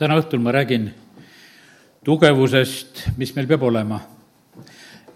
täna 0.00 0.16
õhtul 0.16 0.40
ma 0.40 0.52
räägin 0.54 0.86
tugevusest, 2.04 3.02
mis 3.20 3.34
meil 3.36 3.48
peab 3.48 3.66
olema. 3.68 4.00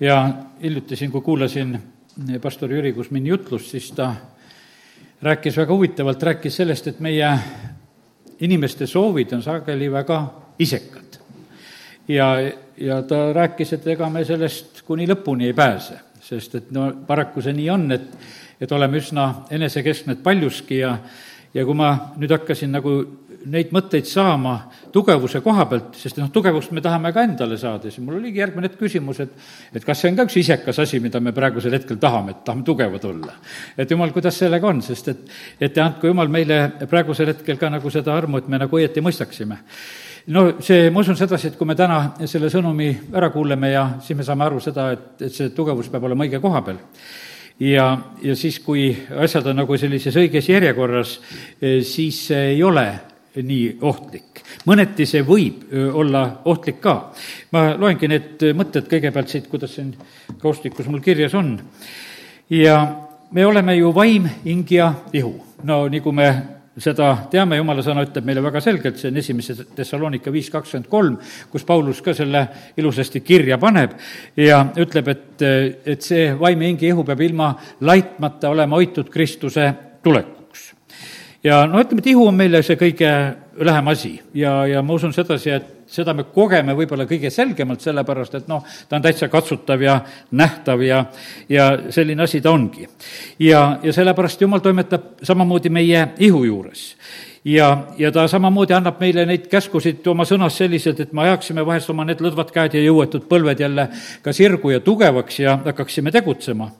ja 0.01 0.17
hiljuti 0.63 0.97
siin, 0.97 1.11
kui 1.11 1.23
kuulasin 1.25 1.79
pastor 2.43 2.73
Jüri 2.73 2.93
Kusmini 2.93 3.31
jutlust, 3.31 3.71
siis 3.71 3.93
ta 3.97 4.11
rääkis 5.23 5.57
väga 5.57 5.73
huvitavalt, 5.73 6.23
rääkis 6.23 6.57
sellest, 6.57 6.87
et 6.87 7.01
meie 7.01 7.31
inimeste 8.41 8.87
soovid 8.87 9.33
on 9.33 9.43
sageli 9.43 9.89
väga 9.93 10.21
isekad. 10.59 11.17
ja, 12.09 12.53
ja 12.77 13.03
ta 13.03 13.33
rääkis, 13.33 13.73
et 13.73 13.87
ega 13.87 14.11
me 14.11 14.25
sellest 14.25 14.83
kuni 14.83 15.09
lõpuni 15.09 15.49
ei 15.49 15.55
pääse, 15.57 16.01
sest 16.21 16.55
et 16.55 16.71
no 16.71 16.91
paraku 17.07 17.41
see 17.41 17.57
nii 17.57 17.71
on, 17.71 17.93
et, 17.93 18.11
et 18.61 18.73
oleme 18.73 19.01
üsna 19.01 19.47
enesekeskmed 19.51 20.21
paljuski 20.21 20.79
ja 20.85 20.99
ja 21.55 21.65
kui 21.65 21.77
ma 21.79 21.91
nüüd 22.19 22.33
hakkasin 22.35 22.73
nagu 22.75 22.95
neid 23.51 23.73
mõtteid 23.75 24.07
saama 24.09 24.55
tugevuse 24.93 25.41
koha 25.45 25.67
pealt, 25.71 25.99
sest 25.99 26.19
noh, 26.21 26.31
tugevust 26.33 26.73
me 26.75 26.83
tahame 26.85 27.13
ka 27.15 27.25
endale 27.27 27.59
saada, 27.61 27.91
siis 27.91 28.05
mul 28.05 28.19
oligi 28.21 28.41
järgmine 28.43 28.71
küsimus, 28.79 29.21
et 29.25 29.35
et 29.75 29.85
kas 29.85 30.01
see 30.01 30.13
on 30.13 30.17
ka 30.19 30.27
üks 30.29 30.39
isekas 30.41 30.79
asi, 30.85 31.01
mida 31.01 31.21
me 31.21 31.33
praegusel 31.37 31.75
hetkel 31.77 31.99
tahame, 32.01 32.35
et 32.35 32.45
tahame 32.45 32.65
tugevad 32.65 33.05
olla. 33.05 33.35
et 33.77 33.91
jumal, 33.91 34.13
kuidas 34.13 34.39
sellega 34.39 34.69
on, 34.69 34.83
sest 34.83 35.09
et, 35.09 35.29
et 35.61 35.79
andku 35.79 36.07
jumal 36.07 36.29
meile 36.29 36.61
praegusel 36.91 37.33
hetkel 37.35 37.59
ka 37.61 37.71
nagu 37.71 37.91
seda 37.91 38.17
armu, 38.17 38.39
et 38.39 38.49
me 38.49 38.59
nagu 38.59 38.81
õieti 38.81 39.05
mõistaksime. 39.05 39.61
No 40.27 40.55
see, 40.65 40.89
ma 40.91 41.03
usun 41.05 41.19
sedasi, 41.21 41.51
et 41.51 41.57
kui 41.61 41.69
me 41.69 41.77
täna 41.77 42.15
selle 42.25 42.49
sõnumi 42.49 42.89
ära 43.13 43.29
kuuleme 43.31 43.75
ja 43.75 43.85
siis 44.01 44.17
me 44.17 44.25
saame 44.25 44.47
aru 44.47 44.61
seda, 44.65 44.89
et, 44.95 45.09
et 45.27 45.33
see 45.35 45.53
tugevus 45.53 45.91
peab 45.93 46.07
olema 46.09 46.25
õige 46.25 46.41
koha 46.41 46.63
peal. 46.65 46.81
Ja, 47.61 47.85
ja 48.23 48.35
siis, 48.35 48.57
kui 48.65 48.89
asjad 49.21 49.47
on 49.47 49.61
nagu 49.61 49.77
sellises 49.79 50.17
õiges 50.19 50.49
järjekorras, 50.49 51.19
eh, 51.61 51.83
siis 51.87 52.25
ei 52.35 52.63
ole 52.67 52.87
nii 53.43 53.79
ohtlik. 53.83 54.43
mõneti 54.67 55.07
see 55.07 55.23
võib 55.27 55.65
olla 55.95 56.41
ohtlik 56.45 56.81
ka. 56.81 57.13
ma 57.53 57.75
loengi 57.79 58.09
need 58.09 58.45
mõtted 58.55 58.89
kõigepealt 58.91 59.29
siit, 59.29 59.49
kuidas 59.49 59.75
siin 59.75 59.95
kaustikus 60.43 60.87
mul 60.87 61.01
kirjas 61.01 61.35
on. 61.35 61.59
ja 62.51 62.79
me 63.31 63.47
oleme 63.47 63.77
ju 63.77 63.95
vaim, 63.95 64.29
hing 64.45 64.71
ja 64.71 64.93
ihu. 65.13 65.35
no 65.63 65.89
nagu 65.89 66.13
me 66.13 66.29
seda 66.79 67.13
teame, 67.31 67.59
jumala 67.61 67.83
sõna 67.87 68.03
ütleb 68.03 68.27
meile 68.27 68.43
väga 68.43 68.61
selgelt, 68.65 68.99
see 68.99 69.11
on 69.13 69.19
esimese 69.21 69.55
Thessalonika 69.77 70.33
viis 70.35 70.51
kakskümmend 70.51 70.91
kolm, 70.91 71.19
kus 71.53 71.67
Paulus 71.67 72.01
ka 72.03 72.15
selle 72.17 72.47
ilusasti 72.77 73.23
kirja 73.23 73.59
paneb 73.63 73.95
ja 74.37 74.61
ütleb, 74.83 75.11
et, 75.13 75.45
et 75.95 76.03
see 76.03 76.33
vaim, 76.39 76.63
ja 76.67 76.91
ihu 76.91 77.07
peab 77.07 77.23
ilma 77.23 77.53
laitmata 77.81 78.51
olema 78.51 78.81
hoitud 78.81 79.11
Kristuse 79.11 79.71
tulekuks. 80.03 80.34
Ja 81.45 81.65
no 81.67 81.81
ütleme, 81.81 82.01
et 82.01 82.13
ihu 82.13 82.27
on 82.29 82.37
meile 82.37 82.63
see 82.65 82.77
kõige 82.81 83.11
lähem 83.61 83.89
asi. 83.89 84.15
Ja, 84.35 84.67
ja 84.67 84.83
ma 84.83 84.95
usun 84.97 85.13
sedasi, 85.15 85.51
et 85.51 85.71
seda 85.91 86.15
me 86.17 86.25
kogeme 86.35 86.75
võib-olla 86.77 87.07
kõige 87.09 87.31
selgemalt, 87.31 87.85
sellepärast 87.85 88.39
et 88.41 88.49
noh, 88.51 88.65
ta 88.89 88.99
on 88.99 89.05
täitsa 89.05 89.29
katsutav 89.33 89.83
ja 89.83 89.99
nähtav 90.33 90.83
ja, 90.83 91.05
ja 91.49 91.69
selline 91.95 92.25
asi 92.25 92.41
ta 92.41 92.55
ongi. 92.55 92.89
ja, 93.39 93.79
ja 93.83 93.93
sellepärast 93.93 94.41
Jumal 94.41 94.65
toimetab 94.65 95.23
samamoodi 95.23 95.71
meie 95.71 96.09
ihu 96.19 96.45
juures. 96.45 96.95
Ja, 97.45 97.89
ja 97.99 98.09
ta 98.13 98.25
samamoodi 98.29 98.73
annab 98.73 99.03
meile 99.05 99.27
neid 99.29 99.51
käskusid 99.53 100.07
oma 100.09 100.25
sõnas 100.25 100.57
selliselt, 100.57 101.01
et 101.01 101.13
me 101.13 101.27
ajaksime 101.27 101.67
vahest 101.67 101.91
oma 101.93 102.07
need 102.09 102.23
lõdvad 102.25 102.55
käed 102.55 102.79
ja 102.79 102.81
jõuetud 102.87 103.27
põlved 103.29 103.61
jälle 103.61 103.91
ka 104.25 104.33
sirgu 104.33 104.73
ja 104.73 104.81
tugevaks 104.81 105.43
ja 105.45 105.59
hakkaksime 105.67 106.13
tegutsema 106.15 106.71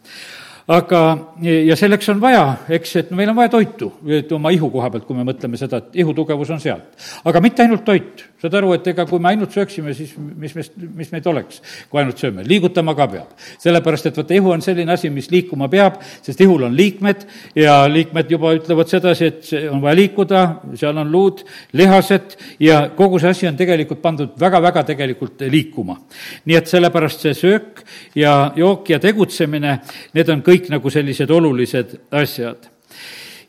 aga, 0.67 1.01
ja 1.45 1.77
selleks 1.77 2.09
on 2.09 2.21
vaja, 2.23 2.45
eks, 2.73 2.95
et 3.03 3.11
meil 3.13 3.29
on 3.29 3.37
vaja 3.37 3.51
toitu, 3.53 3.91
et 4.17 4.31
oma 4.33 4.53
ihu 4.55 4.71
koha 4.73 4.89
pealt, 4.93 5.05
kui 5.05 5.17
me 5.17 5.27
mõtleme 5.29 5.59
seda, 5.61 5.83
et 5.83 5.99
ihu 6.01 6.15
tugevus 6.17 6.53
on 6.55 6.61
sealt. 6.63 6.95
aga 7.25 7.41
mitte 7.45 7.65
ainult 7.65 7.85
toit, 7.85 8.25
saad 8.41 8.57
aru, 8.57 8.73
et 8.77 8.87
ega 8.89 9.05
kui 9.09 9.21
me 9.21 9.29
ainult 9.29 9.53
sööksime, 9.53 9.93
siis 9.97 10.15
mis 10.17 10.55
meist, 10.57 10.73
mis 10.77 11.13
meid 11.13 11.27
oleks, 11.29 11.61
kui 11.91 12.01
ainult 12.01 12.21
sööme, 12.21 12.47
liigutama 12.49 12.95
ka 12.97 13.09
peab. 13.13 13.35
sellepärast, 13.61 14.09
et 14.09 14.17
vaata, 14.17 14.35
ihu 14.35 14.55
on 14.55 14.65
selline 14.65 14.93
asi, 14.93 15.11
mis 15.13 15.29
liikuma 15.33 15.69
peab, 15.69 16.01
sest 16.25 16.41
ihul 16.41 16.65
on 16.65 16.77
liikmed 16.77 17.27
ja 17.61 17.83
liikmed 17.89 18.33
juba 18.33 18.55
ütlevad 18.57 18.89
sedasi, 18.89 19.27
et 19.29 19.53
on 19.69 19.85
vaja 19.85 20.01
liikuda, 20.01 20.45
seal 20.81 20.97
on 20.97 21.13
luud, 21.13 21.45
lihased 21.77 22.39
ja 22.65 22.87
kogu 22.97 23.21
see 23.21 23.35
asi 23.37 23.51
on 23.51 23.61
tegelikult 23.61 24.01
pandud 24.01 24.33
väga-väga 24.41 24.87
tegelikult 24.95 25.45
liikuma. 25.45 26.01
nii 26.45 26.57
et 26.57 26.73
sellepärast 26.73 27.21
see 27.21 27.35
söök 27.37 27.85
ja 28.17 28.53
jook 28.57 28.89
ja 28.89 28.99
tegutsemine, 28.99 29.79
need 30.15 30.29
on 30.33 30.41
kõik 30.41 30.54
kõik 30.55 30.71
nagu 30.71 30.93
sellised 30.93 31.31
olulised 31.31 31.97
asjad. 32.15 32.71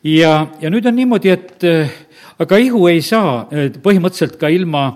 ja, 0.02 0.32
ja 0.60 0.70
nüüd 0.70 0.86
on 0.86 0.98
niimoodi, 0.98 1.30
et 1.30 1.64
eh, 1.66 1.94
aga 2.38 2.58
ihu 2.58 2.86
ei 2.90 3.00
saa 3.02 3.46
eh, 3.50 3.70
põhimõtteliselt 3.82 4.36
ka 4.40 4.50
ilma 4.50 4.88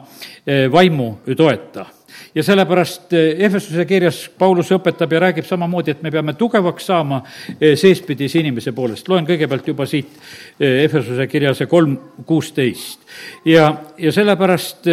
eh, 0.45 0.67
vaimu 0.73 1.21
toeta 1.37 1.87
ja 2.35 2.43
sellepärast 2.47 3.13
Ehvesuse 3.13 3.85
kirjas 3.89 4.21
Paulus 4.39 4.71
õpetab 4.75 5.11
ja 5.13 5.21
räägib 5.25 5.47
samamoodi, 5.49 5.95
et 5.95 6.03
me 6.03 6.13
peame 6.15 6.37
tugevaks 6.39 6.87
saama 6.87 7.21
seespidise 7.59 8.39
inimese 8.39 8.73
poolest. 8.73 9.09
loen 9.09 9.27
kõigepealt 9.27 9.67
juba 9.67 9.87
siit 9.87 10.15
Ehvesuse 10.61 11.27
kirja 11.27 11.55
see 11.59 11.67
kolm 11.67 11.97
kuusteist. 12.27 13.01
ja, 13.45 13.73
ja 13.99 14.13
sellepärast, 14.13 14.87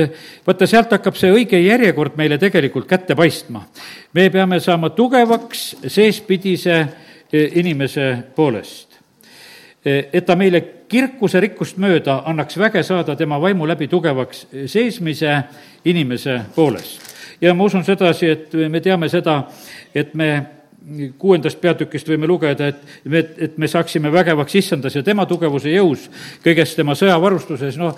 vaata, 0.47 0.67
sealt 0.67 0.97
hakkab 0.97 1.19
see 1.19 1.33
õige 1.33 1.61
järjekord 1.61 2.17
meile 2.17 2.37
tegelikult 2.41 2.87
kätte 2.89 3.15
paistma. 3.15 3.67
me 4.13 4.29
peame 4.33 4.59
saama 4.59 4.89
tugevaks 4.89 5.75
seespidise 5.87 6.85
inimese 7.33 8.17
poolest. 8.35 8.99
E, 9.85 10.09
et 10.13 10.25
ta 10.25 10.35
meile 10.35 10.61
kirkuse 10.87 11.39
rikkust 11.43 11.77
mööda 11.77 12.21
annaks 12.25 12.57
väge 12.57 12.83
saada 12.83 13.15
tema 13.15 13.39
vaimu 13.41 13.67
läbi 13.67 13.87
tugevaks 13.87 14.47
seesmise 14.65 15.43
inimese 15.85 16.41
poolest. 16.55 17.01
ja 17.41 17.53
ma 17.53 17.63
usun 17.63 17.83
sedasi, 17.83 18.29
et 18.29 18.53
me 18.69 18.79
teame 18.81 19.09
seda, 19.09 19.43
et 19.95 20.13
me 20.13 20.56
kuuendast 21.19 21.59
peatükist 21.61 22.07
võime 22.07 22.27
lugeda, 22.29 22.69
et 22.71 23.09
me, 23.11 23.23
et 23.43 23.57
me 23.59 23.67
saaksime 23.67 24.11
vägevaks 24.11 24.55
issandas 24.55 24.95
ja 24.95 25.03
tema 25.03 25.25
tugevuse 25.27 25.71
jõus, 25.73 26.05
kõiges 26.45 26.75
tema 26.77 26.95
sõjavarustuses, 26.95 27.75
noh, 27.79 27.97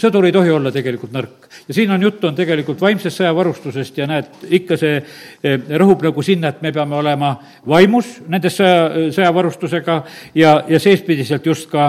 sõdur 0.00 0.26
ei 0.26 0.34
tohi 0.34 0.50
olla 0.50 0.72
tegelikult 0.74 1.14
nõrk. 1.14 1.46
ja 1.68 1.74
siin 1.74 1.90
on 1.94 2.02
juttu, 2.02 2.26
on 2.26 2.34
tegelikult 2.34 2.80
vaimsest 2.80 3.20
sõjavarustusest 3.20 3.98
ja 3.98 4.08
näed, 4.10 4.32
ikka 4.60 4.76
see 4.80 4.96
eh, 4.98 5.58
rõhub 5.78 6.02
nagu 6.02 6.22
sinna, 6.26 6.50
et 6.50 6.62
me 6.62 6.72
peame 6.74 6.98
olema 6.98 7.36
vaimus 7.66 8.18
nendes 8.28 8.58
sõja, 8.58 9.10
sõjavarustusega 9.14 10.02
ja, 10.34 10.58
ja 10.68 10.82
seespidiselt 10.82 11.46
just 11.46 11.70
ka 11.70 11.88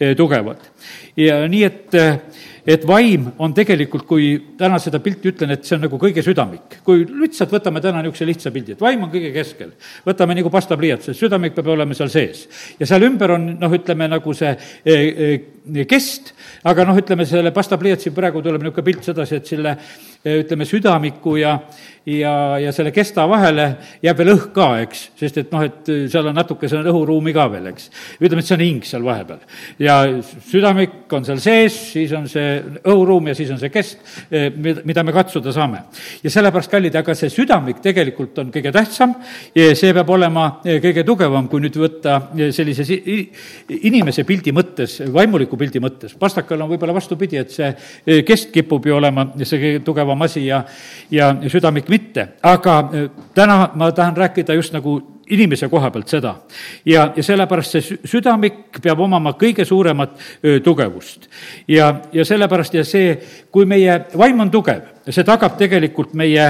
eh, 0.00 0.16
tugevad. 0.18 0.58
ja 1.16 1.44
nii, 1.48 1.64
et 1.64 1.94
eh, 1.94 2.18
et 2.68 2.84
vaim 2.86 3.30
on 3.40 3.54
tegelikult, 3.56 4.04
kui 4.08 4.30
täna 4.58 4.76
seda 4.82 5.00
pilti 5.00 5.30
ütlen, 5.32 5.54
et 5.54 5.64
see 5.64 5.76
on 5.78 5.86
nagu 5.86 6.00
kõige 6.00 6.24
südamik. 6.24 6.80
kui 6.84 7.04
lihtsalt 7.06 7.52
võtame 7.54 7.80
täna 7.80 8.02
niisuguse 8.02 8.28
lihtsa 8.28 8.52
pildi, 8.52 8.76
et 8.76 8.82
vaim 8.84 9.06
on 9.06 9.12
kõige 9.12 9.32
keskel, 9.32 9.72
võtame 10.06 10.36
nagu 10.36 10.52
pastapliiatsi, 10.52 11.14
südamik 11.16 11.56
peab 11.56 11.72
olema 11.72 11.96
seal 11.96 12.12
sees. 12.12 12.46
ja 12.78 12.86
seal 12.86 13.08
ümber 13.08 13.36
on 13.38 13.54
noh, 13.60 13.72
ütleme 13.72 14.08
nagu 14.12 14.34
see 14.36 14.52
e, 14.84 14.94
e, 14.94 15.30
kest, 15.88 16.32
aga 16.68 16.86
noh, 16.88 16.98
ütleme 16.98 17.26
selle 17.28 17.52
pastapliiatsi 17.54 18.14
praegu 18.16 18.42
tuleb 18.44 18.62
niisugune 18.64 18.86
pilt 18.86 19.10
sedasi, 19.10 19.40
et 19.40 19.52
selle 19.52 19.76
ütleme, 20.28 20.66
südamiku 20.66 21.36
ja 21.38 21.58
ja, 22.08 22.58
ja 22.58 22.72
selle 22.72 22.92
kesta 22.94 23.24
vahele 23.28 23.66
jääb 24.02 24.20
veel 24.20 24.32
õhk 24.32 24.50
ka, 24.56 24.68
eks, 24.84 25.02
sest 25.18 25.40
et 25.42 25.52
noh, 25.52 25.64
et 25.66 25.90
seal 26.10 26.28
on 26.30 26.36
natuke 26.36 26.68
seal 26.70 26.86
õhuruumi 26.88 27.34
ka 27.36 27.46
veel, 27.52 27.68
eks. 27.72 27.88
ütleme, 28.20 28.42
et 28.42 28.48
see 28.48 28.56
on 28.56 28.64
hing 28.64 28.86
seal 28.88 29.04
vahepeal. 29.04 29.42
ja 29.82 29.98
südamik 30.48 31.12
on 31.16 31.26
seal 31.28 31.40
sees, 31.42 31.76
siis 31.92 32.12
on 32.16 32.28
see 32.30 32.56
õhuruum 32.80 33.28
ja 33.30 33.36
siis 33.38 33.50
on 33.52 33.60
see 33.60 33.72
kest, 33.72 34.00
eh, 34.30 34.48
mida 34.56 35.04
me 35.04 35.14
katsuda 35.16 35.52
saame. 35.54 35.84
ja 36.22 36.32
sellepärast, 36.32 36.72
kallid, 36.72 36.96
aga 36.96 37.16
see 37.18 37.32
südamik 37.32 37.82
tegelikult 37.84 38.38
on 38.42 38.52
kõige 38.54 38.72
tähtsam 38.74 39.14
see 39.52 39.92
peab 39.94 40.10
olema 40.14 40.48
eh, 40.64 40.80
kõige 40.84 41.04
tugevam, 41.06 41.48
kui 41.48 41.62
nüüd 41.64 41.76
võtta 41.76 42.18
eh, 42.38 42.52
sellise 42.54 42.86
inimese 43.68 44.24
pildi 44.28 44.54
mõttes, 44.56 45.00
vaimuliku 45.12 45.57
pildi 45.58 45.80
mõttes. 45.82 46.14
pastakal 46.18 46.60
on 46.62 46.70
võib-olla 46.70 46.94
vastupidi, 46.94 47.36
et 47.36 47.50
see 47.50 48.22
kest 48.26 48.52
kipub 48.54 48.86
ju 48.86 48.96
olema 48.96 49.28
see 49.42 49.60
kõige 49.60 49.84
tugevam 49.84 50.22
asi 50.22 50.46
ja, 50.46 50.64
ja 51.10 51.32
südamik 51.48 51.88
mitte 51.88 52.28
aga 52.42 52.78
äh, 52.78 53.10
täna 53.34 53.70
ma 53.74 53.92
tahan 53.92 54.16
rääkida 54.16 54.54
just 54.54 54.72
nagu 54.72 55.00
inimese 55.28 55.68
koha 55.68 55.90
pealt 55.90 56.08
seda. 56.08 56.34
ja, 56.84 57.12
ja 57.16 57.22
sellepärast 57.22 57.76
see 57.76 57.98
südamik 58.04 58.80
peab 58.82 59.00
omama 59.00 59.34
kõige 59.38 59.64
suuremat 59.64 60.14
öö, 60.44 60.60
tugevust. 60.60 61.28
ja, 61.68 61.94
ja 62.12 62.24
sellepärast 62.24 62.74
ja 62.74 62.84
see, 62.84 63.18
kui 63.50 63.66
meie 63.66 64.00
vaim 64.16 64.40
on 64.40 64.50
tugev, 64.50 64.86
see 65.10 65.24
tagab 65.24 65.58
tegelikult 65.58 66.14
meie 66.14 66.46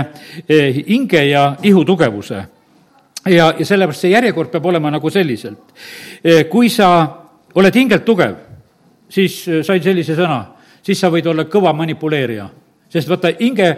öö, 0.50 0.72
hinge 0.88 1.25
ja 1.25 1.56
ihu 1.62 1.84
tugevuse. 1.84 2.44
ja, 3.26 3.52
ja 3.58 3.64
sellepärast 3.66 4.06
see 4.06 4.14
järjekord 4.14 4.50
peab 4.50 4.66
olema 4.66 4.90
nagu 4.90 5.11
selliselt. 5.11 5.75
kui 6.50 6.69
sa 6.69 6.90
oled 7.54 7.75
hingelt 7.75 8.04
tugev, 8.04 8.37
siis 9.10 9.43
sain 9.66 9.82
sellise 9.82 10.16
sõna, 10.16 10.40
siis 10.82 11.00
sa 11.00 11.10
võid 11.12 11.26
olla 11.26 11.44
kõva 11.50 11.72
manipuleerija 11.76 12.49
sest 12.88 13.08
vaata, 13.10 13.32
hinge 13.37 13.69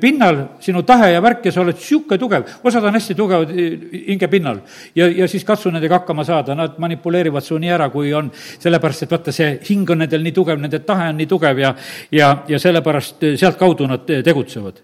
pinnal 0.00 0.38
sinu 0.62 0.82
tahe 0.86 1.10
ja 1.12 1.22
värk 1.22 1.48
ja 1.48 1.52
sa 1.52 1.62
oled 1.64 1.78
niisugune 1.78 2.18
tugev, 2.22 2.50
osad 2.66 2.84
on 2.86 2.94
hästi 2.94 3.16
tugevad 3.18 3.50
hinge 3.50 4.28
pinnal. 4.30 4.60
ja, 4.94 5.08
ja 5.08 5.28
siis 5.28 5.44
katsu 5.44 5.72
nendega 5.74 5.98
hakkama 5.98 6.24
saada, 6.24 6.54
nad 6.54 6.78
manipuleerivad 6.78 7.44
su 7.44 7.58
nii 7.58 7.72
ära, 7.74 7.88
kui 7.90 8.12
on, 8.14 8.30
sellepärast 8.34 9.06
et 9.06 9.16
vaata, 9.16 9.34
see 9.34 9.56
hing 9.70 9.90
on 9.90 10.04
nendel 10.04 10.22
nii 10.22 10.36
tugev, 10.36 10.60
nende 10.62 10.82
tahe 10.86 11.08
on 11.10 11.18
nii 11.18 11.30
tugev 11.30 11.58
ja 11.58 11.74
ja, 12.12 12.30
ja 12.48 12.58
sellepärast 12.62 13.26
sealtkaudu 13.40 13.90
nad 13.90 14.06
tegutsevad. 14.06 14.78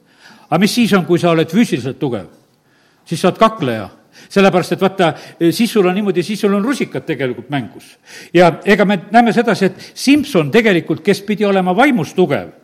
aga 0.49 0.61
mis 0.61 0.75
siis 0.75 0.93
on, 0.99 1.07
kui 1.07 1.23
sa 1.23 1.31
oled 1.31 1.51
füüsiliselt 1.51 1.99
tugev? 1.99 2.27
siis 3.07 3.21
sa 3.21 3.31
oled 3.31 3.39
kakleja 3.39 3.89
sellepärast, 4.29 4.77
et 4.77 4.81
vaata, 4.81 5.13
siis 5.51 5.73
sul 5.73 5.87
on 5.87 5.95
niimoodi, 5.95 6.23
siis 6.23 6.41
sul 6.41 6.55
on 6.55 6.65
rusikad 6.65 7.07
tegelikult 7.07 7.51
mängus. 7.51 7.97
ja 8.35 8.53
ega 8.65 8.85
me 8.85 9.01
näeme 9.11 9.33
sedasi, 9.33 9.65
et 9.65 9.91
Simson 9.95 10.51
tegelikult, 10.51 11.03
kes 11.05 11.23
pidi 11.23 11.45
olema 11.45 11.77
vaimus 11.77 12.15
tugev 12.15 12.55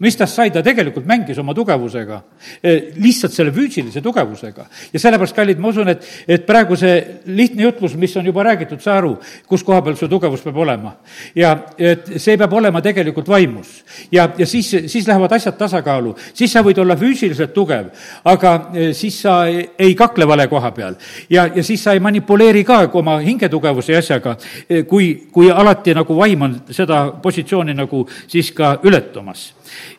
mis 0.00 0.16
tast 0.16 0.38
sai, 0.38 0.48
ta 0.52 0.62
tegelikult 0.64 1.04
mängis 1.08 1.38
oma 1.40 1.52
tugevusega, 1.56 2.20
eh, 2.62 2.92
lihtsalt 2.96 3.34
selle 3.34 3.52
füüsilise 3.52 4.00
tugevusega. 4.02 4.64
ja 4.92 5.00
sellepärast, 5.00 5.36
kallid, 5.36 5.58
ma 5.60 5.68
usun, 5.68 5.88
et, 5.92 6.06
et 6.28 6.46
praegu 6.46 6.76
see 6.76 6.96
lihtne 7.26 7.66
jutlus, 7.66 7.96
mis 8.00 8.16
on 8.16 8.26
juba 8.26 8.44
räägitud, 8.48 8.80
saa 8.80 8.96
aru, 8.98 9.18
kus 9.48 9.64
koha 9.64 9.82
peal 9.84 9.98
su 10.00 10.08
tugevus 10.08 10.40
peab 10.40 10.56
olema. 10.56 10.94
ja 11.36 11.52
et 11.76 12.16
see 12.16 12.38
peab 12.40 12.52
olema 12.52 12.80
tegelikult 12.80 13.28
vaimus. 13.28 13.82
Ja, 14.12 14.28
ja 14.38 14.46
siis, 14.46 14.70
siis 14.86 15.08
lähevad 15.08 15.32
asjad 15.32 15.56
tasakaalu, 15.58 16.14
siis 16.34 16.52
sa 16.52 16.62
võid 16.66 16.78
olla 16.82 16.96
füüsiliselt 16.96 17.54
tugev, 17.54 17.90
aga 18.24 18.54
eh, 18.74 18.92
siis 18.96 19.20
sa 19.22 19.42
ei, 19.48 19.94
kakle 19.98 20.26
vale 20.28 20.48
koha 20.48 20.70
peal. 20.76 20.96
ja, 21.30 21.48
ja 21.54 21.62
siis 21.64 21.84
sa 21.84 21.92
ei 21.92 22.00
manipuleeri 22.00 22.64
ka 22.64 22.82
oma 22.92 23.18
hingetugevuse 23.18 23.92
ja 23.92 23.98
asjaga, 23.98 24.36
eh, 24.68 24.84
kui, 24.86 25.12
kui 25.32 25.50
alati 25.50 25.94
nagu 25.94 26.16
vaim 26.16 26.42
on 26.42 26.58
seda 26.70 27.06
positsiooni 27.22 27.74
nagu 27.74 28.06
siis 28.26 28.52
ka 28.52 28.78
ületamas 28.82 29.50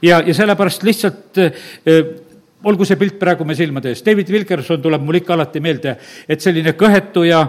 ja, 0.01 0.21
ja 0.25 0.33
sellepärast 0.33 0.83
lihtsalt 0.83 1.37
äh, 1.37 1.51
olgu 2.67 2.85
see 2.85 2.97
pilt 2.99 3.17
praegu 3.21 3.45
me 3.47 3.55
silmade 3.57 3.91
ees, 3.91 4.03
David 4.05 4.29
Wilkerson 4.33 4.81
tuleb 4.83 5.03
mul 5.05 5.19
ikka 5.21 5.33
alati 5.35 5.61
meelde, 5.63 5.95
et 6.29 6.43
selline 6.43 6.73
kõhetu 6.77 7.23
ja, 7.25 7.41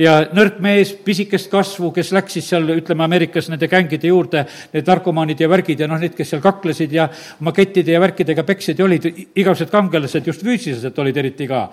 ja 0.00 0.16
nõrk 0.34 0.58
mees, 0.64 0.92
pisikest 1.06 1.50
kasvu, 1.52 1.92
kes 1.94 2.12
läks 2.16 2.38
siis 2.38 2.50
seal, 2.52 2.66
ütleme, 2.76 3.06
Ameerikas 3.06 3.50
nende 3.52 3.68
gängide 3.70 4.10
juurde, 4.10 4.46
need 4.74 4.90
narkomaanid 4.90 5.44
ja 5.44 5.50
värgid 5.52 5.84
ja 5.84 5.90
noh, 5.90 6.00
need, 6.02 6.16
kes 6.18 6.34
seal 6.34 6.42
kaklesid 6.44 6.96
ja 6.96 7.08
oma 7.40 7.54
kettide 7.56 7.94
ja 7.94 8.02
värkidega 8.02 8.46
peksid 8.46 8.82
ja 8.82 8.88
olid 8.88 9.06
igasugused 9.12 9.72
kangelased, 9.72 10.26
just 10.26 10.42
füüsiliselt 10.46 10.98
olid 11.02 11.22
eriti 11.22 11.46
ka. 11.50 11.66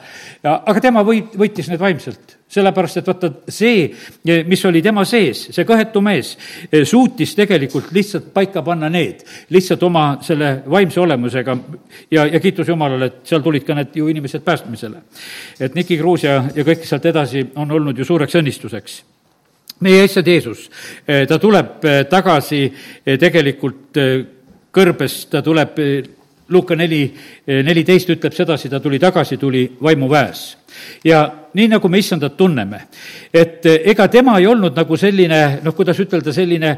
aga 0.53 0.79
tema 0.83 1.03
võit, 1.07 1.33
võitis 1.39 1.71
need 1.71 1.81
vaimselt 1.81 2.37
sellepärast, 2.53 2.99
et 2.99 3.07
vaata, 3.09 3.29
see, 3.49 3.87
mis 4.47 4.65
oli 4.69 4.81
tema 4.85 5.05
sees, 5.07 5.47
see 5.55 5.65
kõhetu 5.67 6.01
mees, 6.05 6.33
suutis 6.89 7.33
tegelikult 7.37 7.91
lihtsalt 7.95 8.29
paika 8.33 8.63
panna 8.65 8.89
need, 8.93 9.23
lihtsalt 9.53 9.83
oma 9.87 10.05
selle 10.25 10.55
vaimse 10.69 11.01
olemusega 11.01 11.57
ja, 12.11 12.27
ja 12.27 12.41
kiitus 12.43 12.69
Jumalale, 12.69 13.09
et 13.09 13.31
seal 13.31 13.43
tulid 13.45 13.65
ka 13.67 13.77
need 13.77 13.97
ju 13.97 14.09
inimesed 14.11 14.45
päästmisele. 14.45 15.01
et 15.59 15.75
Niki 15.75 15.97
Kruus 15.97 16.23
ja, 16.27 16.43
ja 16.55 16.65
kõik 16.67 16.85
sealt 16.87 17.05
edasi 17.09 17.47
on 17.55 17.71
olnud 17.71 17.97
ju 17.97 18.05
suureks 18.05 18.39
õnnistuseks 18.41 19.01
meie 19.83 20.03
issand 20.05 20.27
Jeesus, 20.27 20.67
ta 21.27 21.39
tuleb 21.41 21.83
tagasi 22.09 22.65
tegelikult 23.19 23.97
kõrbest, 24.73 25.29
ta 25.33 25.41
tuleb 25.45 25.79
Luuka 26.53 26.75
neli, 26.77 27.01
neliteist 27.47 28.13
ütleb 28.13 28.35
sedasi, 28.35 28.69
ta 28.69 28.79
tuli 28.79 28.99
tagasi, 29.01 29.37
tuli 29.37 29.65
vaimuväes. 29.83 30.43
ja 31.03 31.23
nii, 31.53 31.67
nagu 31.75 31.89
me 31.89 31.99
issandat 32.01 32.37
tunneme, 32.37 32.81
et 33.33 33.65
ega 33.65 34.07
tema 34.07 34.37
ei 34.39 34.47
olnud 34.47 34.75
nagu 34.77 34.97
selline, 34.97 35.41
noh, 35.63 35.75
kuidas 35.75 35.99
ütelda, 35.99 36.33
selline 36.33 36.77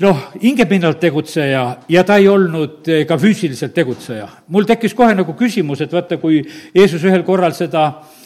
noh, 0.00 0.28
hingepinnalt 0.42 1.00
tegutseja 1.00 1.64
ja 1.88 2.04
ta 2.04 2.16
ei 2.16 2.28
olnud 2.28 2.90
ka 3.08 3.18
füüsiliselt 3.18 3.74
tegutseja. 3.74 4.28
mul 4.48 4.64
tekkis 4.64 4.94
kohe 4.94 5.14
nagu 5.14 5.34
küsimus, 5.34 5.80
et 5.80 5.92
vaata, 5.92 6.16
kui 6.16 6.42
Jeesus 6.74 7.04
ühel 7.04 7.22
korral 7.22 7.52
seda 7.56 7.86
äh, 7.86 7.94
Eh, 7.94 8.17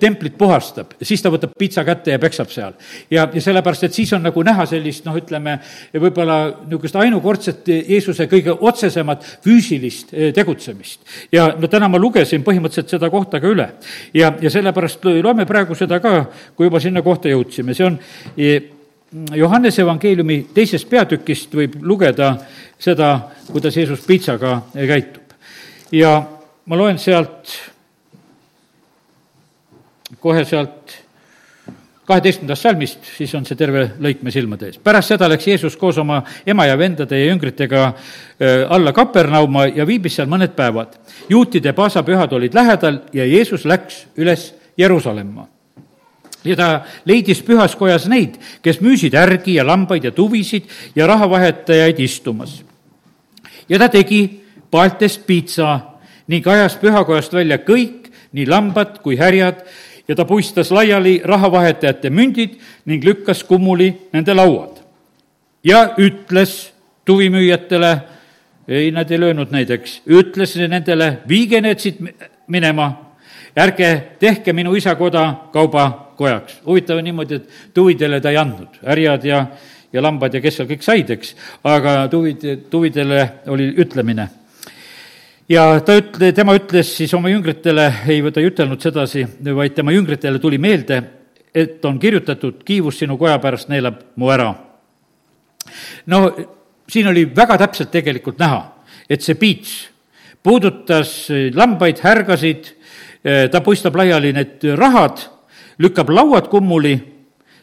templit 0.00 0.34
puhastab, 0.38 0.92
siis 1.02 1.22
ta 1.24 1.30
võtab 1.32 1.54
pitsa 1.58 1.84
kätte 1.88 2.12
ja 2.12 2.18
peksab 2.20 2.50
seal. 2.52 2.74
ja, 3.10 3.26
ja 3.32 3.40
sellepärast, 3.40 3.86
et 3.88 3.96
siis 3.96 4.12
on 4.12 4.22
nagu 4.22 4.42
näha 4.44 4.66
sellist 4.68 5.06
noh, 5.08 5.16
ütleme, 5.16 5.56
võib-olla 5.94 6.36
niisugust 6.66 6.98
ainukordset 7.00 7.68
Jeesuse 7.68 8.26
kõige 8.28 8.52
otsesemat 8.60 9.24
füüsilist 9.44 10.12
eh, 10.12 10.34
tegutsemist. 10.36 11.00
ja 11.32 11.48
no 11.58 11.70
täna 11.72 11.88
ma 11.88 11.98
lugesin 11.98 12.44
põhimõtteliselt 12.44 12.92
seda 12.96 13.10
kohta 13.10 13.40
ka 13.40 13.48
üle. 13.48 13.70
ja, 14.14 14.34
ja 14.40 14.50
sellepärast 14.52 15.08
loeme 15.22 15.46
praegu 15.48 15.74
seda 15.74 16.00
ka, 16.00 16.26
kui 16.56 16.68
juba 16.68 16.80
sinna 16.80 17.02
kohta 17.02 17.32
jõudsime, 17.32 17.74
see 17.74 17.88
on 17.88 17.98
eh, 18.36 18.60
Johannese 19.34 19.82
evangeeliumi 19.82 20.42
teisest 20.54 20.86
peatükist 20.90 21.54
võib 21.56 21.80
lugeda 21.82 22.34
seda, 22.78 23.16
kuidas 23.48 23.76
Jeesus 23.76 24.04
pitsaga 24.06 24.60
käitub. 24.74 25.32
ja 25.92 26.18
ma 26.66 26.76
loen 26.76 26.98
sealt 26.98 27.56
kohe 30.20 30.44
sealt 30.44 30.98
kaheteistkümnendast 32.10 32.62
salmist, 32.66 33.04
siis 33.16 33.32
on 33.38 33.44
see 33.46 33.58
terve 33.58 33.84
lõik 34.02 34.24
me 34.26 34.32
silmade 34.34 34.70
ees. 34.70 34.78
pärast 34.82 35.12
seda 35.12 35.28
läks 35.30 35.46
Jeesus 35.46 35.76
koos 35.78 35.98
oma 36.02 36.20
ema 36.46 36.66
ja 36.66 36.78
vendade 36.78 37.18
ja 37.18 37.28
jüngritega 37.30 37.82
äh, 37.86 38.64
alla 38.68 38.92
Kapernauma 38.96 39.66
ja 39.68 39.86
viibis 39.86 40.18
seal 40.18 40.30
mõned 40.30 40.56
päevad. 40.56 40.96
juutide 41.28 41.72
paasapühad 41.72 42.32
olid 42.32 42.54
lähedal 42.54 43.00
ja 43.12 43.26
Jeesus 43.26 43.64
läks 43.64 44.06
üles 44.16 44.54
Jeruusalemma. 44.78 45.46
ja 46.44 46.56
ta 46.56 46.68
leidis 47.04 47.42
pühaskojas 47.46 48.08
neid, 48.08 48.40
kes 48.62 48.80
müüsid 48.80 49.14
ärgi 49.14 49.54
ja 49.54 49.66
lambaid 49.66 50.04
ja 50.04 50.10
tuvisid 50.10 50.66
ja 50.96 51.06
rahavahetajaid 51.06 52.00
istumas. 52.00 52.64
ja 53.68 53.78
ta 53.78 53.88
tegi 53.88 54.42
paeltest 54.70 55.26
piitsa 55.26 55.80
ning 56.26 56.46
ajas 56.46 56.76
pühakojast 56.76 57.32
välja 57.32 57.58
kõik, 57.58 58.10
nii 58.32 58.46
lambad 58.46 58.98
kui 59.02 59.16
härjad 59.18 59.62
ja 60.10 60.16
ta 60.16 60.24
puistas 60.24 60.72
laiali 60.74 61.20
rahavahetajate 61.24 62.10
mündid 62.10 62.56
ning 62.84 63.04
lükkas 63.04 63.44
kummuli 63.44 63.92
nende 64.12 64.34
lauad. 64.34 64.80
ja 65.64 65.94
ütles 65.98 66.72
tuvimüüjatele, 67.04 67.98
ei, 68.68 68.90
nad 68.90 69.10
ei 69.10 69.20
löönud 69.20 69.52
neid, 69.52 69.70
eks, 69.70 70.00
ütles 70.06 70.56
nendele, 70.56 71.18
viige 71.28 71.60
need 71.60 71.78
siit 71.78 72.00
minema, 72.48 72.88
ärge 73.54 73.90
tehke 74.18 74.52
minu 74.52 74.74
isa 74.74 74.94
koda 74.94 75.34
kaubakojaks. 75.52 76.58
huvitav 76.66 76.98
niimoodi, 77.04 77.34
et 77.34 77.74
tuvidele 77.74 78.20
ta 78.20 78.30
ei 78.34 78.40
andnud, 78.40 78.82
härjad 78.86 79.24
ja, 79.24 79.46
ja 79.92 80.02
lambad 80.02 80.34
ja 80.34 80.40
kes 80.40 80.58
seal 80.58 80.68
kõik 80.68 80.82
said, 80.82 81.10
eks, 81.10 81.36
aga 81.64 82.08
tuvid, 82.10 82.66
tuvidele 82.70 83.28
oli 83.46 83.70
ütlemine 83.78 84.26
ja 85.50 85.64
ta 85.84 85.96
ütle, 85.98 86.30
tema 86.34 86.54
ütles 86.58 86.92
siis 86.94 87.12
oma 87.16 87.30
jüngritele, 87.32 87.88
ei, 88.08 88.22
ta 88.30 88.42
ei 88.42 88.50
ütelnud 88.50 88.82
sedasi, 88.82 89.24
vaid 89.50 89.74
tema 89.74 89.94
jüngritele 89.94 90.38
tuli 90.42 90.60
meelde, 90.62 91.00
et 91.54 91.84
on 91.84 91.98
kirjutatud, 91.98 92.60
kiivus 92.66 93.00
sinu 93.02 93.18
koja 93.18 93.38
pärast 93.42 93.70
neelab 93.70 93.98
mu 94.20 94.30
ära. 94.30 94.52
no 96.06 96.20
siin 96.90 97.08
oli 97.10 97.24
väga 97.36 97.58
täpselt 97.58 97.90
tegelikult 97.90 98.38
näha, 98.38 98.62
et 99.10 99.22
see 99.22 99.34
piits 99.34 99.88
puudutas 100.42 101.28
lambaid, 101.54 101.98
härgasid, 102.00 102.70
ta 103.50 103.60
puistab 103.60 103.96
laiali 103.96 104.32
need 104.32 104.64
rahad, 104.78 105.18
lükkab 105.78 106.10
lauad 106.10 106.48
kummuli, 106.48 106.94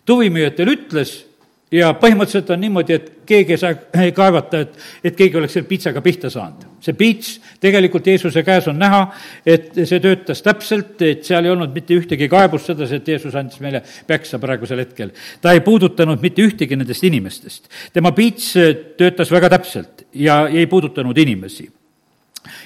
tuvimüüjatel 0.06 0.74
ütles, 0.76 1.27
ja 1.72 1.90
põhimõtteliselt 2.00 2.50
on 2.54 2.62
niimoodi, 2.64 2.96
et 2.96 3.08
keegi 3.28 3.56
ei 3.56 3.60
saa 3.60 3.76
kaevata, 4.20 4.62
et, 4.64 4.78
et 5.04 5.16
keegi 5.18 5.40
oleks 5.40 5.58
selle 5.58 5.68
piitsaga 5.68 6.02
pihta 6.04 6.30
saanud. 6.32 6.64
see 6.84 6.96
piits 6.96 7.34
tegelikult 7.60 8.08
Jeesuse 8.08 8.44
käes 8.48 8.70
on 8.72 8.80
näha, 8.80 9.02
et 9.46 9.76
see 9.82 10.00
töötas 10.04 10.42
täpselt, 10.46 11.02
et 11.04 11.26
seal 11.28 11.46
ei 11.46 11.52
olnud 11.52 11.74
mitte 11.76 11.98
ühtegi 11.98 12.30
kaebust 12.32 12.72
sedasi, 12.72 13.02
et 13.02 13.12
Jeesus 13.12 13.36
andis 13.36 13.60
meile 13.64 13.82
peksa 14.08 14.40
praegusel 14.40 14.80
hetkel. 14.86 15.12
ta 15.42 15.52
ei 15.52 15.62
puudutanud 15.66 16.24
mitte 16.24 16.46
ühtegi 16.46 16.80
nendest 16.80 17.04
inimestest. 17.04 17.68
tema 17.94 18.14
piits 18.16 18.54
töötas 18.98 19.32
väga 19.32 19.52
täpselt 19.58 20.08
ja 20.14 20.46
ei 20.48 20.68
puudutanud 20.68 21.18
inimesi. 21.18 21.70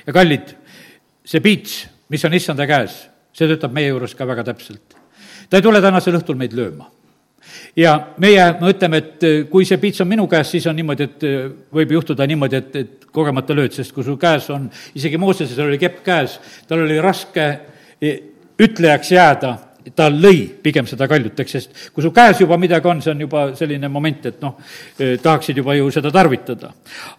ja 0.05 0.13
kallid, 0.13 0.55
see 1.25 1.41
piits, 1.41 1.88
mis 2.10 2.25
on 2.25 2.34
issanda 2.34 2.67
käes, 2.70 3.08
see 3.34 3.50
töötab 3.50 3.74
meie 3.74 3.89
juures 3.89 4.13
ka 4.15 4.27
väga 4.27 4.43
täpselt. 4.53 4.98
ta 5.50 5.58
ei 5.58 5.65
tule 5.65 5.81
tänasel 5.81 6.22
õhtul 6.22 6.38
meid 6.38 6.53
lööma 6.53 7.00
ja 7.75 7.95
meie 8.21 8.43
mõtleme, 8.62 9.01
et 9.01 9.25
eh, 9.27 9.39
kui 9.50 9.65
see 9.67 9.79
piits 9.81 10.03
on 10.03 10.10
minu 10.12 10.27
käes, 10.31 10.51
siis 10.53 10.67
on 10.69 10.77
niimoodi, 10.77 11.07
et 11.07 11.25
eh, 11.27 11.39
võib 11.74 11.95
juhtuda 11.98 12.27
niimoodi, 12.29 12.62
et, 12.62 12.75
et 12.75 13.10
kogemata 13.12 13.55
lööd, 13.57 13.74
sest 13.75 13.95
kui 13.95 14.05
su 14.07 14.17
käes 14.19 14.50
on, 14.53 14.69
isegi 14.98 15.19
Moosesel 15.21 15.67
oli 15.67 15.81
kepp 15.81 16.01
käes, 16.05 16.38
tal 16.69 16.86
oli 16.86 17.00
raske 17.03 17.50
eh, 18.01 18.24
ütlejaks 18.62 19.12
jääda, 19.15 19.57
ta 19.98 20.12
lõi 20.13 20.43
pigem 20.62 20.86
seda 20.86 21.07
kaljut, 21.10 21.39
eks, 21.41 21.55
sest 21.55 21.79
kui 21.95 22.03
su 22.05 22.12
käes 22.13 22.43
juba 22.43 22.57
midagi 22.62 22.86
on, 22.91 23.00
see 23.01 23.15
on 23.15 23.24
juba 23.24 23.48
selline 23.57 23.89
moment, 23.89 24.27
et 24.29 24.43
noh, 24.43 24.60
tahaksid 25.00 25.57
juba 25.57 25.74
ju 25.74 25.88
seda 25.91 26.12
tarvitada. 26.13 26.69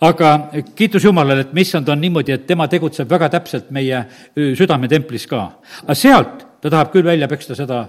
aga 0.06 0.30
kiitus 0.78 1.02
Jumalale, 1.08 1.48
et 1.48 1.58
issand 1.58 1.90
on 1.90 1.98
niimoodi, 1.98 2.36
et 2.36 2.46
tema 2.46 2.68
tegutseb 2.70 3.10
väga 3.10 3.32
täpselt 3.34 3.74
meie 3.74 4.04
südametemplis 4.38 5.26
ka. 5.26 5.42
aga 5.82 5.98
sealt 5.98 6.46
ta 6.62 6.70
tahab 6.70 6.92
küll 6.94 7.02
välja 7.02 7.26
peksta 7.28 7.58
seda, 7.58 7.88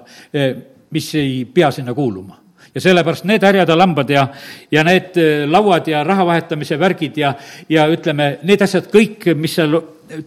mis 0.94 1.14
ei 1.20 1.44
pea 1.46 1.72
sinna 1.72 1.94
kuuluma 1.94 2.40
ja 2.76 2.82
sellepärast 2.82 3.26
need 3.30 3.44
härjad 3.44 3.70
ja 3.70 3.78
lambad 3.78 4.10
ja, 4.10 4.28
ja 4.72 4.84
need 4.84 5.18
lauad 5.46 5.88
ja 5.88 6.04
raha 6.04 6.26
vahetamise 6.26 6.80
värgid 6.80 7.18
ja, 7.18 7.34
ja 7.70 7.88
ütleme, 7.92 8.38
need 8.44 8.62
asjad 8.66 8.90
kõik, 8.94 9.30
mis 9.38 9.56
seal 9.60 9.78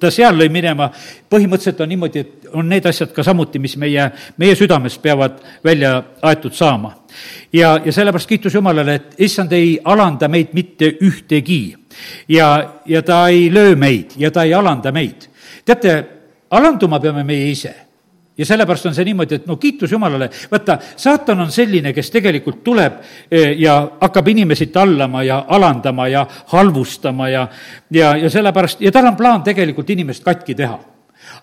ta 0.01 0.11
seal 0.11 0.39
lõi 0.39 0.49
minema, 0.51 0.89
põhimõtteliselt 1.31 1.81
on 1.85 1.91
niimoodi, 1.93 2.23
et 2.23 2.49
on 2.57 2.69
need 2.69 2.87
asjad 2.89 3.13
ka 3.15 3.23
samuti, 3.27 3.61
mis 3.63 3.77
meie, 3.79 4.09
meie 4.41 4.57
südames 4.59 4.97
peavad 5.03 5.39
välja 5.65 5.93
aetud 6.23 6.55
saama. 6.55 6.95
ja, 7.53 7.77
ja 7.85 7.93
sellepärast 7.93 8.29
kiitus 8.29 8.55
Jumalale, 8.55 8.95
et 8.95 9.15
issand 9.19 9.53
ei 9.53 9.79
alanda 9.85 10.29
meid 10.29 10.53
mitte 10.53 10.97
ühtegi. 11.03 11.77
ja, 12.29 12.81
ja 12.87 13.03
ta 13.03 13.29
ei 13.29 13.53
löö 13.53 13.77
meid 13.77 14.17
ja 14.17 14.31
ta 14.31 14.43
ei 14.43 14.55
alanda 14.55 14.93
meid. 14.93 15.29
teate, 15.65 16.05
alanduma 16.51 17.01
peame 17.01 17.25
meie 17.25 17.51
ise 17.51 17.86
ja 18.39 18.47
sellepärast 18.47 18.87
on 18.87 18.95
see 18.95 19.05
niimoodi, 19.05 19.35
et 19.41 19.47
no 19.47 19.57
kiitus 19.57 19.93
Jumalale, 19.93 20.29
vaata, 20.51 20.79
saatan 20.97 21.41
on 21.47 21.53
selline, 21.53 21.93
kes 21.97 22.11
tegelikult 22.11 22.63
tuleb 22.65 23.01
eh, 23.31 23.55
ja 23.61 23.79
hakkab 24.01 24.29
inimesi 24.29 24.67
tallama 24.67 25.23
ja 25.23 25.45
alandama 25.49 26.09
ja 26.09 26.27
halvustama 26.53 27.29
ja, 27.29 27.49
ja, 27.91 28.17
ja 28.17 28.31
sellepärast, 28.31 28.81
ja 28.81 28.93
tal 28.93 29.07
on 29.07 29.17
plaan 29.17 29.43
tegelikult 29.43 29.91
inimest 29.91 30.25
katki 30.25 30.55
teha. 30.55 30.79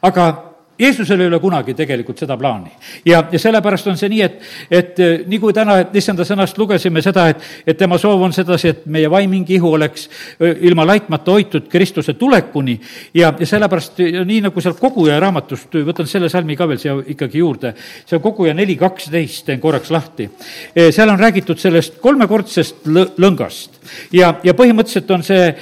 aga 0.01 0.52
Jeesusel 0.84 1.22
ei 1.24 1.30
ole 1.32 1.40
kunagi 1.40 1.74
tegelikult 1.78 2.20
seda 2.20 2.36
plaani. 2.38 2.72
ja, 3.06 3.24
ja 3.32 3.40
sellepärast 3.40 3.88
on 3.88 3.98
see 4.00 4.10
nii, 4.12 4.22
et, 4.25 4.40
et 4.72 5.00
eh, 5.00 5.24
nii 5.28 5.40
kui 5.40 5.56
täna 5.56 5.80
issanda 5.96 6.25
sõnast 6.28 6.58
lugesime 6.60 7.02
seda, 7.06 7.28
et, 7.32 7.44
et 7.68 7.80
tema 7.80 7.98
soov 8.02 8.22
on 8.25 8.36
sedasi, 8.36 8.74
et 8.74 8.86
meie 8.92 9.10
vaiming 9.12 9.50
ihu 9.56 9.74
oleks 9.78 10.08
eh, 10.40 10.58
ilma 10.68 10.86
laitmata 10.88 11.36
hoitud 11.36 11.70
Kristuse 11.72 12.18
tulekuni 12.20 12.75
ja, 13.16 13.32
ja 13.32 13.48
sellepärast 13.48 14.02
nii, 14.04 14.42
nagu 14.48 14.63
seal 14.63 14.78
koguja 14.80 15.20
raamatust, 15.24 15.80
võtan 15.88 16.10
selle 16.10 16.32
salmi 16.32 16.58
ka 16.60 16.68
veel 16.70 16.82
siia 16.82 16.98
ikkagi 17.16 17.40
juurde, 17.40 17.74
see 18.04 18.20
on 18.20 18.24
koguja 18.24 18.56
neli 18.58 18.75
kaksteist, 18.80 19.46
teen 19.48 19.62
korraks 19.63 19.92
lahti. 19.94 20.30
Eh, 20.75 20.92
seal 20.92 21.12
on 21.13 21.22
räägitud 21.22 21.62
sellest 21.62 22.00
kolmekordsest 22.04 22.88
lõngast 22.90 23.80
ja, 24.16 24.36
ja 24.44 24.56
põhimõtteliselt 24.58 25.12
on 25.16 25.24
see 25.25 25.54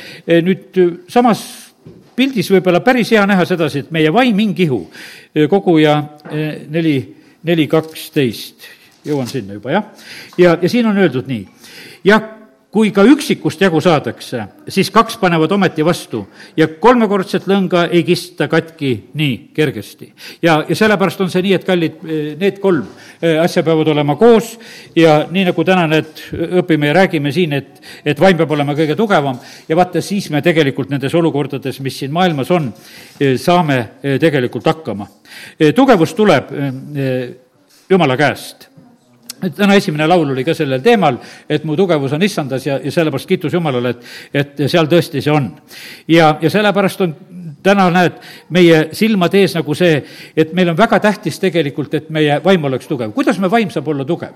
nüüd 0.42 0.82
samas 1.12 1.71
pildis 2.16 2.52
võib-olla 2.52 2.82
päris 2.86 3.12
hea 3.16 3.24
näha 3.30 3.46
sedasi, 3.48 3.86
et 3.86 3.92
meie 3.92 4.12
vaim, 4.14 4.38
hing, 4.38 4.60
ihu, 4.66 4.84
koguja 5.50 5.96
neli, 6.70 6.96
neli 7.48 7.68
kaksteist, 7.72 8.68
jõuan 9.08 9.30
sinna 9.30 9.58
juba, 9.58 9.72
jah. 9.72 9.90
ja, 10.38 10.58
ja 10.62 10.70
siin 10.70 10.90
on 10.90 10.98
öeldud 11.02 11.30
nii, 11.32 11.48
ja 12.08 12.20
kui 12.72 12.92
ka 12.96 13.04
üksikust 13.04 13.60
jagu 13.62 13.82
saadakse, 13.84 14.46
siis 14.72 14.90
kaks 14.96 15.18
panevad 15.20 15.52
ometi 15.52 15.84
vastu 15.84 16.22
ja 16.56 16.70
kolmekordset 16.72 17.44
lõnga 17.52 17.84
ei 17.92 18.06
kista 18.08 18.48
katki 18.52 18.94
nii 19.20 19.34
kergesti. 19.56 20.08
ja, 20.42 20.62
ja 20.70 20.76
sellepärast 20.76 21.22
on 21.22 21.30
see 21.34 21.44
nii, 21.44 21.54
et 21.58 21.68
kallid, 21.68 22.00
need 22.40 22.62
kolm 22.64 22.86
eh, 23.20 23.42
asja 23.44 23.64
peavad 23.68 23.92
olema 23.92 24.16
koos 24.16 24.54
ja 24.96 25.26
nii, 25.28 25.50
nagu 25.52 25.68
täna 25.68 25.84
need 25.92 26.24
õpime 26.64 26.94
ja 26.94 26.96
räägime 27.02 27.36
siin, 27.36 27.58
et, 27.60 27.84
et 28.06 28.20
vaim 28.20 28.40
peab 28.40 28.56
olema 28.56 28.76
kõige 28.78 28.96
tugevam 28.96 29.40
ja 29.68 29.76
vaata, 29.76 30.02
siis 30.02 30.32
me 30.32 30.42
tegelikult 30.42 30.96
nendes 30.96 31.16
olukordades, 31.20 31.84
mis 31.84 32.00
siin 32.00 32.16
maailmas 32.16 32.56
on, 32.56 32.72
eh, 33.20 33.36
saame 33.36 33.80
eh, 34.00 34.16
tegelikult 34.20 34.72
hakkama. 34.72 35.08
tugevus 35.76 36.14
tuleb 36.16 36.56
Jumala 37.92 38.16
käest 38.16 38.71
täna 39.50 39.76
esimene 39.80 40.08
laul 40.08 40.30
oli 40.34 40.46
ka 40.48 40.54
sellel 40.58 40.82
teemal, 40.86 41.18
et 41.50 41.64
mu 41.68 41.76
tugevus 41.80 42.14
on 42.14 42.24
issandas 42.24 42.66
ja, 42.68 42.80
ja 42.84 42.92
sellepärast 42.92 43.30
kiitus 43.30 43.54
Jumalale, 43.54 43.96
et, 43.96 44.08
et 44.34 44.64
seal 44.72 44.90
tõesti 44.92 45.22
see 45.24 45.34
on. 45.34 45.52
ja, 46.08 46.36
ja 46.42 46.50
sellepärast 46.50 47.06
on 47.08 47.16
täna 47.64 47.88
näed 47.94 48.18
meie 48.54 48.82
silmade 48.98 49.42
ees 49.42 49.56
nagu 49.58 49.76
see, 49.78 50.00
et 50.38 50.54
meil 50.58 50.72
on 50.72 50.78
väga 50.78 51.00
tähtis 51.04 51.40
tegelikult, 51.42 51.94
et 51.98 52.10
meie 52.14 52.40
vaim 52.44 52.66
oleks 52.70 52.90
tugev. 52.90 53.14
kuidas 53.14 53.40
me 53.40 53.52
vaim 53.52 53.70
saab 53.70 53.88
olla 53.88 54.06
tugev? 54.06 54.34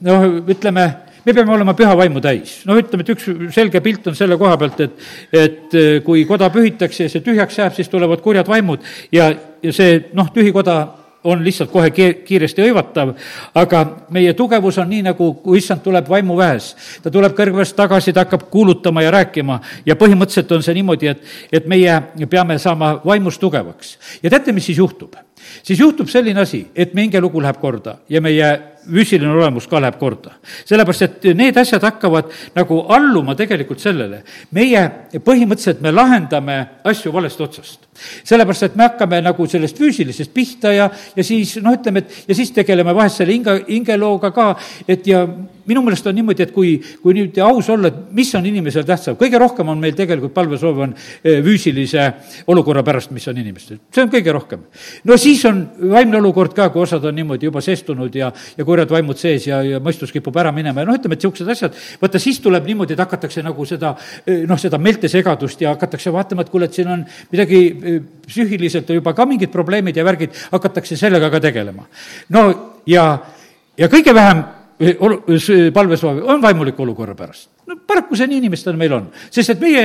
noh, 0.00 0.26
ütleme, 0.52 0.86
me 1.24 1.34
peame 1.34 1.54
olema 1.54 1.74
püha 1.78 1.96
vaimu 1.96 2.20
täis. 2.20 2.60
noh, 2.68 2.78
ütleme, 2.80 3.06
et 3.06 3.14
üks 3.14 3.28
selge 3.54 3.80
pilt 3.84 4.06
on 4.10 4.18
selle 4.18 4.38
koha 4.40 4.56
pealt, 4.60 4.80
et, 4.80 5.06
et 5.32 5.78
kui 6.04 6.24
koda 6.28 6.50
pühitakse 6.52 7.06
ja 7.06 7.12
see 7.12 7.24
tühjaks 7.24 7.58
jääb, 7.58 7.76
siis 7.76 7.92
tulevad 7.92 8.24
kurjad 8.24 8.48
vaimud 8.48 8.84
ja, 9.12 9.32
ja 9.62 9.72
see 9.72 10.02
noh, 10.16 10.32
tühi 10.34 10.52
koda 10.54 11.01
on 11.24 11.44
lihtsalt 11.44 11.70
kohe 11.70 11.90
kiiresti 11.90 12.64
hõivatav, 12.66 13.14
aga 13.54 13.82
meie 14.10 14.34
tugevus 14.34 14.78
on 14.82 14.90
nii, 14.90 15.02
nagu 15.06 15.32
kui 15.42 15.58
issand 15.58 15.82
tuleb 15.84 16.08
vaimuväes. 16.08 16.74
ta 17.02 17.10
tuleb 17.10 17.36
kõrgväest 17.38 17.76
tagasi, 17.76 18.12
ta 18.12 18.26
hakkab 18.26 18.48
kuulutama 18.50 19.02
ja 19.02 19.10
rääkima 19.10 19.60
ja 19.86 19.96
põhimõtteliselt 19.96 20.52
on 20.52 20.62
see 20.62 20.74
niimoodi, 20.74 21.12
et, 21.14 21.22
et 21.52 21.66
meie 21.66 22.00
peame 22.30 22.58
saama 22.58 22.94
vaimus 23.04 23.38
tugevaks. 23.38 23.98
ja 24.22 24.30
teate, 24.30 24.52
mis 24.52 24.66
siis 24.66 24.78
juhtub? 24.78 25.14
Siis 25.62 25.80
juhtub 25.80 26.08
selline 26.08 26.40
asi, 26.40 26.66
et 26.74 26.94
meie 26.94 27.08
hingelugu 27.08 27.42
läheb 27.42 27.60
korda 27.60 27.98
ja 28.08 28.20
meie 28.20 28.52
füüsiline 28.82 29.30
olemus 29.30 29.66
ka 29.70 29.80
läheb 29.80 29.98
korda. 29.98 30.34
sellepärast, 30.64 31.02
et 31.02 31.24
need 31.38 31.56
asjad 31.56 31.82
hakkavad 31.82 32.30
nagu 32.56 32.80
alluma 32.88 33.34
tegelikult 33.38 33.80
sellele. 33.80 34.22
meie 34.50 34.82
põhimõtteliselt, 35.14 35.80
me 35.80 35.92
lahendame 35.92 36.58
asju 36.84 37.12
valest 37.12 37.40
otsast. 37.40 37.86
sellepärast, 38.24 38.62
et 38.62 38.76
me 38.76 38.88
hakkame 38.88 39.22
nagu 39.22 39.46
sellest 39.46 39.78
füüsilisest 39.78 40.34
pihta 40.34 40.72
ja, 40.72 40.90
ja 41.16 41.24
siis 41.24 41.56
noh, 41.62 41.76
ütleme, 41.78 41.98
et 41.98 42.28
ja 42.28 42.34
siis 42.34 42.50
tegeleme 42.50 42.94
vahest 42.94 43.22
selle 43.22 43.32
hinge, 43.32 43.64
hingelooga 43.68 44.32
ka, 44.32 44.54
et 44.88 45.06
ja 45.06 45.26
minu 45.68 45.82
meelest 45.84 46.06
on 46.06 46.16
niimoodi, 46.16 46.46
et 46.46 46.52
kui, 46.54 46.74
kui 47.02 47.14
nüüd 47.16 47.38
aus 47.44 47.68
olla, 47.72 47.90
et 47.92 48.12
mis 48.16 48.30
on 48.38 48.46
inimesel 48.48 48.84
tähtsam, 48.86 49.16
kõige 49.20 49.38
rohkem 49.40 49.68
on 49.72 49.80
meil 49.80 49.94
tegelikult 49.98 50.34
palvesoov 50.34 50.80
on 50.86 50.94
eh, 50.94 51.40
füüsilise 51.44 52.06
olukorra 52.52 52.82
pärast, 52.86 53.12
mis 53.14 53.26
on 53.30 53.38
inimestel, 53.42 53.80
see 53.92 54.04
on 54.04 54.10
kõige 54.12 54.34
rohkem. 54.34 54.64
no 55.08 55.18
siis 55.20 55.44
on 55.48 55.62
vaimne 55.92 56.18
olukord 56.18 56.54
ka, 56.56 56.68
kui 56.74 56.82
osad 56.84 57.04
on 57.08 57.16
niimoodi 57.18 57.48
juba 57.50 57.62
seestunud 57.64 58.14
ja, 58.18 58.32
ja 58.56 58.66
kurjad 58.68 58.90
vaimud 58.92 59.20
sees 59.20 59.46
ja, 59.46 59.62
ja 59.66 59.82
mõistus 59.82 60.12
kipub 60.14 60.36
ära 60.40 60.52
minema 60.54 60.82
ja 60.82 60.88
noh, 60.88 60.98
ütleme, 60.98 61.18
et 61.18 61.22
niisugused 61.22 61.52
asjad, 61.54 61.76
vaata 62.00 62.22
siis 62.22 62.40
tuleb 62.42 62.66
niimoodi, 62.68 62.96
et 62.96 63.04
hakatakse 63.04 63.44
nagu 63.44 63.66
seda 63.68 63.94
eh, 64.26 64.42
noh, 64.48 64.60
seda 64.60 64.80
meeltesegadust 64.82 65.62
ja 65.62 65.76
hakatakse 65.76 66.14
vaatama, 66.14 66.46
et 66.46 66.52
kuule, 66.52 66.70
et 66.70 66.80
siin 66.80 66.90
on 66.92 67.04
midagi 67.32 67.62
eh, 67.68 68.00
psüühiliselt 68.26 68.90
juba 68.96 69.14
ka 69.16 69.26
mingid 69.28 69.52
probleemid 69.52 69.96
ja 69.96 70.06
värgid, 70.06 70.34
hakatakse 70.52 70.98
sellega 70.98 71.30
ka 71.30 71.40
tegelema. 71.42 71.86
no 72.34 72.48
ja, 72.86 73.06
ja 73.78 73.88
kõige 73.92 74.14
vähem 74.14 74.42
palvesoovi 75.74 76.24
on 76.24 76.42
vaimuliku 76.42 76.82
olukorra 76.82 77.14
pärast. 77.14 77.50
no 77.66 77.76
paraku 77.86 78.16
see 78.16 78.26
nii 78.26 78.42
inimestena 78.44 78.78
meil 78.78 78.92
on, 79.00 79.10
sest 79.30 79.54
et 79.54 79.60
meie 79.60 79.84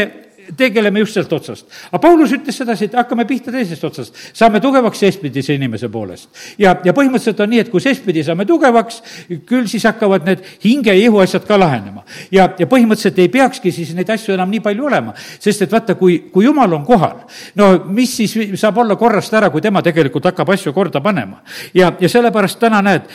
tegeleme 0.55 0.99
just 0.99 1.13
sealt 1.13 1.33
otsast. 1.33 1.65
aga 1.91 1.99
Paulus 2.01 2.31
ütles 2.35 2.55
sedasi, 2.57 2.87
et 2.87 2.95
hakkame 2.95 3.25
pihta 3.27 3.51
teisest 3.51 3.83
otsast, 3.83 4.15
saame 4.37 4.59
tugevaks 4.63 4.99
seestpidise 5.03 5.55
inimese 5.57 5.89
poolest. 5.89 6.29
ja, 6.59 6.75
ja 6.83 6.93
põhimõtteliselt 6.93 7.41
on 7.43 7.49
nii, 7.51 7.63
et 7.65 7.71
kui 7.73 7.83
seestpidi 7.83 8.23
saame 8.23 8.45
tugevaks, 8.47 9.01
küll 9.47 9.67
siis 9.67 9.85
hakkavad 9.89 10.27
need 10.27 10.43
hinge 10.63 10.93
ja 10.93 11.07
ihu 11.09 11.19
asjad 11.23 11.45
ka 11.47 11.59
lahenema. 11.59 12.03
ja, 12.31 12.49
ja 12.59 12.67
põhimõtteliselt 12.69 13.19
ei 13.23 13.31
peakski 13.33 13.71
siis 13.71 13.93
neid 13.97 14.09
asju 14.13 14.35
enam 14.37 14.51
nii 14.53 14.63
palju 14.63 14.87
olema, 14.87 15.15
sest 15.39 15.65
et 15.67 15.71
vaata, 15.71 15.95
kui, 15.99 16.19
kui 16.33 16.47
jumal 16.47 16.73
on 16.79 16.85
kohal, 16.87 17.25
no 17.55 17.71
mis 17.91 18.15
siis 18.21 18.37
saab 18.59 18.83
olla 18.83 18.95
korrast 18.95 19.33
ära, 19.33 19.51
kui 19.53 19.61
tema 19.61 19.83
tegelikult 19.85 20.31
hakkab 20.31 20.55
asju 20.55 20.73
korda 20.73 21.01
panema. 21.01 21.41
ja, 21.73 21.91
ja 21.99 22.09
sellepärast 22.09 22.59
täna 22.59 22.81
näed, 22.85 23.09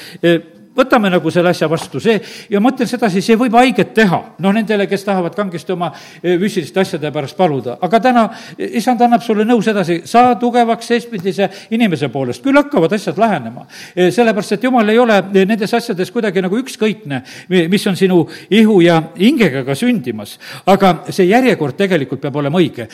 võtame 0.77 1.11
nagu 1.13 1.31
selle 1.31 1.53
asja 1.53 1.69
vastu, 1.71 2.01
see, 2.01 2.17
ja 2.51 2.61
ma 2.61 2.73
ütlen 2.73 2.89
sedasi, 2.89 3.21
see 3.25 3.37
võib 3.39 3.55
haiget 3.59 3.93
teha, 3.97 4.19
noh, 4.43 4.55
nendele, 4.57 4.87
kes 4.89 5.05
tahavad 5.05 5.35
kangesti 5.37 5.75
oma 5.75 5.91
e, 5.93 6.37
füüsiliste 6.41 6.81
asjade 6.81 7.11
pärast 7.13 7.37
paluda, 7.37 7.77
aga 7.85 8.01
täna 8.01 8.25
e, 8.57 8.71
issand 8.81 9.03
annab 9.05 9.25
sulle 9.25 9.45
nõu 9.49 9.61
sedasi, 9.65 10.01
saa 10.09 10.35
tugevaks 10.41 10.89
seestpidise 10.89 11.49
inimese 11.77 12.09
poolest, 12.13 12.43
küll 12.45 12.57
hakkavad 12.57 12.95
asjad 12.97 13.21
lahenema. 13.21 13.67
E, 13.95 14.09
sellepärast, 14.15 14.57
et 14.57 14.65
jumal 14.65 14.89
ei 14.89 15.01
ole 15.03 15.19
nendes 15.43 15.75
asjades 15.77 16.11
kuidagi 16.15 16.43
nagu 16.45 16.57
ükskõikne, 16.63 17.23
mis 17.71 17.87
on 17.91 17.99
sinu 17.99 18.23
ihu 18.53 18.81
ja 18.85 18.99
hingega 19.19 19.65
ka 19.67 19.77
sündimas. 19.79 20.39
aga 20.67 20.93
see 21.11 21.27
järjekord 21.29 21.77
tegelikult 21.77 22.21
peab 22.21 22.37
olema 22.41 22.59
õige. 22.59 22.89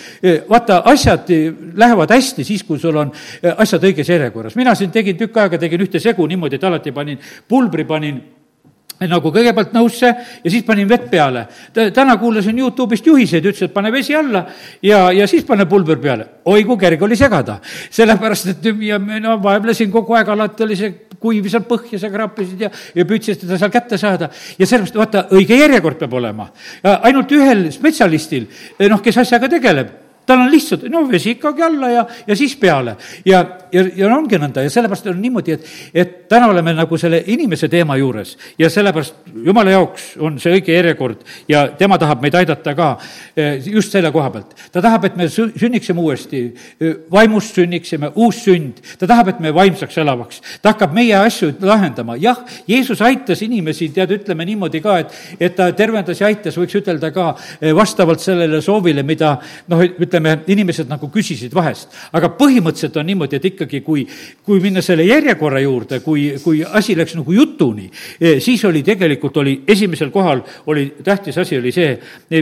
vaata, 0.48 0.82
asjad 0.90 1.30
lähevad 1.76 2.10
hästi 2.10 2.44
siis, 2.44 2.62
kui 2.66 2.78
sul 2.78 2.96
on 2.96 3.12
asjad 3.56 3.84
õiges 3.84 4.08
järjekorras. 4.08 4.56
mina 4.56 4.74
siin 4.74 4.90
tegin 4.90 5.16
tükk 5.16 5.36
aega, 5.36 5.58
tegin 5.58 5.80
ühte 5.86 6.00
segu 6.00 6.26
niimoodi, 6.26 6.56
et 6.56 6.64
alati 6.64 6.92
panin 6.92 7.18
pulbri 7.48 7.67
pulbri 7.68 7.84
panin 7.84 8.20
nagu 9.06 9.30
kõigepealt 9.30 9.74
nõusse 9.76 10.08
ja 10.10 10.50
siis 10.50 10.64
panin 10.66 10.88
vett 10.90 11.04
peale. 11.10 11.46
täna 11.94 12.16
kuulasin 12.18 12.58
Youtube'ist 12.58 13.06
juhiseid, 13.06 13.44
ütles, 13.44 13.68
et 13.68 13.74
pane 13.74 13.92
vesi 13.94 14.16
alla 14.16 14.44
ja, 14.82 15.12
ja 15.12 15.26
siis 15.26 15.44
pane 15.44 15.66
pulber 15.66 16.00
peale. 16.02 16.26
oi 16.44 16.64
kui 16.64 16.76
kerge 16.78 17.04
oli 17.04 17.16
segada, 17.16 17.60
sellepärast 17.90 18.48
et 18.48 18.66
ja 18.82 18.98
no 18.98 19.36
vaevlesin 19.42 19.90
kogu 19.90 20.18
aeg, 20.18 20.28
alati 20.28 20.66
oli 20.66 20.76
see 20.76 20.94
kuiv 21.18 21.46
seal 21.50 21.62
põhja, 21.68 21.98
sa 21.98 22.10
kraapisid 22.10 22.60
ja, 22.66 22.70
ja 22.94 23.04
püüdsid 23.06 23.38
teda 23.44 23.58
seal 23.58 23.70
kätte 23.70 23.98
saada. 23.98 24.30
ja 24.58 24.66
sellepärast 24.66 24.98
vaata, 24.98 25.24
õige 25.30 25.60
järjekord 25.60 25.98
peab 25.98 26.18
olema. 26.18 26.50
ainult 27.02 27.30
ühel 27.32 27.68
spetsialistil, 27.72 28.48
noh, 28.88 29.02
kes 29.02 29.22
asjaga 29.22 29.48
tegeleb 29.48 30.07
tal 30.28 30.44
on 30.44 30.52
lihtsalt, 30.52 30.86
no 30.92 31.04
vesi 31.08 31.34
ikkagi 31.36 31.64
alla 31.64 31.90
ja, 31.90 32.06
ja 32.26 32.36
siis 32.36 32.56
peale. 32.60 32.96
ja, 33.24 33.44
ja, 33.72 33.84
ja 33.96 34.10
ongi 34.14 34.38
nõnda 34.40 34.64
ja 34.64 34.72
sellepärast 34.72 35.08
on 35.10 35.20
niimoodi, 35.22 35.56
et, 35.56 35.68
et 35.94 36.16
täna 36.28 36.50
oleme 36.52 36.74
nagu 36.76 36.98
selle 37.00 37.22
inimese 37.32 37.68
teema 37.72 37.96
juures 37.96 38.34
ja 38.60 38.70
sellepärast 38.70 39.32
jumala 39.44 39.72
jaoks 39.72 40.10
on 40.24 40.38
see 40.42 40.58
õige 40.58 40.74
järjekord 40.76 41.24
ja 41.48 41.66
tema 41.78 41.98
tahab 42.00 42.22
meid 42.24 42.36
aidata 42.38 42.74
ka 42.76 42.88
eh, 43.36 43.56
just 43.64 43.92
selle 43.94 44.12
koha 44.12 44.30
pealt. 44.34 44.54
ta 44.72 44.82
tahab, 44.84 45.08
et 45.08 45.16
me 45.16 45.28
sünniksime 45.28 46.00
uuesti, 46.00 46.42
eh, 46.80 46.94
vaimust 47.12 47.56
sünniksime, 47.58 48.12
uus 48.16 48.42
sünd, 48.44 48.82
ta 48.98 49.08
tahab, 49.08 49.32
et 49.32 49.40
me 49.40 49.54
vaimsaks 49.54 49.98
elavaks. 49.98 50.42
ta 50.62 50.74
hakkab 50.74 50.94
meie 50.96 51.16
asju 51.16 51.54
lahendama, 51.60 52.16
jah, 52.20 52.44
Jeesus 52.68 53.00
aitas 53.02 53.42
inimesi, 53.42 53.90
tead, 53.94 54.12
ütleme 54.18 54.44
niimoodi 54.48 54.82
ka, 54.84 54.98
et, 55.04 55.16
et 55.40 55.56
ta 55.56 55.70
tervendas 55.72 56.20
ja 56.20 56.28
aitas, 56.28 56.56
võiks 56.58 56.76
ütelda 56.82 57.12
ka 57.14 57.30
eh, 57.60 57.72
vastavalt 57.76 58.20
sellele 58.20 58.60
soovile, 58.64 59.02
mida 59.06 59.36
noh, 59.68 59.82
ütleme, 59.88 60.17
inimesed 60.26 60.88
nagu 60.88 61.10
küsisid 61.12 61.54
vahest. 61.54 61.88
aga 62.12 62.30
põhimõtteliselt 62.38 62.96
on 62.96 63.06
niimoodi, 63.06 63.36
et 63.36 63.44
ikkagi, 63.44 63.80
kui, 63.80 64.06
kui 64.44 64.60
minna 64.60 64.82
selle 64.82 65.04
järjekorra 65.04 65.60
juurde, 65.60 66.00
kui, 66.00 66.30
kui 66.42 66.62
asi 66.64 66.96
läks 66.96 67.14
nagu 67.18 67.32
jutuni, 67.32 67.90
siis 68.40 68.64
oli 68.64 68.82
tegelikult, 68.82 69.36
oli 69.36 69.62
esimesel 69.68 70.10
kohal, 70.10 70.42
oli 70.66 70.88
tähtis 71.04 71.38
asi, 71.38 71.58
oli 71.58 71.72
see, 71.72 71.94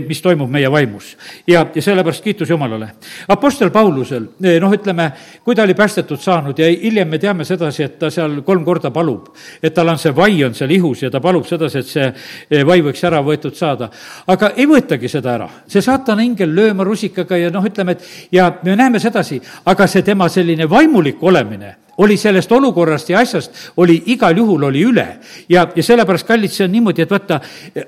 mis 0.07 0.23
toimub 0.23 0.51
meie 0.51 0.71
vaimus. 0.71 1.17
ja, 1.47 1.67
ja 1.75 1.83
sellepärast 1.83 2.25
kiitus 2.25 2.51
Jumalale. 2.51 2.89
Apostel 3.29 3.71
Paulusel, 3.71 4.29
noh, 4.61 4.73
ütleme, 4.73 5.11
kui 5.45 5.55
ta 5.55 5.63
oli 5.63 5.75
päästetud 5.75 6.21
saanud 6.21 6.59
ja 6.59 6.69
hiljem 6.71 7.09
me 7.09 7.19
teame 7.19 7.45
sedasi, 7.45 7.83
et 7.83 7.99
ta 7.99 8.11
seal 8.11 8.41
kolm 8.47 8.65
korda 8.65 8.91
palub, 8.95 9.31
et 9.63 9.75
tal 9.75 9.89
on 9.89 9.99
see 9.99 10.15
vai 10.17 10.45
on 10.45 10.55
seal 10.55 10.71
ihus 10.71 11.03
ja 11.03 11.11
ta 11.11 11.21
palub 11.21 11.47
sedasi, 11.47 11.83
et 11.83 11.91
see 11.91 12.65
vai 12.67 12.81
võiks 12.85 13.03
ära 13.07 13.23
võetud 13.25 13.57
saada. 13.57 13.91
aga 14.27 14.53
ei 14.57 14.67
võetagi 14.67 15.09
seda 15.11 15.35
ära, 15.35 15.49
see 15.69 15.83
saatana 15.83 16.25
ingel 16.25 16.55
lööma 16.55 16.85
rusikaga 16.87 17.39
ja 17.41 17.51
noh, 17.55 17.66
ütleme, 17.71 17.97
et 17.97 18.33
ja 18.33 18.51
me 18.65 18.77
näeme 18.77 19.01
sedasi, 19.03 19.41
aga 19.65 19.87
see 19.87 20.03
tema 20.07 20.29
selline 20.33 20.71
vaimulik 20.71 21.23
olemine 21.23 21.75
oli 21.99 22.17
sellest 22.17 22.53
olukorrast 22.53 23.11
ja 23.11 23.21
asjast, 23.21 23.53
oli 23.77 23.97
igal 24.13 24.37
juhul, 24.37 24.63
oli 24.69 24.83
üle. 24.85 25.07
ja, 25.49 25.67
ja 25.77 25.83
sellepärast, 25.83 26.27
kallid, 26.27 26.53
see 26.53 26.67
on 26.67 26.73
niimoodi, 26.73 27.03
et 27.03 27.11
vaata, 27.11 27.41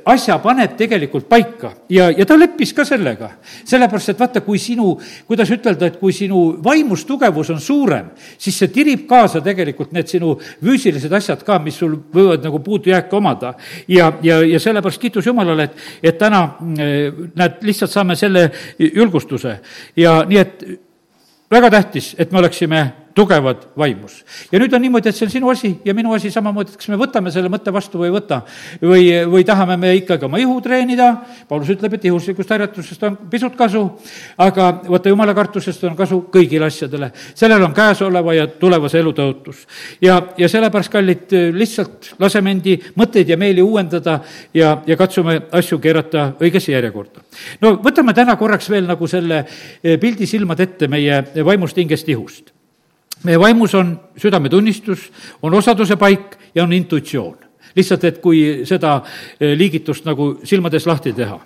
asja 0.09 0.39
paneb 0.43 0.77
tegelikult 0.79 1.29
paika 1.29 1.73
ja, 1.93 2.09
ja 2.11 2.27
ta 2.27 2.39
leppis 2.39 2.73
ka 2.77 2.85
sellega. 2.89 3.31
sellepärast, 3.65 4.15
et 4.15 4.21
vaata, 4.21 4.41
kui 4.47 4.59
sinu, 4.59 4.95
kuidas 5.27 5.51
ütelda, 5.53 5.91
et 5.93 5.99
kui 6.01 6.13
sinu 6.13 6.45
vaimustugevus 6.65 7.53
on 7.55 7.61
suurem, 7.61 8.11
siis 8.39 8.59
see 8.59 8.73
tirib 8.73 9.07
kaasa 9.09 9.43
tegelikult 9.45 9.93
need 9.93 10.09
sinu 10.09 10.35
füüsilised 10.41 11.13
asjad 11.13 11.45
ka, 11.45 11.59
mis 11.63 11.79
sul 11.79 11.99
võivad 12.15 12.45
nagu 12.45 12.63
puudujääke 12.65 13.17
omada. 13.17 13.55
ja, 13.89 14.13
ja, 14.23 14.41
ja 14.45 14.61
sellepärast 14.61 15.01
kiitus 15.01 15.27
Jumalale, 15.27 15.69
et, 15.69 15.77
et 16.03 16.19
täna 16.19 16.45
mm, 16.61 17.33
näed, 17.37 17.63
lihtsalt 17.63 17.93
saame 17.93 18.17
selle 18.17 18.49
julgustuse 18.79 19.59
ja 19.97 20.23
nii, 20.29 20.39
et 20.39 20.65
väga 21.51 21.71
tähtis, 21.71 22.15
et 22.19 22.33
me 22.33 22.39
oleksime 22.39 22.83
tugevad 23.19 23.65
vaimus. 23.79 24.23
ja 24.53 24.59
nüüd 24.61 24.75
on 24.75 24.83
niimoodi, 24.85 25.11
et 25.11 25.17
see 25.17 25.27
on 25.27 25.33
sinu 25.33 25.51
asi 25.51 25.73
ja 25.85 25.95
minu 25.97 26.13
asi 26.15 26.31
samamoodi, 26.31 26.73
et 26.73 26.81
kas 26.81 26.91
me 26.93 26.99
võtame 27.01 27.33
selle 27.35 27.51
mõtte 27.51 27.73
vastu 27.75 27.99
või 27.99 28.11
ei 28.11 28.15
võta. 28.15 28.41
või, 28.83 29.05
või 29.33 29.47
tahame 29.47 29.77
me 29.81 29.95
ikkagi 29.99 30.27
oma 30.29 30.39
ihu 30.39 30.59
treenida, 30.63 31.09
Paulus 31.49 31.73
ütleb, 31.75 31.97
et 31.99 32.05
ihuslikust 32.11 32.53
harjutusest 32.55 33.03
on 33.09 33.17
pisut 33.31 33.57
kasu, 33.59 33.83
aga 34.39 34.69
vaata, 34.87 35.11
jumala 35.11 35.35
kartusest 35.35 35.83
on 35.89 35.97
kasu 35.99 36.21
kõigile 36.35 36.69
asjadele. 36.71 37.11
sellel 37.35 37.65
on 37.67 37.75
käesoleva 37.75 38.35
ja 38.35 38.47
tulevase 38.47 39.01
elu 39.03 39.15
tõotus. 39.17 39.65
ja, 40.01 40.21
ja 40.39 40.49
sellepärast, 40.49 40.93
kallid, 40.93 41.35
lihtsalt 41.55 42.13
laseme 42.19 42.55
endi 42.55 42.77
mõtteid 42.97 43.35
ja 43.35 43.37
meeli 43.37 43.63
uuendada 43.63 44.21
ja, 44.55 44.77
ja 44.87 44.97
katsume 44.97 45.41
asju 45.53 45.79
keerata 45.79 46.33
õigesse 46.41 46.73
järjekorda. 46.73 47.25
no 47.61 47.75
võtame 47.83 48.15
täna 48.15 48.37
korraks 48.37 48.71
veel 48.71 48.87
nagu 48.87 49.11
selle 49.11 49.43
pildi 49.83 50.27
silmad 50.27 50.61
ette 50.61 50.89
meie 50.89 51.25
vaimust 51.45 51.77
hingest 51.83 52.09
ihust 52.09 52.55
meie 53.25 53.41
vaimus 53.41 53.75
on 53.75 54.01
südametunnistus, 54.17 55.11
on 55.43 55.55
osaduse 55.55 55.97
paik 55.97 56.39
ja 56.55 56.63
on 56.63 56.73
intuitsioon. 56.73 57.48
Lihtsalt, 57.77 58.05
et 58.05 58.21
kui 58.23 58.65
seda 58.69 59.03
eh, 59.41 59.55
liigitust 59.59 60.07
nagu 60.09 60.39
silmades 60.45 60.87
lahti 60.87 61.13
teha. 61.13 61.39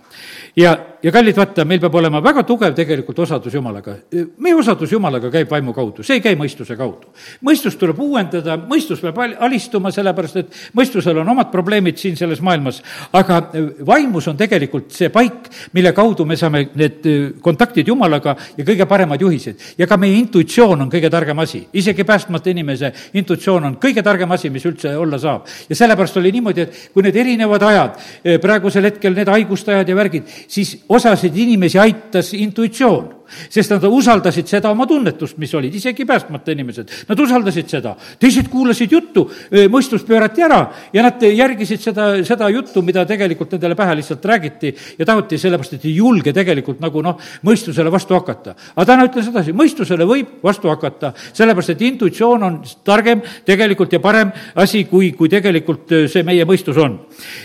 ja 0.56 0.76
ja 1.02 1.10
kallid, 1.12 1.36
vaata, 1.36 1.64
meil 1.66 1.80
peab 1.82 1.96
olema 1.98 2.20
väga 2.22 2.44
tugev 2.46 2.74
tegelikult 2.76 3.18
osadus 3.24 3.54
Jumalaga. 3.54 3.96
meie 4.38 4.54
osadus 4.54 4.92
Jumalaga 4.92 5.30
käib 5.30 5.50
vaimu 5.50 5.74
kaudu, 5.74 6.04
see 6.06 6.20
ei 6.20 6.22
käi 6.22 6.36
mõistuse 6.38 6.76
kaudu. 6.78 7.10
mõistust 7.42 7.78
tuleb 7.78 7.98
uuendada, 7.98 8.56
mõistus 8.56 9.00
peab 9.02 9.18
alistuma, 9.18 9.90
sellepärast 9.90 10.36
et 10.36 10.60
mõistusel 10.78 11.18
on 11.18 11.28
omad 11.28 11.50
probleemid 11.50 11.98
siin 11.98 12.16
selles 12.16 12.40
maailmas, 12.40 12.82
aga 13.12 13.40
vaimus 13.86 14.28
on 14.28 14.36
tegelikult 14.36 14.92
see 14.92 15.08
paik, 15.08 15.50
mille 15.72 15.92
kaudu 15.92 16.24
me 16.24 16.36
saame 16.36 16.68
need 16.74 17.08
kontaktid 17.42 17.88
Jumalaga 17.88 18.36
ja 18.56 18.64
kõige 18.64 18.86
paremad 18.86 19.20
juhised. 19.20 19.58
ja 19.78 19.86
ka 19.86 19.96
meie 19.96 20.14
intuitsioon 20.18 20.86
on 20.86 20.90
kõige 20.90 21.10
targem 21.10 21.38
asi, 21.38 21.66
isegi 21.72 22.04
päästmata 22.04 22.50
inimese 22.50 22.92
intuitsioon 23.14 23.64
on 23.64 23.76
kõige 23.76 24.02
targem 24.02 24.30
asi, 24.30 24.50
mis 24.50 24.64
üldse 24.66 24.96
olla 24.96 25.18
saab. 25.18 25.46
ja 25.68 25.76
sellepärast 25.76 26.11
oli 26.16 26.32
niimoodi, 26.32 26.66
et 26.66 26.90
kui 26.94 27.04
need 27.06 27.16
erinevad 27.16 27.62
ajad, 27.68 27.98
praegusel 28.42 28.90
hetkel 28.90 29.16
need 29.16 29.30
haiguste 29.32 29.74
ajad 29.74 29.88
ja 29.88 29.96
värgid, 29.96 30.28
siis 30.48 30.76
osasid 30.88 31.36
inimesi 31.36 31.78
aitas 31.78 32.32
intuitsioon 32.34 33.21
sest 33.48 33.74
nad 33.74 33.84
usaldasid 33.88 34.48
seda 34.50 34.70
oma 34.72 34.86
tunnetust, 34.88 35.38
mis 35.42 35.52
olid, 35.54 35.74
isegi 35.74 36.06
päästmata 36.08 36.52
inimesed. 36.54 36.90
Nad 37.08 37.20
usaldasid 37.20 37.70
seda, 37.70 37.94
teised 38.20 38.48
kuulasid 38.52 38.92
juttu, 38.92 39.26
mõistus 39.72 40.04
pöörati 40.06 40.44
ära 40.44 40.60
ja 40.92 41.04
nad 41.06 41.22
järgisid 41.22 41.82
seda, 41.82 42.08
seda 42.26 42.48
juttu, 42.52 42.82
mida 42.86 43.04
tegelikult 43.08 43.54
nendele 43.56 43.76
pähe 43.78 43.96
lihtsalt 44.00 44.24
räägiti 44.24 44.74
ja 44.98 45.06
tahuti 45.08 45.38
sellepärast, 45.38 45.78
et 45.78 45.86
ei 45.88 45.94
julge 45.96 46.32
tegelikult 46.36 46.82
nagu 46.82 47.02
noh, 47.04 47.20
mõistusele 47.46 47.92
vastu 47.92 48.16
hakata. 48.18 48.56
aga 48.76 48.86
täna 48.92 49.06
ütlen 49.08 49.26
sedasi, 49.26 49.54
mõistusele 49.56 50.06
võib 50.08 50.42
vastu 50.44 50.70
hakata, 50.72 51.12
sellepärast 51.32 51.74
et 51.74 51.86
intuitsioon 51.88 52.42
on 52.48 52.60
targem 52.84 53.22
tegelikult 53.46 53.92
ja 53.92 54.00
parem 54.00 54.32
asi, 54.54 54.84
kui, 54.90 55.12
kui 55.16 55.28
tegelikult 55.32 55.96
see 56.12 56.22
meie 56.26 56.44
mõistus 56.48 56.78
on. 56.78 57.00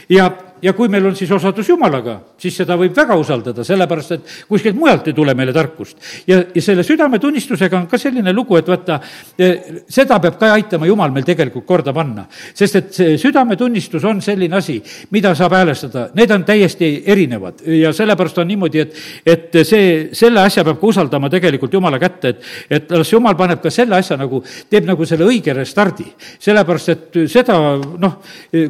ja 0.10 0.30
ja 0.62 0.74
kui 0.74 0.90
meil 0.92 1.06
on 1.06 1.16
siis 1.16 1.32
osadus 1.32 1.70
Jumalaga, 1.70 2.18
siis 2.40 2.56
seda 2.62 2.78
võib 2.80 2.96
väga 2.96 3.16
usaldada, 3.20 3.64
sellepärast 3.68 4.16
et 4.16 4.34
kuskilt 4.50 4.78
mujalt 4.78 5.08
ei 5.08 5.16
tule 5.18 5.34
meile 5.38 5.54
tarkust. 5.54 5.98
ja, 6.28 6.40
ja 6.54 6.62
selle 6.62 6.84
südametunnistusega 6.84 7.78
on 7.78 7.88
ka 7.88 7.98
selline 7.98 8.34
lugu, 8.34 8.58
et 8.58 8.68
vaata, 8.68 9.00
eh, 9.38 9.84
seda 9.90 10.20
peab 10.24 10.40
ka 10.40 10.52
aitama 10.54 10.88
Jumal 10.88 11.12
meil 11.12 11.26
tegelikult 11.26 11.66
korda 11.66 11.94
panna. 11.94 12.26
sest 12.54 12.76
et 12.76 12.94
see 12.94 13.18
südametunnistus 13.18 14.04
on 14.04 14.22
selline 14.22 14.56
asi, 14.56 14.82
mida 15.12 15.34
saab 15.36 15.54
häälestada, 15.58 16.10
need 16.16 16.32
on 16.32 16.44
täiesti 16.44 17.04
erinevad 17.06 17.62
ja 17.66 17.94
sellepärast 17.94 18.38
on 18.38 18.48
niimoodi, 18.48 18.80
et, 18.80 18.96
et 19.26 19.60
see, 19.64 20.10
selle 20.14 20.42
asja 20.42 20.64
peab 20.64 20.80
ka 20.80 20.88
usaldama 20.88 21.30
tegelikult 21.30 21.74
Jumala 21.74 22.00
kätte, 22.00 22.34
et, 22.34 22.44
et 22.70 22.92
las 22.92 23.12
Jumal 23.12 23.38
paneb 23.38 23.62
ka 23.64 23.72
selle 23.74 23.98
asja 23.98 24.18
nagu, 24.18 24.42
teeb 24.70 24.88
nagu 24.88 25.06
selle 25.06 25.28
õige 25.28 25.54
restardi. 25.56 26.06
sellepärast, 26.40 26.90
et 26.90 27.20
seda 27.32 27.58
noh, 27.78 28.20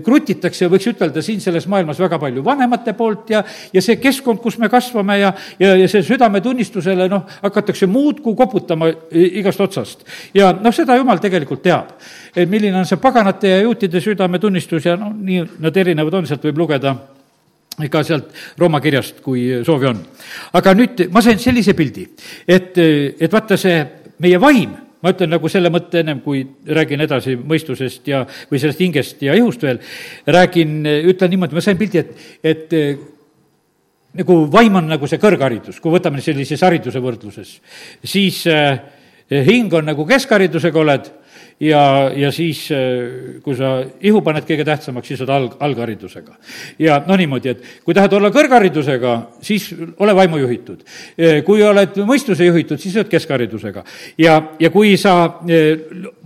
krutitakse, 0.03 0.69
võiks 0.71 0.89
ütelda 0.91 1.21
siin 1.25 1.41
selles 1.43 1.67
maailmas, 1.67 1.76
maailmas 1.77 1.99
väga 2.01 2.19
palju 2.21 2.43
vanemate 2.45 2.93
poolt 2.97 3.31
ja, 3.33 3.43
ja 3.73 3.83
see 3.83 3.99
keskkond, 4.01 4.41
kus 4.43 4.57
me 4.61 4.69
kasvame 4.69 5.19
ja, 5.21 5.33
ja, 5.61 5.73
ja 5.77 5.89
see 5.91 6.03
südametunnistusele 6.05 7.09
noh, 7.11 7.25
hakatakse 7.43 7.89
muudkui 7.89 8.35
koputama 8.37 8.89
igast 9.11 9.61
otsast. 9.61 10.07
ja 10.33 10.51
noh, 10.55 10.73
seda 10.75 10.97
jumal 10.97 11.21
tegelikult 11.23 11.63
teab. 11.65 11.93
et 12.35 12.49
milline 12.49 12.77
on 12.79 12.89
see 12.89 12.99
paganate 13.01 13.53
ja 13.53 13.61
juutide 13.61 14.01
südametunnistus 14.03 14.89
ja 14.89 14.97
noh, 14.99 15.13
nii 15.13 15.45
nad 15.63 15.77
erinevad 15.77 16.21
on, 16.21 16.27
sealt 16.29 16.49
võib 16.49 16.65
lugeda 16.65 16.95
ka 17.91 18.01
sealt 18.03 18.33
Rooma 18.57 18.81
kirjast, 18.81 19.21
kui 19.21 19.61
soovi 19.65 19.91
on. 19.91 20.01
aga 20.57 20.73
nüüd 20.73 21.07
ma 21.13 21.21
sain 21.21 21.39
sellise 21.39 21.77
pildi, 21.77 22.07
et, 22.47 22.73
et 22.77 23.31
vaata 23.31 23.57
see 23.59 23.79
meie 24.23 24.41
vaim 24.41 24.73
ma 25.07 25.13
ütlen 25.15 25.31
nagu 25.31 25.51
selle 25.51 25.71
mõtte 25.71 26.01
ennem, 26.03 26.19
kui 26.25 26.43
räägin 26.67 27.03
edasi 27.07 27.37
mõistusest 27.39 28.09
ja, 28.11 28.25
või 28.51 28.59
sellest 28.59 28.83
hingest 28.83 29.23
ja 29.23 29.35
ihust 29.39 29.63
veel, 29.63 29.79
räägin, 30.27 30.81
ütlen 31.13 31.31
niimoodi, 31.31 31.55
ma 31.55 31.63
sain 31.63 31.79
pildi, 31.79 32.03
et, 32.03 32.25
et 32.43 32.75
nagu 34.19 34.39
vaim 34.51 34.75
on 34.81 34.91
nagu 34.91 35.07
see 35.07 35.21
kõrgharidus, 35.21 35.79
kui 35.79 35.93
võtame 35.93 36.23
sellises 36.25 36.63
hariduse 36.65 36.99
võrdluses, 37.03 37.53
siis 38.03 38.43
äh, 38.51 38.81
hing 39.47 39.73
on 39.73 39.87
nagu 39.91 40.05
keskharidusega 40.07 40.83
oled 40.83 41.09
ja, 41.59 42.11
ja 42.15 42.31
siis, 42.31 42.67
äh, 42.71 43.39
kui 43.43 43.55
sa 43.57 43.79
ihu 44.05 44.21
paned 44.25 44.45
kõige 44.47 44.65
tähtsamaks, 44.67 45.09
siis 45.09 45.21
oled 45.23 45.33
alg, 45.33 45.57
algharidusega. 45.59 46.35
ja 46.79 46.99
no 47.07 47.17
niimoodi, 47.17 47.49
et 47.49 47.63
kui 47.85 47.95
tahad 47.97 48.13
olla 48.13 48.31
kõrgharidusega, 48.33 49.15
siis 49.41 49.69
ole 49.99 50.15
vaimu 50.15 50.41
juhitud. 50.43 50.83
Äh, 51.17 51.41
kui 51.47 51.63
oled 51.63 51.97
mõistuse 52.05 52.45
juhitud, 52.45 52.79
siis 52.79 52.95
oled 52.95 53.09
keskharidusega. 53.09 53.83
ja, 54.17 54.41
ja 54.59 54.69
kui 54.69 54.97
sa 54.97 55.17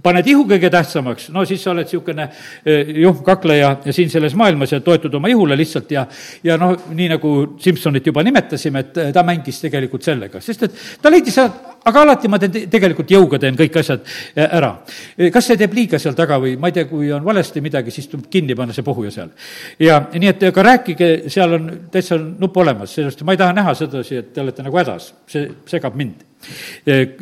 paned 0.04 0.28
ihu 0.28 0.46
kõige 0.50 0.70
tähtsamaks, 0.74 1.30
no 1.34 1.44
siis 1.48 1.62
sa 1.64 1.72
oled 1.74 1.86
niisugune 1.86 2.28
eh, 2.28 2.92
juhmkakleja 3.02 3.72
siin 3.90 4.10
selles 4.12 4.36
maailmas 4.40 4.74
ja 4.74 4.82
toetud 4.84 5.14
oma 5.18 5.30
ihule 5.32 5.58
lihtsalt 5.60 5.92
ja, 5.94 6.06
ja 6.44 6.58
noh, 6.62 6.74
nii 6.90 7.10
nagu 7.14 7.34
Simsonit 7.62 8.08
juba 8.08 8.24
nimetasime, 8.26 8.86
et 8.86 9.02
ta 9.14 9.24
mängis 9.28 9.62
tegelikult 9.64 10.06
sellega, 10.06 10.42
sest 10.44 10.66
et 10.68 10.80
ta 11.02 11.12
leidis, 11.14 11.38
aga 11.42 12.06
alati 12.06 12.32
ma 12.32 12.40
teen, 12.42 12.70
tegelikult 12.72 13.12
jõuga 13.12 13.40
teen 13.42 13.58
kõik 13.60 13.78
asjad 13.82 14.02
eh, 14.06 14.48
ära. 14.48 14.74
Eh, 15.18 15.30
kas 15.34 15.52
see 15.52 15.60
teeb 15.60 15.78
liiga 15.78 16.00
seal 16.02 16.18
taga 16.18 16.40
või 16.42 16.56
ma 16.62 16.72
ei 16.72 16.80
tea, 16.80 16.88
kui 16.90 17.12
on 17.14 17.26
valesti 17.26 17.64
midagi, 17.64 17.94
siis 17.94 18.10
tuleb 18.12 18.30
kinni 18.32 18.58
panna 18.58 18.76
see 18.76 18.86
puhuja 18.88 19.14
seal. 19.14 19.32
ja 19.80 20.02
nii, 20.14 20.34
et 20.34 20.50
aga 20.52 20.68
rääkige, 20.72 21.12
seal 21.32 21.60
on 21.60 21.70
täitsa 21.94 22.18
nupp 22.18 22.58
olemas, 22.58 22.98
sellest 22.98 23.24
ma 23.28 23.36
ei 23.36 23.42
taha 23.42 23.56
näha 23.58 23.78
sedasi, 23.78 24.22
et 24.24 24.34
te 24.34 24.44
olete 24.44 24.66
nagu 24.66 24.82
hädas, 24.82 25.14
see 25.30 25.48
segab 25.70 25.98
mind 26.00 26.31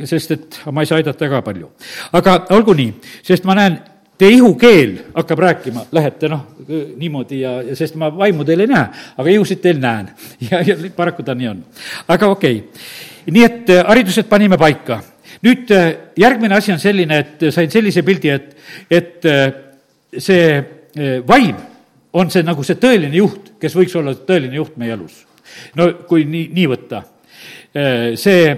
sest 0.05 0.31
et 0.35 0.59
ma 0.71 0.83
ei 0.83 0.89
saa 0.89 0.99
aidata 1.01 1.29
ka 1.29 1.41
palju. 1.45 1.71
aga 2.19 2.35
olgu 2.55 2.73
nii, 2.77 2.93
sest 3.23 3.47
ma 3.47 3.57
näen, 3.59 3.79
teie 4.19 4.35
ihukeel 4.35 4.97
hakkab 5.15 5.39
rääkima, 5.39 5.85
lähete 5.95 6.27
noh, 6.27 6.41
niimoodi 6.99 7.39
ja, 7.41 7.61
ja 7.63 7.75
sest 7.75 7.95
ma 7.99 8.09
vaimu 8.11 8.43
teil 8.47 8.65
ei 8.65 8.71
näe, 8.71 8.87
aga 9.17 9.31
ihusid 9.31 9.61
teil 9.63 9.79
näen. 9.79 10.09
ja, 10.49 10.59
ja 10.65 10.75
paraku 10.95 11.23
ta 11.23 11.35
nii 11.35 11.47
on. 11.47 11.61
aga 12.07 12.27
okei 12.27 12.57
okay., 12.59 13.31
nii 13.31 13.45
et 13.45 13.71
äh, 13.73 13.85
haridused 13.87 14.27
panime 14.29 14.57
paika. 14.57 15.01
nüüd 15.45 15.71
äh, 15.71 16.11
järgmine 16.19 16.55
asi 16.55 16.73
on 16.73 16.79
selline, 16.79 17.19
et 17.19 17.47
sain 17.53 17.71
sellise 17.71 18.03
pildi, 18.03 18.29
et, 18.33 18.55
et 18.91 19.25
äh, 19.25 19.45
see 20.17 20.59
vaim 21.27 21.55
on 22.17 22.31
see 22.33 22.41
nagu 22.43 22.63
see 22.65 22.79
tõeline 22.81 23.13
juht, 23.15 23.53
kes 23.61 23.75
võiks 23.77 23.93
olla 23.95 24.15
tõeline 24.27 24.57
juht 24.57 24.75
meie 24.81 24.95
elus. 24.97 25.21
no 25.79 25.93
kui 26.09 26.25
nii, 26.25 26.49
nii 26.55 26.67
võtta. 26.71 27.03
see, 28.17 28.55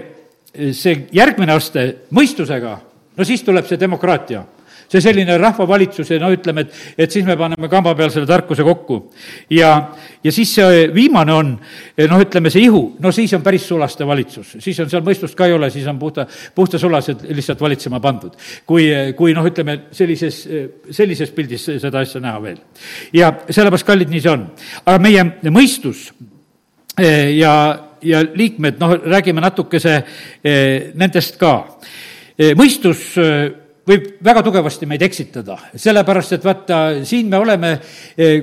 see 0.52 1.06
järgmine 1.12 1.54
aste 1.54 1.86
mõistusega, 2.12 2.78
no 3.16 3.24
siis 3.24 3.44
tuleb 3.46 3.68
see 3.68 3.80
demokraatia 3.80 4.44
see 4.92 5.00
selline 5.00 5.36
rahvavalitsus 5.40 6.10
ja 6.12 6.18
no 6.20 6.30
ütleme, 6.34 6.66
et, 6.66 6.80
et 7.04 7.12
siis 7.14 7.24
me 7.26 7.36
paneme 7.40 7.68
kamba 7.72 7.94
peal 7.98 8.12
selle 8.12 8.28
tarkuse 8.28 8.64
kokku. 8.66 8.98
ja, 9.50 9.70
ja 10.24 10.32
siis 10.34 10.52
see 10.58 10.82
viimane 10.94 11.32
on, 11.34 11.52
noh, 12.10 12.24
ütleme 12.24 12.52
see 12.52 12.66
ihu, 12.66 12.82
no 13.02 13.12
siis 13.14 13.32
on 13.36 13.44
päris 13.44 13.66
sulaste 13.68 14.06
valitsus, 14.08 14.56
siis 14.60 14.80
on 14.84 14.90
seal 14.92 15.04
mõistust 15.06 15.38
ka 15.38 15.48
ei 15.48 15.56
ole, 15.56 15.70
siis 15.72 15.86
on 15.90 16.00
puhta, 16.00 16.26
puhtasulased 16.54 17.24
lihtsalt 17.32 17.62
valitsema 17.64 18.02
pandud. 18.04 18.36
kui, 18.68 18.90
kui 19.16 19.36
noh, 19.36 19.46
ütleme 19.48 19.78
sellises, 19.96 20.42
sellises 20.90 21.32
pildis 21.32 21.70
seda 21.70 22.04
asja 22.04 22.20
näha 22.20 22.42
veel. 22.44 22.60
ja 23.16 23.32
sellepärast, 23.48 23.88
kallid, 23.88 24.12
nii 24.12 24.24
see 24.24 24.34
on. 24.34 24.46
aga 24.84 25.00
meie 25.02 25.24
mõistus 25.48 26.10
eh, 26.10 26.31
ja, 26.98 27.54
ja 28.02 28.22
liikmed, 28.34 28.78
noh, 28.80 28.96
räägime 29.04 29.40
natukese 29.40 30.02
nendest 30.98 31.38
ka. 31.40 31.54
Mõistus 32.58 33.12
võib 33.86 34.04
väga 34.22 34.42
tugevasti 34.46 34.86
meid 34.86 35.02
eksitada, 35.02 35.56
sellepärast 35.80 36.36
et 36.36 36.44
vaata, 36.46 36.78
siin 37.06 37.30
me 37.30 37.38
oleme, 37.42 37.72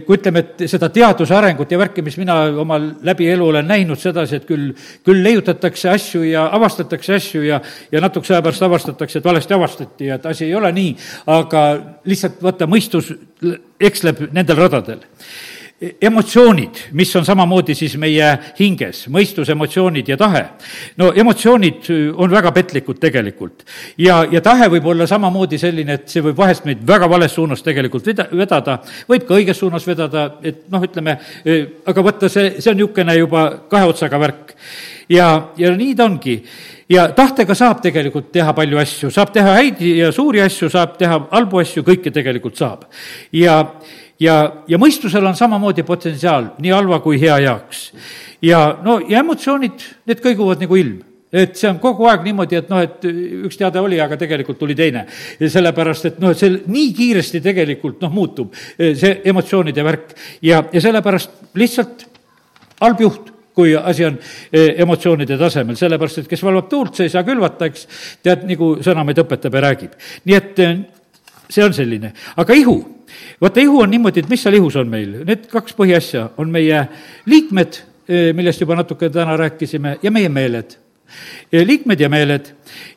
kui 0.06 0.18
ütleme, 0.18 0.44
et 0.44 0.66
seda 0.72 0.90
teaduse 0.94 1.36
arengut 1.36 1.72
ja 1.72 1.80
värki, 1.80 2.04
mis 2.04 2.18
mina 2.20 2.36
omal 2.60 2.90
läbi 3.08 3.30
elu 3.32 3.48
olen 3.54 3.70
näinud 3.70 4.00
sedasi, 4.00 4.40
et 4.40 4.48
küll, 4.50 4.74
küll 5.06 5.24
leiutatakse 5.24 5.92
asju 5.94 6.26
ja 6.28 6.50
avastatakse 6.56 7.16
asju 7.16 7.44
ja, 7.48 7.62
ja 7.92 8.04
natukese 8.04 8.36
aja 8.36 8.44
pärast 8.46 8.68
avastatakse, 8.68 9.22
et 9.22 9.30
valesti 9.32 9.56
avastati 9.56 10.12
ja 10.12 10.20
et 10.20 10.28
asi 10.28 10.50
ei 10.50 10.56
ole 10.60 10.74
nii, 10.76 10.92
aga 11.38 11.64
lihtsalt 12.10 12.44
vaata, 12.44 12.68
mõistus 12.68 13.14
eksleb 13.80 14.26
nendel 14.36 14.60
radadel 14.60 15.08
emotsioonid, 15.80 16.80
mis 16.92 17.12
on 17.16 17.26
samamoodi 17.26 17.74
siis 17.78 17.94
meie 18.00 18.28
hinges, 18.58 19.06
mõistus, 19.12 19.48
emotsioonid 19.54 20.10
ja 20.12 20.18
tahe. 20.20 20.42
no 21.00 21.12
emotsioonid 21.16 21.88
on 22.20 22.32
väga 22.32 22.52
petlikud 22.52 23.00
tegelikult. 23.00 23.64
ja, 23.98 24.26
ja 24.32 24.42
tahe 24.42 24.68
võib 24.70 24.90
olla 24.92 25.08
samamoodi 25.08 25.58
selline, 25.58 25.94
et 25.94 26.10
see 26.10 26.24
võib 26.24 26.38
vahest 26.38 26.66
meid 26.68 26.84
väga 26.88 27.10
vales 27.10 27.34
suunas 27.34 27.64
tegelikult 27.64 28.06
veda, 28.12 28.28
vedada, 28.32 28.80
võib 29.08 29.28
ka 29.28 29.38
õiges 29.40 29.60
suunas 29.60 29.88
vedada, 29.88 30.26
et 30.44 30.66
noh, 30.72 30.84
ütleme, 30.84 31.16
aga 31.86 32.04
vaata, 32.04 32.30
see, 32.30 32.58
see 32.60 32.74
on 32.74 32.80
niisugune 32.82 33.16
juba 33.16 33.46
kahe 33.72 33.88
otsaga 33.88 34.20
värk. 34.20 34.54
ja, 35.10 35.30
ja 35.58 35.72
nii 35.76 35.96
ta 35.96 36.10
ongi 36.10 36.42
ja 36.90 37.08
tahtega 37.16 37.56
saab 37.56 37.80
tegelikult 37.86 38.34
teha 38.36 38.52
palju 38.58 38.84
asju, 38.84 39.14
saab 39.14 39.32
teha 39.34 39.56
häid 39.62 39.82
ja 39.86 40.12
suuri 40.12 40.42
asju, 40.44 40.70
saab 40.74 40.98
teha 41.00 41.22
halbu 41.32 41.64
asju, 41.64 41.86
kõike 41.88 42.12
tegelikult 42.12 42.60
saab. 42.60 42.90
ja 43.32 43.62
ja, 44.20 44.40
ja 44.68 44.80
mõistusel 44.82 45.26
on 45.26 45.38
samamoodi 45.38 45.86
potentsiaal 45.88 46.54
nii 46.60 46.74
halva 46.74 47.00
kui 47.04 47.20
hea 47.22 47.38
jaoks. 47.46 47.92
ja 48.42 48.80
no, 48.84 49.00
ja 49.08 49.24
emotsioonid, 49.24 49.86
need 50.10 50.24
kõiguvad 50.24 50.66
nagu 50.66 50.80
ilm 50.80 51.06
et 51.30 51.54
see 51.60 51.70
on 51.70 51.78
kogu 51.78 52.08
aeg 52.10 52.24
niimoodi, 52.26 52.58
et 52.58 52.70
noh, 52.72 52.82
et 52.82 53.04
üks 53.46 53.60
teade 53.60 53.82
oli, 53.82 54.00
aga 54.02 54.18
tegelikult 54.18 54.58
tuli 54.58 54.76
teine. 54.76 55.06
sellepärast, 55.40 56.06
et 56.10 56.22
noh, 56.22 56.34
et 56.34 56.42
see 56.42 56.56
nii 56.66 56.94
kiiresti 56.98 57.42
tegelikult 57.46 58.02
noh, 58.02 58.14
muutub 58.14 58.56
see 58.78 59.20
emotsioonide 59.30 59.86
värk 59.86 60.16
ja, 60.42 60.64
ja 60.74 60.82
sellepärast 60.82 61.54
lihtsalt 61.60 62.08
halb 62.82 63.06
juht 63.06 63.36
kui 63.60 63.74
asi 63.76 64.06
on 64.08 64.16
e, 64.54 64.62
emotsioonide 64.80 65.36
tasemel, 65.38 65.76
sellepärast 65.76 66.22
et 66.22 66.30
kes 66.32 66.44
valvab 66.48 66.70
tuult, 66.72 66.94
see 66.96 67.10
ei 67.10 67.12
saa 67.12 67.26
külvata, 67.28 67.68
eks, 67.68 67.88
tead, 68.24 68.46
nagu 68.48 68.70
sõna 68.86 69.04
meid 69.04 69.20
õpetab 69.20 69.58
ja 69.58 69.64
räägib. 69.66 69.98
nii 70.30 70.38
et 70.38 70.62
e, 70.64 70.70
see 71.50 71.66
on 71.66 71.74
selline, 71.74 72.14
aga 72.38 72.58
ihu. 72.58 72.78
Vaata, 73.42 73.62
ihu 73.64 73.82
on 73.82 73.90
niimoodi, 73.90 74.24
et 74.24 74.30
mis 74.30 74.42
seal 74.44 74.60
ihus 74.60 74.78
on 74.80 74.90
meil, 74.90 75.22
need 75.26 75.48
kaks 75.50 75.74
põhiasja 75.78 76.30
on 76.42 76.52
meie 76.54 76.84
liikmed, 77.30 77.82
eh, 78.08 78.30
millest 78.38 78.62
juba 78.62 78.78
natuke 78.78 79.10
täna 79.14 79.38
rääkisime, 79.40 79.98
ja 80.04 80.12
meie 80.12 80.30
meeled. 80.30 80.78
liikmed 81.52 82.00
ja 82.00 82.10
meeled. 82.10 82.52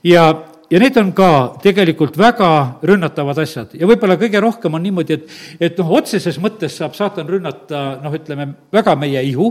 Ja 0.05 0.25
ja 0.73 0.81
need 0.81 0.97
on 0.97 1.11
ka 1.13 1.59
tegelikult 1.63 2.17
väga 2.17 2.79
rünnatavad 2.83 3.39
asjad. 3.43 3.75
Ja 3.77 3.87
võib-olla 3.89 4.17
kõige 4.21 4.41
rohkem 4.41 4.75
on 4.75 4.83
niimoodi, 4.83 5.19
et, 5.19 5.35
et 5.61 5.81
noh, 5.81 5.91
otseses 5.99 6.39
mõttes 6.41 6.79
saab 6.81 6.97
saatan 6.97 7.29
rünnata 7.29 7.83
noh, 8.01 8.15
ütleme 8.17 8.49
väga 8.73 8.97
meie 8.97 9.21
ihu 9.29 9.51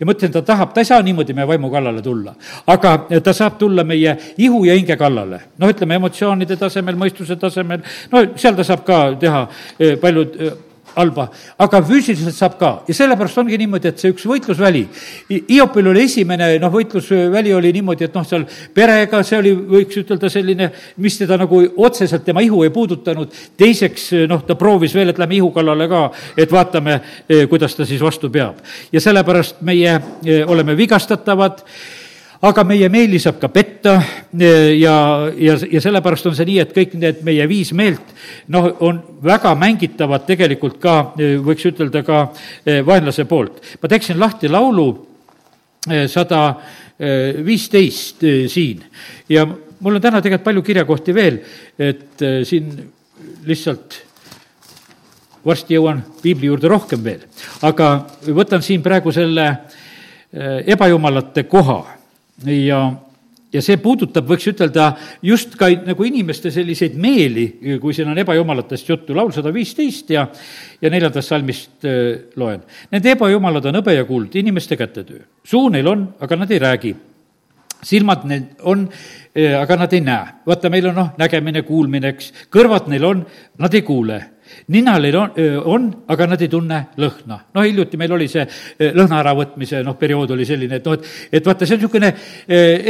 ja 0.00 0.06
ma 0.06 0.14
ütlen, 0.16 0.32
ta 0.32 0.42
tahab, 0.42 0.74
ta 0.74 0.82
ei 0.82 0.88
saa 0.88 1.02
niimoodi 1.02 1.36
meie 1.36 1.48
vaimu 1.48 1.70
kallale 1.70 2.02
tulla. 2.02 2.34
aga 2.66 2.96
ta 3.24 3.32
saab 3.32 3.58
tulla 3.58 3.84
meie 3.84 4.16
ihu 4.38 4.64
ja 4.64 4.74
hinge 4.74 4.96
kallale. 4.96 5.40
noh, 5.58 5.70
ütleme 5.70 5.98
emotsioonide 6.00 6.56
tasemel, 6.56 6.96
mõistuse 7.00 7.36
tasemel, 7.40 7.82
no 8.12 8.24
seal 8.36 8.56
ta 8.56 8.64
saab 8.64 8.84
ka 8.86 9.00
teha 9.20 9.46
eh, 9.78 9.96
paljud 10.00 10.40
eh, 10.40 10.54
halba, 10.96 11.28
aga 11.58 11.80
füüsiliselt 11.84 12.36
saab 12.36 12.56
ka. 12.60 12.70
Ja 12.88 12.96
sellepärast 12.96 13.38
ongi 13.42 13.58
niimoodi, 13.60 13.90
et 13.90 14.02
see 14.02 14.12
üks 14.14 14.26
võitlusväli, 14.28 14.84
Hiopil 15.30 15.90
oli 15.90 16.04
esimene 16.08 16.50
noh, 16.62 16.72
võitlusväli 16.74 17.54
oli 17.56 17.72
niimoodi, 17.76 18.08
et 18.08 18.16
noh, 18.16 18.26
seal 18.28 18.46
perega, 18.74 19.22
see 19.26 19.40
oli, 19.40 19.54
võiks 19.74 19.98
ütelda 20.04 20.30
selline, 20.32 20.70
mis 21.02 21.18
teda 21.20 21.38
nagu 21.40 21.60
otseselt 21.86 22.24
tema 22.26 22.44
ihu 22.44 22.62
ei 22.66 22.72
puudutanud, 22.74 23.34
teiseks 23.60 24.10
noh, 24.30 24.44
ta 24.46 24.58
proovis 24.60 24.94
veel, 24.96 25.12
et 25.12 25.20
lähme 25.20 25.38
ihu 25.40 25.50
kallale 25.54 25.88
ka, 25.90 26.06
et 26.36 26.52
vaatame, 26.52 27.00
eh, 27.28 27.44
kuidas 27.50 27.76
ta 27.76 27.86
siis 27.88 28.02
vastu 28.02 28.30
peab. 28.30 28.62
ja 28.92 29.00
sellepärast 29.00 29.62
meie 29.62 29.98
eh, 30.24 30.42
oleme 30.46 30.76
vigastatavad 30.76 31.64
aga 32.44 32.64
meie 32.68 32.88
meeli 32.92 33.18
saab 33.22 33.38
ka 33.40 33.48
petta 33.52 33.94
e, 34.36 34.48
ja, 34.76 34.94
ja, 35.32 35.56
ja 35.56 35.80
sellepärast 35.80 36.28
on 36.28 36.36
see 36.36 36.48
nii, 36.50 36.58
et 36.60 36.74
kõik 36.76 36.96
need 37.00 37.22
meie 37.24 37.46
viis 37.48 37.72
meelt 37.76 38.12
noh, 38.52 38.68
on 38.84 39.00
väga 39.24 39.54
mängitavad 39.58 40.26
tegelikult 40.28 40.76
ka, 40.82 40.96
e, 41.16 41.34
võiks 41.44 41.64
ütelda 41.70 42.04
ka 42.04 42.20
e, 42.64 42.80
vaenlase 42.84 43.24
poolt. 43.30 43.62
ma 43.80 43.90
teeksin 43.90 44.20
lahti 44.20 44.52
laulu 44.52 44.88
sada 46.08 46.38
viisteist 47.44 48.22
siin. 48.48 48.78
Ja 49.28 49.42
mul 49.44 49.98
on 49.98 50.00
täna 50.00 50.22
tegelikult 50.24 50.46
palju 50.46 50.62
kirjakohti 50.64 51.12
veel, 51.12 51.36
et 51.76 52.22
siin 52.48 52.70
lihtsalt 53.44 53.98
varsti 55.44 55.76
jõuan 55.76 56.00
piibli 56.22 56.48
juurde 56.48 56.70
rohkem 56.72 57.04
veel, 57.04 57.26
aga 57.68 57.90
võtan 58.32 58.64
siin 58.64 58.80
praegu 58.80 59.12
selle 59.12 59.50
ebajumalate 60.72 61.44
koha 61.52 61.82
ja, 62.42 62.80
ja 63.54 63.62
see 63.62 63.78
puudutab, 63.82 64.26
võiks 64.28 64.48
ütelda, 64.50 64.90
just 65.24 65.54
ka 65.58 65.68
nagu 65.86 66.06
inimeste 66.06 66.50
selliseid 66.54 66.96
meeli, 67.00 67.46
kui 67.82 67.94
siin 67.96 68.10
on 68.10 68.18
ebajumalatest 68.22 68.90
juttu, 68.90 69.16
laul 69.16 69.32
sada 69.34 69.52
viisteist 69.54 70.10
ja, 70.14 70.26
ja 70.82 70.92
neljandast 70.92 71.30
salmist 71.30 71.88
äh, 71.88 72.30
loen. 72.40 72.64
Need 72.92 73.10
ebajumalad 73.14 73.70
on 73.70 73.80
hõbe 73.80 73.96
ja 73.96 74.06
kuld, 74.08 74.34
inimeste 74.40 74.78
kätetöö. 74.80 75.24
suu 75.44 75.68
neil 75.72 75.90
on, 75.90 76.08
aga 76.20 76.40
nad 76.40 76.50
ei 76.50 76.62
räägi. 76.62 76.94
silmad 77.84 78.24
neil 78.24 78.44
on, 78.62 78.88
äh, 79.36 79.60
aga 79.60 79.76
nad 79.76 79.92
ei 79.92 80.00
näe. 80.00 80.34
vaata, 80.46 80.70
meil 80.70 80.88
on 80.88 80.94
noh, 80.94 81.10
nägemine, 81.18 81.62
kuulmine, 81.62 82.14
eks, 82.14 82.32
kõrvad 82.50 82.88
neil 82.88 83.04
on, 83.04 83.26
nad 83.58 83.74
ei 83.74 83.82
kuule 83.82 84.22
nina 84.74 84.96
neil 84.98 85.16
on, 85.18 85.32
on, 85.70 85.88
aga 86.08 86.28
nad 86.30 86.42
ei 86.42 86.50
tunne 86.52 86.80
lõhna. 87.00 87.40
noh, 87.54 87.62
hiljuti 87.64 87.98
meil 88.00 88.12
oli 88.16 88.28
see 88.30 88.44
lõhna 88.94 89.20
äravõtmise 89.22 89.82
noh, 89.84 89.96
periood 89.98 90.34
oli 90.34 90.46
selline, 90.48 90.80
et 90.80 90.86
noh, 90.86 90.98
et, 90.98 91.08
et 91.32 91.46
vaata, 91.46 91.66
see 91.66 91.76
on 91.76 91.82
niisugune 91.82 92.12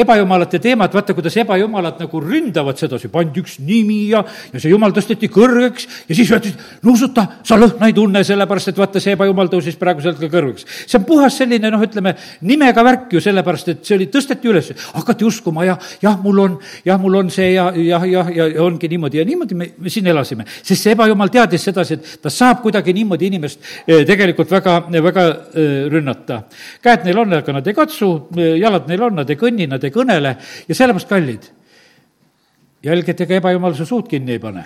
ebajumalate 0.05 0.61
teema, 0.63 0.89
et 0.89 0.95
vaata, 0.97 1.15
kuidas 1.17 1.37
ebajumalad 1.43 2.01
nagu 2.05 2.21
ründavad 2.23 2.79
sedasi, 2.81 3.11
pandi 3.13 3.43
üks 3.43 3.59
nimi 3.65 4.01
ja, 4.11 4.23
ja 4.53 4.63
see 4.63 4.73
jumal 4.73 4.95
tõsteti 4.95 5.31
kõrgeks 5.33 5.89
ja 6.09 6.17
siis 6.17 6.31
öeldi, 6.35 6.53
nuusuta, 6.85 7.27
sa 7.47 7.59
lõhna 7.61 7.91
ei 7.91 7.97
tunne, 7.97 8.25
sellepärast 8.27 8.73
et 8.73 8.81
vaata, 8.81 9.03
see 9.03 9.15
ebajumal 9.17 9.51
tõusis 9.53 9.79
praegusel 9.81 10.15
hetkel 10.15 10.33
kõrgeks. 10.33 10.67
see 10.87 10.99
on 10.99 11.07
puhas 11.09 11.39
selline 11.39 11.71
noh, 11.73 11.83
ütleme 11.85 12.15
nimega 12.47 12.85
värk 12.87 13.15
ju 13.15 13.23
sellepärast, 13.25 13.73
et 13.73 13.85
see 13.87 13.99
oli, 13.99 14.09
tõsteti 14.13 14.51
üles, 14.51 14.71
hakati 14.95 15.27
uskuma 15.29 15.67
ja 15.67 15.79
jah, 16.03 16.19
mul 16.23 16.43
on, 16.45 16.59
jah, 16.85 17.01
mul 17.01 17.21
on 17.23 17.31
see 17.35 17.53
ja, 17.55 17.71
jah, 17.77 18.07
jah, 18.09 18.31
ja, 18.35 18.49
ja 18.57 18.63
ongi 18.65 18.91
niimoodi 18.91 19.21
ja 19.21 19.27
niimoodi 19.29 19.59
me, 19.59 19.71
me 19.79 19.93
siin 19.93 20.09
elasime, 20.11 20.47
sest 20.63 20.81
see 20.81 20.95
ebajumal 20.97 21.33
teadis, 21.33 21.54
teadis 21.55 21.65
sedasi, 21.69 21.99
et 21.99 22.23
ta 22.23 22.31
saab 22.33 22.63
kuidagi 22.65 22.95
niimoodi 22.97 23.29
inimest 23.31 23.61
eh, 23.87 24.05
tegelikult 24.07 24.51
väga, 24.51 24.77
väga 24.91 25.27
eh, 25.55 25.75
rünnata. 25.93 26.43
käed 26.83 27.05
neil 27.07 27.19
on, 27.19 27.37
aga 27.39 27.53
nad 27.53 27.67
ei 27.67 27.75
katsu, 27.75 28.11
eh, 28.37 28.57
jalad 28.61 28.89
neil 28.89 29.03
on, 29.03 29.21
nad 29.21 29.31
ei 29.31 29.39
kõnni, 29.41 29.69
nad 29.71 29.85
ei 29.85 29.95
kõnele 29.95 30.35
ja 30.69 30.75
sellepärast 30.75 31.09
kallid. 31.09 31.51
jälgedega 32.85 33.39
ebajumaluse 33.41 33.87
suud 33.87 34.09
kinni 34.09 34.33
ei 34.33 34.39
pane. 34.39 34.65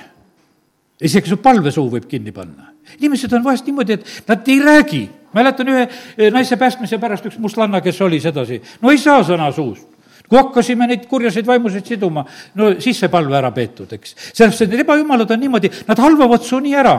isegi 1.01 1.29
su 1.29 1.37
palvesuu 1.37 1.91
võib 1.91 2.09
kinni 2.09 2.33
panna. 2.33 2.73
inimesed 2.99 3.33
on 3.33 3.45
vahest 3.45 3.67
niimoodi, 3.67 3.93
et 3.93 4.29
nad 4.29 4.49
ei 4.49 4.61
räägi. 4.61 5.09
mäletan 5.35 5.69
ühe 5.69 6.31
naise 6.31 6.57
päästmise 6.57 6.99
pärast 6.99 7.27
üks 7.27 7.39
mustlanna, 7.39 7.81
kes 7.81 8.01
oli 8.01 8.21
sedasi, 8.21 8.63
no 8.83 8.91
ei 8.91 8.99
saa 8.99 9.23
sõna 9.23 9.53
suust 9.53 9.98
kui 10.29 10.39
hakkasime 10.39 10.87
neid 10.89 11.07
kurjaseid 11.09 11.47
vaimuseid 11.49 11.87
siduma, 11.89 12.25
no 12.59 12.75
siis 12.83 13.01
sai 13.01 13.11
palve 13.13 13.37
ära 13.39 13.51
peetud, 13.55 13.93
eks. 13.97 14.15
sellepärast, 14.33 14.67
et 14.67 14.75
need 14.75 14.85
ebajumalad 14.85 15.33
on 15.35 15.41
niimoodi, 15.41 15.73
nad 15.89 16.05
halvavad 16.05 16.45
su 16.45 16.61
nii 16.61 16.77
ära. 16.77 16.99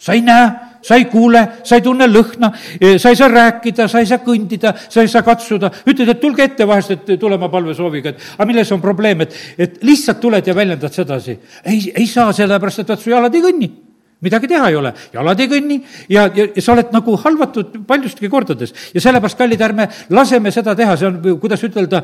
sa 0.00 0.14
ei 0.16 0.22
näe, 0.24 0.46
sa 0.80 0.96
ei 0.96 1.04
kuule, 1.04 1.42
sa 1.62 1.76
ei 1.76 1.82
tunne 1.84 2.06
lõhna, 2.08 2.48
sa 2.96 3.10
ei 3.10 3.16
saa 3.16 3.28
rääkida, 3.28 3.84
sa 3.88 4.00
ei 4.00 4.06
saa 4.08 4.22
kõndida, 4.24 4.72
sa 4.88 5.02
ei 5.04 5.08
saa 5.12 5.20
katsuda. 5.22 5.70
ütled, 5.84 6.08
et 6.08 6.20
tulge 6.20 6.42
ette 6.42 6.66
vahest, 6.66 6.90
et 6.96 7.20
tulema 7.20 7.50
palvesooviga, 7.52 8.14
et 8.14 8.24
aga 8.38 8.48
milles 8.48 8.72
on 8.72 8.80
probleem, 8.80 9.20
et, 9.20 9.36
et 9.58 9.78
lihtsalt 9.84 10.20
tuled 10.20 10.46
ja 10.46 10.54
väljendad 10.56 10.92
sedasi. 10.92 11.38
ei, 11.64 11.92
ei 11.94 12.06
saa, 12.06 12.32
sellepärast 12.32 12.80
et 12.80 12.88
vaat 12.88 13.04
su 13.04 13.12
jalad 13.12 13.34
ei 13.34 13.44
kõnni 13.44 13.70
midagi 14.20 14.48
teha 14.50 14.68
ei 14.68 14.76
ole, 14.76 14.92
jalad 15.14 15.40
ei 15.40 15.48
kõnni 15.48 15.78
ja, 16.12 16.26
ja, 16.36 16.46
ja 16.54 16.62
sa 16.62 16.74
oled 16.74 16.92
nagu 16.92 17.16
halvatud 17.22 17.80
paljustki 17.88 18.28
kordades. 18.32 18.74
ja 18.94 19.00
sellepärast, 19.00 19.38
kallid, 19.38 19.62
ärme 19.64 19.88
laseme 20.12 20.52
seda 20.52 20.74
teha, 20.76 20.96
see 21.00 21.08
on, 21.08 21.18
kuidas 21.40 21.64
ütelda, 21.64 22.02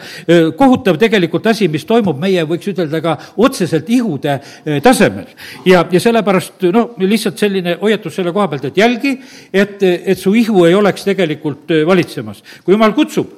kohutav 0.56 0.98
tegelikult 1.00 1.46
asi, 1.52 1.68
mis 1.72 1.84
toimub 1.88 2.20
meie, 2.20 2.44
võiks 2.48 2.72
ütelda 2.72 3.02
ka 3.04 3.16
otseselt 3.36 3.90
ihude 3.92 4.38
tasemel. 4.82 5.28
ja, 5.68 5.84
ja 5.92 6.02
sellepärast, 6.02 6.68
no 6.72 6.88
lihtsalt 7.04 7.38
selline 7.38 7.78
hoiatus 7.82 8.16
selle 8.16 8.32
koha 8.36 8.48
pealt, 8.52 8.70
et 8.70 8.80
jälgi, 8.80 9.16
et, 9.52 9.82
et 9.82 10.18
su 10.18 10.34
ihu 10.34 10.64
ei 10.66 10.74
oleks 10.74 11.04
tegelikult 11.04 11.74
valitsemas. 11.86 12.42
kui 12.64 12.76
jumal 12.76 12.96
kutsub, 12.96 13.32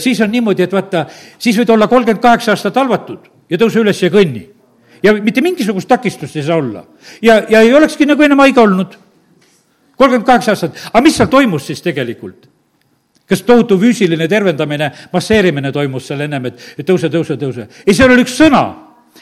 siis 0.00 0.20
on 0.24 0.32
niimoodi, 0.32 0.64
et 0.64 0.72
vaata, 0.72 1.06
siis 1.38 1.56
võid 1.60 1.76
olla 1.76 1.88
kolmkümmend 1.88 2.22
kaheksa 2.22 2.56
aastat 2.56 2.80
halvatud 2.80 3.28
ja 3.50 3.60
tõuse 3.60 3.84
üles 3.84 4.00
ja 4.02 4.12
kõnni 4.12 4.46
ja 5.02 5.14
mitte 5.22 5.42
mingisugust 5.44 5.88
takistust 5.88 6.36
ei 6.36 6.42
saa 6.42 6.56
olla. 6.56 6.84
ja, 7.22 7.42
ja 7.48 7.60
ei 7.60 7.74
olekski 7.74 8.06
nagu 8.06 8.22
enam 8.22 8.38
haige 8.44 8.60
olnud. 8.60 8.98
kolmkümmend 9.96 10.26
kaheksa 10.26 10.54
aastat, 10.54 10.76
aga 10.92 11.02
mis 11.02 11.16
seal 11.16 11.28
toimus 11.28 11.66
siis 11.66 11.82
tegelikult? 11.82 12.48
kas 13.28 13.42
tohutu 13.44 13.76
füüsiline 13.78 14.28
tervendamine, 14.28 14.90
masseerimine 15.12 15.72
toimus 15.72 16.06
seal 16.08 16.20
ennem, 16.24 16.46
et 16.48 16.86
tõuse, 16.86 17.10
tõuse, 17.12 17.36
tõuse? 17.40 17.68
ei, 17.86 17.94
seal 17.94 18.12
oli 18.12 18.24
üks 18.24 18.36
sõna 18.40 18.62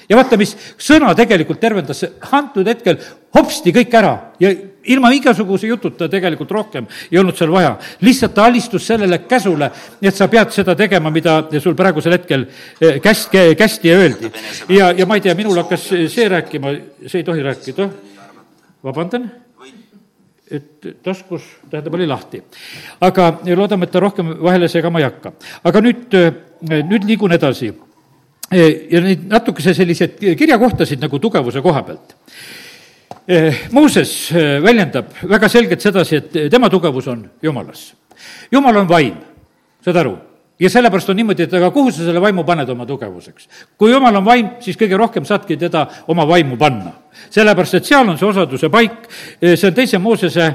ja 0.09 0.19
vaata, 0.19 0.39
mis 0.39 0.55
sõna 0.79 1.15
tegelikult 1.19 1.61
tervendas 1.61 2.05
antud 2.31 2.69
hetkel 2.69 3.01
hopsti 3.37 3.73
kõik 3.77 3.95
ära 4.01 4.15
ja 4.41 4.51
ilma 4.87 5.11
igasuguse 5.15 5.69
jututa 5.71 6.09
tegelikult 6.11 6.51
rohkem 6.55 6.87
ei 7.11 7.19
olnud 7.21 7.37
seal 7.39 7.51
vaja. 7.53 7.77
lihtsalt 8.01 8.35
ta 8.35 8.47
alistus 8.47 8.87
sellele 8.87 9.19
käsule, 9.29 9.71
et 10.03 10.15
sa 10.15 10.29
pead 10.29 10.53
seda 10.55 10.77
tegema, 10.79 11.11
mida 11.11 11.39
sul 11.61 11.75
praegusel 11.79 12.17
hetkel 12.17 12.47
eh, 12.81 13.01
käst-, 13.03 13.35
kästi 13.59 13.93
öeldi. 13.93 14.31
ja, 14.69 14.93
ja 14.93 15.07
ma 15.07 15.19
ei 15.19 15.25
tea, 15.25 15.35
minul 15.35 15.59
hakkas 15.63 15.89
see 15.91 16.29
rääkima, 16.29 16.77
see 17.07 17.23
ei 17.23 17.27
tohi 17.27 17.43
rääkida, 17.43 17.89
vabandan 18.85 19.31
et 20.51 20.87
taskus, 21.03 21.43
tähendab, 21.71 21.95
oli 21.99 22.07
lahti. 22.07 22.43
aga 23.01 23.33
loodame, 23.57 23.87
et 23.87 23.91
ta 23.91 24.01
rohkem 24.01 24.37
vahele 24.43 24.69
segama 24.69 25.03
ei 25.03 25.09
hakka. 25.09 25.33
aga 25.65 25.83
nüüd, 25.83 26.15
nüüd 26.63 27.09
liigun 27.09 27.35
edasi 27.35 27.73
ja 28.51 29.01
neid 29.03 29.27
natukese 29.27 29.75
selliseid 29.75 30.21
kirjakohtasid 30.39 31.03
nagu 31.03 31.19
tugevuse 31.19 31.63
koha 31.63 31.83
pealt. 31.83 32.15
Mooses 33.75 34.11
väljendab 34.63 35.17
väga 35.27 35.49
selgelt 35.51 35.83
sedasi, 35.83 36.17
et 36.21 36.37
tema 36.51 36.71
tugevus 36.71 37.09
on 37.11 37.25
Jumalas. 37.43 37.89
Jumal 38.53 38.83
on 38.83 38.89
vaim, 38.89 39.17
saad 39.85 40.03
aru? 40.03 40.17
ja 40.61 40.71
sellepärast 40.73 41.11
on 41.13 41.19
niimoodi, 41.19 41.45
et 41.45 41.55
aga 41.59 41.69
kuhu 41.71 41.91
sa 41.93 42.07
selle 42.07 42.21
vaimu 42.23 42.45
paned 42.49 42.71
oma 42.73 42.87
tugevuseks? 42.89 43.49
kui 43.77 43.91
Jumal 43.93 44.17
on 44.17 44.25
vaim, 44.25 44.49
siis 44.65 44.79
kõige 44.79 44.97
rohkem 44.97 45.27
saadki 45.29 45.57
teda 45.61 45.87
oma 46.09 46.25
vaimu 46.29 46.57
panna. 46.57 46.93
sellepärast, 47.31 47.75
et 47.75 47.85
seal 47.85 48.09
on 48.09 48.19
see 48.19 48.29
osaduse 48.29 48.71
paik, 48.73 49.11
see 49.43 49.69
on 49.69 49.75
teise 49.75 49.99
Moosese 49.99 50.49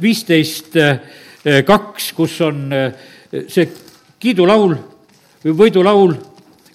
viisteist 0.00 0.76
kaks, 1.66 2.12
kus 2.12 2.40
on 2.46 2.66
see 3.48 3.68
kiidulaul 4.20 4.76
või 5.44 5.56
võidulaul 5.64 6.18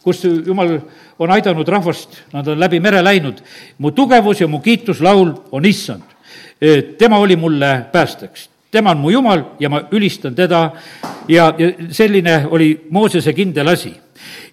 kus 0.04 0.24
jumal 0.24 0.76
on 1.20 1.32
aidanud 1.32 1.68
rahvast, 1.68 2.18
nad 2.34 2.48
on 2.48 2.60
läbi 2.60 2.80
mere 2.80 3.04
läinud. 3.04 3.42
mu 3.78 3.92
tugevus 3.92 4.42
ja 4.42 4.48
mu 4.48 4.60
kiituslaul 4.60 5.34
on 5.52 5.66
issand. 5.66 6.04
tema 6.98 7.18
oli 7.18 7.36
mulle 7.36 7.86
päästeks, 7.92 8.50
tema 8.72 8.92
on 8.92 8.98
mu 8.98 9.10
jumal 9.10 9.44
ja 9.60 9.70
ma 9.70 9.82
ülistan 9.92 10.36
teda 10.36 10.72
ja, 11.28 11.54
ja 11.58 11.72
selline 11.92 12.48
oli 12.50 12.88
Moosese 12.90 13.34
kindel 13.34 13.68
asi 13.68 14.03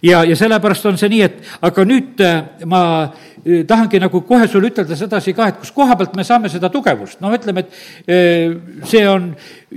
ja, 0.02 0.22
ja 0.24 0.36
sellepärast 0.36 0.86
on 0.88 0.98
see 1.00 1.10
nii, 1.12 1.22
et 1.26 1.64
aga 1.66 1.84
nüüd 1.88 2.20
äh, 2.24 2.64
ma 2.68 2.82
äh, 3.04 3.62
tahangi 3.68 4.00
nagu 4.02 4.22
kohe 4.28 4.48
sulle 4.48 4.70
ütelda 4.70 4.96
sedasi 4.96 5.34
ka, 5.36 5.50
et 5.50 5.60
kus 5.60 5.72
koha 5.76 5.96
pealt 5.98 6.16
me 6.18 6.24
saame 6.26 6.50
seda 6.52 6.70
tugevust, 6.72 7.20
no 7.20 7.32
ütleme, 7.36 7.64
et 7.64 8.08
äh, 8.10 8.56
see 8.88 9.04
on 9.08 9.30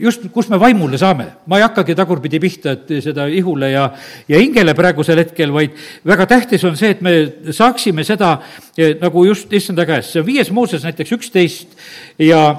just, 0.06 0.26
kus 0.34 0.50
me 0.52 0.60
vaimule 0.62 1.00
saame. 1.00 1.28
ma 1.48 1.60
ei 1.60 1.68
hakkagi 1.68 1.96
tagurpidi 1.96 2.40
pihta, 2.44 2.78
et 2.78 2.96
seda 3.04 3.28
ihule 3.28 3.72
ja, 3.74 3.90
ja 4.28 4.40
hingele 4.40 4.76
praegusel 4.78 5.20
hetkel, 5.24 5.54
vaid 5.54 5.76
väga 6.08 6.28
tähtis 6.30 6.64
on 6.70 6.80
see, 6.80 6.94
et 6.96 7.02
me 7.02 7.16
saaksime 7.52 8.04
seda 8.08 8.38
nagu 9.02 9.26
just 9.28 9.52
issanda 9.54 9.86
käest, 9.86 10.14
see 10.14 10.24
on 10.24 10.28
viies 10.28 10.52
Mooses 10.52 10.84
näiteks 10.88 11.14
üksteist 11.18 11.78
ja, 12.22 12.56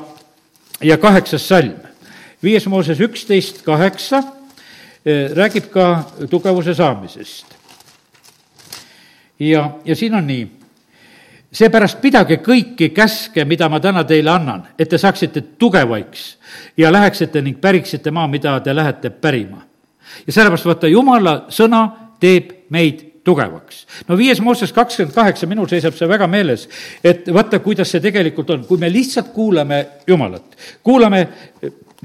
ja 0.85 0.99
kaheksas 1.01 1.49
salm. 1.49 1.75
viies 2.43 2.67
Mooses 2.69 3.01
üksteist, 3.01 3.63
kaheksa 3.65 4.23
räägib 5.35 5.69
ka 5.71 6.05
tugevuse 6.31 6.75
saamisest. 6.75 7.47
ja, 9.39 9.71
ja 9.85 9.97
siin 9.97 10.15
on 10.15 10.27
nii. 10.27 10.49
seepärast 11.53 12.01
pidage 12.01 12.41
kõiki 12.43 12.89
käske, 12.91 13.45
mida 13.45 13.69
ma 13.69 13.81
täna 13.81 14.05
teile 14.05 14.31
annan, 14.31 14.65
et 14.79 14.89
te 14.89 14.99
saaksite 14.99 15.41
tugevaiks 15.59 16.39
ja 16.77 16.93
läheksite 16.93 17.43
ning 17.43 17.61
päriksite 17.61 18.11
maa, 18.11 18.27
mida 18.29 18.61
te 18.61 18.75
lähete 18.77 19.11
pärima. 19.11 19.63
ja 20.27 20.33
sellepärast 20.33 20.67
vaata, 20.67 20.89
jumala 20.89 21.45
sõna 21.49 21.89
teeb 22.21 22.51
meid 22.71 23.05
tugevaks. 23.25 23.87
no 24.09 24.17
viies 24.17 24.41
Mooses 24.41 24.73
kakskümmend 24.73 25.15
kaheksa, 25.15 25.47
minul 25.47 25.69
seisab 25.69 25.95
see 25.95 26.09
väga 26.09 26.27
meeles, 26.27 26.69
et 27.05 27.29
vaata, 27.33 27.59
kuidas 27.59 27.91
see 27.91 28.01
tegelikult 28.01 28.51
on, 28.51 28.65
kui 28.65 28.79
me 28.79 28.93
lihtsalt 28.93 29.33
kuulame 29.37 29.87
Jumalat, 30.07 30.57
kuulame 30.83 31.29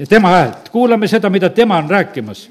tema 0.08 0.28
häält, 0.28 0.68
kuulame 0.68 1.08
seda, 1.08 1.30
mida 1.30 1.48
tema 1.48 1.78
on 1.78 1.90
rääkimas 1.90 2.50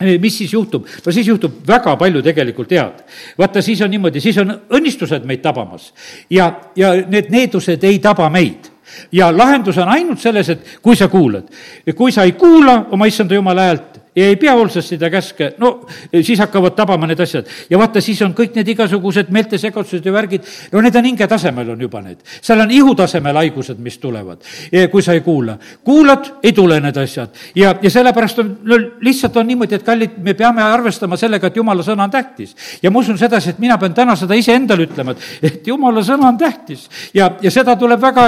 mis 0.00 0.38
siis 0.38 0.52
juhtub? 0.52 0.86
no 1.06 1.12
siis 1.12 1.28
juhtub 1.28 1.60
väga 1.66 1.96
palju 1.96 2.22
tegelikult 2.22 2.70
head. 2.70 3.04
vaata, 3.38 3.62
siis 3.62 3.80
on 3.82 3.90
niimoodi, 3.90 4.20
siis 4.20 4.38
on 4.38 4.52
õnnistused 4.70 5.26
meid 5.28 5.42
tabamas 5.42 5.92
ja, 6.30 6.52
ja 6.76 6.94
need 7.06 7.30
needused 7.30 7.84
ei 7.84 7.98
taba 7.98 8.30
meid 8.30 8.70
ja 9.12 9.30
lahendus 9.36 9.78
on 9.78 9.88
ainult 9.88 10.20
selles, 10.20 10.48
et 10.48 10.78
kui 10.82 10.96
sa 10.96 11.08
kuulad. 11.08 11.48
kui 11.96 12.12
sa 12.12 12.24
ei 12.24 12.32
kuula 12.32 12.86
oma 12.90 13.06
issanda 13.06 13.34
jumala 13.34 13.68
häält, 13.68 13.99
ja 14.16 14.26
ei 14.26 14.36
pea 14.36 14.54
hoolsasti 14.58 14.98
ta 14.98 15.10
käske, 15.10 15.52
no 15.58 15.70
siis 16.10 16.38
hakkavad 16.42 16.74
tabama 16.74 17.06
need 17.06 17.20
asjad. 17.20 17.46
ja 17.70 17.78
vaata, 17.78 18.00
siis 18.02 18.20
on 18.26 18.34
kõik 18.34 18.56
need 18.58 18.68
igasugused 18.74 19.30
meeltesegadused 19.30 20.06
ja 20.06 20.12
värgid, 20.12 20.46
no 20.72 20.82
need 20.82 20.96
on 20.98 21.06
hinge 21.06 21.28
tasemel, 21.30 21.70
on 21.74 21.80
juba 21.80 22.02
need. 22.02 22.24
seal 22.42 22.60
on 22.60 22.70
ihu 22.74 22.94
tasemel 22.98 23.38
haigused, 23.38 23.78
mis 23.78 23.98
tulevad, 24.02 24.42
kui 24.90 25.02
sa 25.02 25.14
ei 25.14 25.22
kuula. 25.26 25.56
kuulad, 25.84 26.32
ei 26.42 26.52
tule 26.52 26.80
need 26.80 26.96
asjad. 26.96 27.30
ja, 27.54 27.74
ja 27.82 27.90
sellepärast 27.90 28.42
on, 28.42 28.50
no 28.64 28.78
lihtsalt 29.00 29.36
on 29.36 29.46
niimoodi, 29.46 29.78
et 29.78 29.86
kallid, 29.86 30.18
me 30.18 30.34
peame 30.34 30.62
arvestama 30.62 31.16
sellega, 31.20 31.46
et 31.46 31.56
jumala 31.56 31.86
sõna 31.86 32.08
on 32.08 32.10
tähtis. 32.10 32.56
ja 32.82 32.90
ma 32.90 32.98
usun 32.98 33.18
sedasi, 33.18 33.54
et 33.54 33.62
mina 33.62 33.78
pean 33.78 33.94
täna 33.94 34.16
seda 34.18 34.34
iseendale 34.34 34.88
ütlema, 34.88 35.14
et, 35.14 35.52
et 35.52 35.66
jumala 35.70 36.02
sõna 36.02 36.32
on 36.32 36.38
tähtis. 36.38 36.88
ja, 37.14 37.30
ja 37.42 37.50
seda 37.50 37.76
tuleb 37.78 38.02
väga 38.02 38.26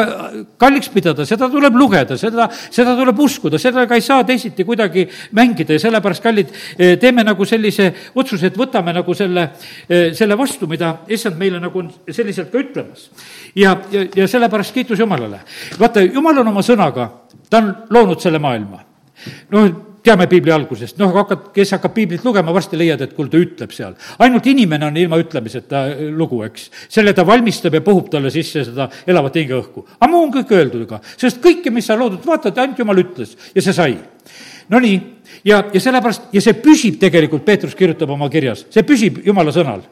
kalliks 0.62 0.88
pidada, 0.95 1.27
seda 1.27 1.51
tuleb 1.51 1.75
lugeda, 1.75 2.16
seda, 2.16 2.49
seda 2.71 2.95
tuleb 2.97 3.18
uskuda, 3.18 3.59
sellega 3.59 3.99
ei 3.99 4.05
saa 4.05 4.23
teisiti 4.25 4.64
kuidagi 4.64 5.09
mängida 5.35 5.72
ja 5.73 5.83
sellepärast, 5.83 6.23
kallid, 6.23 6.53
eh, 6.79 6.97
teeme 7.01 7.25
nagu 7.27 7.47
sellise 7.49 7.89
otsuse, 8.15 8.51
et 8.51 8.59
võtame 8.59 8.95
nagu 8.95 9.15
selle, 9.15 9.49
eh, 9.89 10.11
selle 10.15 10.39
vastu, 10.39 10.69
mida 10.71 10.95
issand 11.09 11.39
meile 11.41 11.61
nagu 11.63 11.79
on 11.79 11.91
selliselt 12.09 12.53
ka 12.53 12.59
ütlemas. 12.59 13.09
ja, 13.55 13.77
ja, 13.93 14.07
ja 14.17 14.29
sellepärast 14.29 14.75
kiitus 14.75 14.99
Jumalale. 14.99 15.41
vaata, 15.79 16.03
Jumal 16.03 16.39
on 16.39 16.49
oma 16.49 16.61
sõnaga, 16.61 17.09
ta 17.51 17.59
on 17.59 17.75
loonud 17.91 18.21
selle 18.21 18.39
maailma. 18.39 18.85
noh, 19.51 19.93
teame 20.03 20.27
piibli 20.31 20.53
algusest, 20.53 20.99
noh, 21.01 21.13
hakkad, 21.15 21.51
kes 21.55 21.75
hakkab 21.77 21.95
piiblit 21.95 22.25
lugema, 22.27 22.53
varsti 22.55 22.79
leiad, 22.79 23.05
et 23.05 23.13
kuule, 23.17 23.31
ta 23.31 23.39
ütleb 23.41 23.75
seal. 23.75 23.95
ainult 24.23 24.47
inimene 24.51 24.89
on 24.89 24.97
ilma 24.99 25.19
ütlemiseta 25.23 25.85
eh, 25.93 26.09
lugu, 26.11 26.43
eks. 26.47 26.71
selle 26.93 27.15
ta 27.15 27.27
valmistab 27.27 27.75
ja 27.79 27.83
puhub 27.85 28.11
talle 28.11 28.33
sisse 28.35 28.65
seda 28.67 28.89
elavat 29.07 29.39
hingeõhku. 29.39 29.87
aga 30.01 30.11
muu 30.11 30.25
on 30.27 30.35
kõik 30.35 30.57
öeldud 30.59 30.89
ka, 30.91 31.01
sest 31.17 31.43
kõike, 31.45 31.71
mis 31.71 31.87
sa 31.87 31.99
loodud, 31.99 32.25
vaatad, 32.27 32.59
ainult 32.59 32.83
jumal 32.83 33.03
ütles 33.05 33.37
ja 33.55 33.63
see 33.63 33.77
sai. 33.77 33.97
Nonii, 34.73 34.99
ja, 35.45 35.63
ja 35.73 35.81
sellepärast, 35.81 36.31
ja 36.33 36.43
see 36.45 36.57
püsib 36.63 36.99
tegelikult, 37.03 37.45
Peetrus 37.47 37.75
kirjutab 37.79 38.11
oma 38.15 38.29
kirjas, 38.33 38.65
see 38.73 38.87
püsib 38.87 39.21
jumala 39.27 39.55
sõnal. 39.55 39.85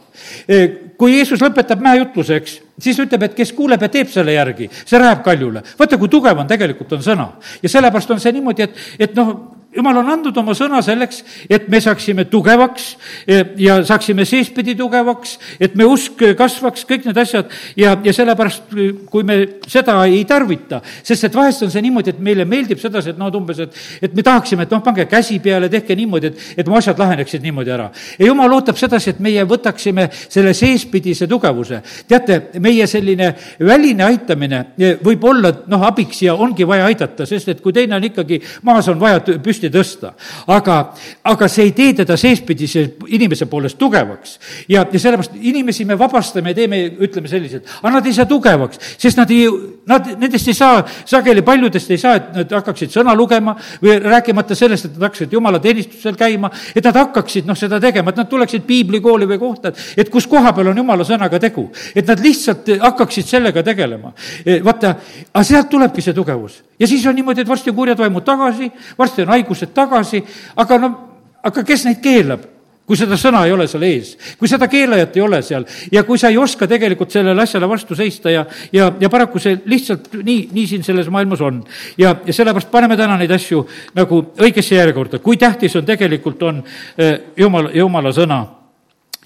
E, 0.47 0.61
kui 1.01 1.17
Jeesus 1.17 1.43
lõpetab 1.43 1.83
mäejutluse, 1.85 2.41
eks, 2.41 2.59
siis 2.81 3.01
ütleb, 3.03 3.29
et 3.29 3.39
kes 3.39 3.55
kuuleb 3.57 3.83
ja 3.83 3.91
teeb 3.93 4.11
selle 4.13 4.37
järgi, 4.37 4.71
see 4.85 5.01
läheb 5.01 5.25
kaljule. 5.27 5.65
vaata, 5.79 5.99
kui 6.01 6.13
tugev 6.13 6.39
on 6.39 6.51
tegelikult, 6.51 6.99
on 6.99 7.07
sõna. 7.07 7.33
ja 7.63 7.73
sellepärast 7.73 8.11
on 8.11 8.21
see 8.21 8.33
niimoodi, 8.37 8.69
et, 8.69 8.85
et 9.09 9.19
noh, 9.19 9.35
jumal 9.77 10.01
on 10.01 10.11
andnud 10.15 10.37
oma 10.41 10.55
sõna 10.59 10.81
selleks, 10.83 11.23
et 11.51 11.69
me 11.71 11.81
saaksime 11.83 12.25
tugevaks 12.31 12.87
e, 13.23 13.39
ja 13.63 13.79
saaksime 13.87 14.27
seespidi 14.27 14.75
tugevaks, 14.79 15.37
et 15.63 15.77
me 15.79 15.87
usk 15.87 16.25
kasvaks, 16.39 16.85
kõik 16.89 17.07
need 17.07 17.21
asjad 17.23 17.53
ja, 17.79 17.95
ja 18.05 18.15
sellepärast, 18.15 18.75
kui 19.11 19.27
me 19.27 19.39
seda 19.71 19.97
ei 20.09 20.25
tarvita, 20.29 20.81
sest 21.07 21.29
et 21.29 21.39
vahest 21.39 21.67
on 21.67 21.73
see 21.73 21.85
niimoodi, 21.87 22.15
et 22.15 22.23
meile 22.25 22.47
meeldib 22.49 22.83
sedasi, 22.83 23.15
et 23.15 23.21
noh, 23.21 23.31
et 23.31 23.39
umbes, 23.39 23.63
et, 23.63 23.81
et 24.03 24.17
me 24.21 24.27
tahaksime, 24.27 24.67
et 24.67 24.73
noh, 24.75 24.83
pange 24.85 25.07
käsi 25.09 25.39
peale, 25.43 25.69
tehke 25.73 25.97
niimoodi, 25.97 26.31
et, 26.31 26.47
et 26.61 26.69
mu 26.69 26.77
asjad 26.79 26.99
laheneksid 27.01 27.43
niimoodi 27.45 27.73
ära. 27.73 27.91
ja 28.19 28.27
jumal 28.27 28.53
ootab 28.59 28.77
sedasi, 28.77 29.15
et 29.15 29.21
meie 29.25 29.45
võtaksime 29.49 30.09
selle 30.13 30.53
seespidise 30.57 31.27
tugevuse. 31.31 31.81
teate, 32.09 32.41
meie 32.61 32.87
selline 32.87 33.33
väline 33.59 34.05
aitamine 34.05 34.65
võib 35.05 35.25
olla 35.25 35.53
noh, 35.71 35.85
abiks 35.87 36.23
ja 36.23 36.35
ongi 36.35 36.67
vaja 36.69 36.89
aidata, 36.91 37.27
sest 37.27 37.49
et 37.55 37.63
kui 37.65 37.73
teine 37.73 37.97
on 37.97 38.05
ikkagi 38.05 38.41
maas, 38.69 38.89
on 38.93 39.01
vaja 39.01 39.23
püsti 39.43 39.71
tõsta. 39.73 40.13
aga, 40.47 40.79
aga 41.25 41.49
see 41.49 41.71
ei 41.71 41.73
tee 41.77 41.95
teda 42.03 42.17
seespidise 42.21 42.87
inimese 43.09 43.47
poolest 43.47 43.79
tugevaks. 43.79 44.39
ja, 44.69 44.85
ja 44.85 44.99
sellepärast 44.99 45.39
inimesi 45.41 45.85
me 45.85 45.99
vabastame 45.99 46.53
ja 46.53 46.61
teeme, 46.61 46.85
ütleme 47.01 47.29
selliselt, 47.29 47.69
aga 47.81 47.97
nad 47.99 48.07
ei 48.07 48.17
saa 48.17 48.29
tugevaks, 48.29 48.81
sest 48.99 49.19
nad 49.21 49.31
ei, 49.31 49.49
nad, 49.89 50.13
nendest 50.21 50.49
ei 50.49 50.57
saa, 50.57 50.85
sageli 51.05 51.43
paljudest 51.47 51.91
ei 51.91 52.01
saa, 52.01 52.17
et 52.21 52.31
nad 52.35 52.57
hakkaksid 52.61 52.93
sõna 52.93 53.15
lugema 53.17 53.57
või 53.83 53.97
rääkimata 54.11 54.55
sellest, 54.59 54.89
et 54.89 54.97
nad 54.97 55.09
hakkaksid 55.09 55.33
jumalateenistusel 55.33 56.19
käima, 56.19 56.51
et 56.75 56.85
nad 56.85 56.99
hakkaksid 57.01 57.49
noh, 57.49 57.59
seda 57.59 57.81
tegema, 57.83 58.13
et 58.13 58.21
nad 58.21 58.29
tuleksid 58.31 58.67
piiblikooli 58.69 59.29
või 59.31 59.41
kohta, 59.41 59.73
et, 59.73 59.83
et 60.05 60.13
kus 60.13 60.29
koha 60.31 60.53
peal 60.57 60.73
on 60.73 60.83
jumala 60.83 61.07
sõnaga 61.07 61.41
tegu. 61.43 61.69
et 61.95 62.07
nad 62.07 62.21
lihtsalt 62.21 62.69
hakkaksid 62.81 63.27
sellega 63.27 63.63
tegelema. 63.67 64.13
E, 64.45 64.61
vaata, 64.65 64.95
aga 65.33 65.45
sealt 65.47 65.71
tulebki 65.71 66.03
see 66.05 66.15
tugevus. 66.17 66.63
ja 66.79 66.87
siis 66.87 67.07
on 67.07 67.15
niimoodi, 67.15 67.43
et 67.43 67.49
varsti 67.49 67.71
on 67.71 67.77
kurjad 67.77 67.99
vaimud 67.99 68.25
tagasi, 68.25 68.71
varsti 68.99 69.23
on 69.23 69.35
haigused 69.37 69.75
tagasi, 69.75 70.25
aga 70.57 70.79
no, 70.79 70.95
aga 71.43 71.65
kes 71.65 71.85
neid 71.89 72.03
keelab? 72.05 72.60
Kui 72.91 72.99
seda 72.99 73.15
sõna 73.15 73.45
ei 73.47 73.53
ole 73.55 73.69
seal 73.71 73.85
ees, 73.87 74.09
kui 74.35 74.51
seda 74.51 74.67
keelajat 74.67 75.15
ei 75.15 75.23
ole 75.23 75.39
seal 75.47 75.63
ja 75.95 76.03
kui 76.03 76.19
sa 76.19 76.27
ei 76.33 76.39
oska 76.43 76.67
tegelikult 76.71 77.13
sellele 77.15 77.45
asjale 77.45 77.69
vastu 77.71 77.95
seista 77.95 78.33
ja, 78.35 78.41
ja, 78.75 78.89
ja 78.99 79.11
paraku 79.13 79.39
see 79.39 79.61
lihtsalt 79.71 80.09
nii, 80.27 80.49
nii 80.51 80.65
siin 80.67 80.83
selles 80.83 81.07
maailmas 81.15 81.45
on. 81.47 81.61
ja, 82.01 82.17
ja 82.27 82.35
sellepärast 82.35 82.73
paneme 82.73 82.97
täna 82.99 83.15
neid 83.21 83.31
asju 83.37 83.63
nagu 83.95 84.19
õigesse 84.43 84.75
järjekorda, 84.75 85.21
kui 85.23 85.39
tähtis 85.39 85.79
on 85.79 85.87
tegelikult, 85.87 86.43
on 86.43 86.59
eh, 86.99 87.13
jumala, 87.39 87.71
jumala 87.79 88.11
sõna 88.17 88.41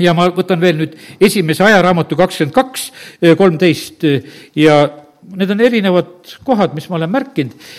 ja 0.04 0.12
ma 0.12 0.28
võtan 0.36 0.60
veel 0.60 0.82
nüüd 0.82 1.00
esimese 1.24 1.64
ajaraamatu 1.64 2.20
kakskümmend 2.20 2.58
kaks, 2.60 2.86
eh, 3.22 3.32
kolmteist 3.40 4.04
ja 4.60 4.82
need 5.40 5.56
on 5.56 5.64
erinevad 5.64 6.36
kohad, 6.44 6.76
mis 6.76 6.90
ma 6.92 7.00
olen 7.00 7.16
märkinud. 7.16 7.72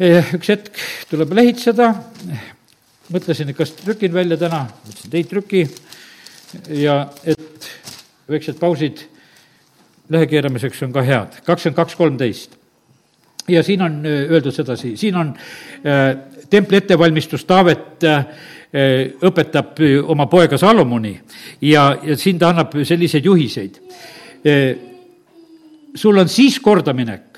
Eh, 0.00 0.32
üks 0.40 0.48
hetk 0.48 0.80
tuleb 1.12 1.36
lehitseda, 1.36 1.92
mõtlesin, 3.12 3.50
et 3.50 3.56
kas 3.56 3.74
trükin 3.78 4.14
välja 4.14 4.38
täna, 4.40 4.64
mõtlesin, 4.86 5.10
et 5.10 5.18
ei 5.20 5.26
trüki. 5.28 5.66
Ja 6.70 7.00
et 7.26 7.66
väiksed 8.30 8.60
pausid 8.60 9.00
lehe 10.12 10.26
keeramiseks 10.28 10.82
on 10.86 10.92
ka 10.94 11.02
head, 11.04 11.40
kakskümmend 11.46 11.78
kaks, 11.78 11.96
kolmteist. 11.98 12.58
ja 13.48 13.62
siin 13.62 13.82
on 13.82 14.00
äh, 14.06 14.30
öeldud 14.32 14.54
sedasi, 14.56 14.96
siin 14.96 15.16
on 15.16 15.34
äh, 15.84 16.16
templi 16.50 16.76
ettevalmistus, 16.80 17.44
Taavet 17.44 18.04
äh, 18.04 18.24
õpetab 19.22 19.78
oma 20.10 20.26
poega 20.26 20.58
Salomoni. 20.58 21.12
Ja, 21.62 21.96
ja 22.02 22.16
siin 22.18 22.38
ta 22.38 22.48
annab 22.50 22.72
selliseid 22.82 23.24
juhiseid. 23.24 23.76
sul 25.94 26.18
on 26.18 26.28
siis 26.28 26.58
kordaminek, 26.60 27.33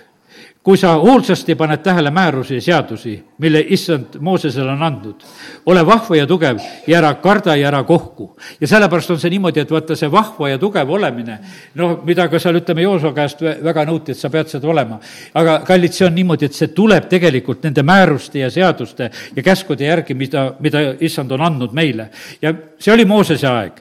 kui 0.66 0.74
sa 0.74 0.96
hoolsasti 0.98 1.54
paned 1.54 1.78
tähele 1.78 2.10
määrusi 2.10 2.56
ja 2.56 2.62
seadusi, 2.62 3.12
mille 3.38 3.60
issand 3.70 4.16
Moosesele 4.18 4.72
on 4.72 4.80
andnud, 4.82 5.22
ole 5.70 5.84
vahva 5.86 6.16
ja 6.18 6.26
tugev 6.26 6.58
ja 6.86 6.96
ära 6.98 7.12
karda 7.22 7.54
ja 7.56 7.68
ära 7.68 7.84
kohku. 7.86 8.32
ja 8.60 8.66
sellepärast 8.66 9.10
on 9.14 9.20
see 9.22 9.30
niimoodi, 9.30 9.60
et 9.62 9.70
vaata, 9.70 9.94
see 9.96 10.10
vahva 10.10 10.48
ja 10.48 10.58
tugev 10.58 10.90
olemine, 10.90 11.38
noh, 11.78 12.00
mida 12.04 12.26
ka 12.28 12.40
seal, 12.42 12.58
ütleme, 12.58 12.82
Jooso 12.82 13.12
käest 13.14 13.44
väga 13.62 13.84
nõuti, 13.86 14.10
et 14.10 14.18
sa 14.18 14.30
pead 14.30 14.50
seda 14.50 14.66
olema. 14.68 14.98
aga 15.34 15.60
kallid, 15.68 15.94
see 15.94 16.08
on 16.08 16.18
niimoodi, 16.18 16.50
et 16.50 16.58
see 16.58 16.74
tuleb 16.74 17.06
tegelikult 17.14 17.62
nende 17.62 17.86
määruste 17.86 18.42
ja 18.42 18.50
seaduste 18.50 19.10
ja 19.36 19.46
käskude 19.46 19.86
järgi, 19.86 20.18
mida, 20.18 20.48
mida 20.58 20.82
issand 20.98 21.30
on 21.30 21.46
andnud 21.46 21.78
meile. 21.78 22.08
ja 22.42 22.52
see 22.78 22.92
oli 22.92 23.04
Moosese 23.04 23.46
aeg. 23.46 23.78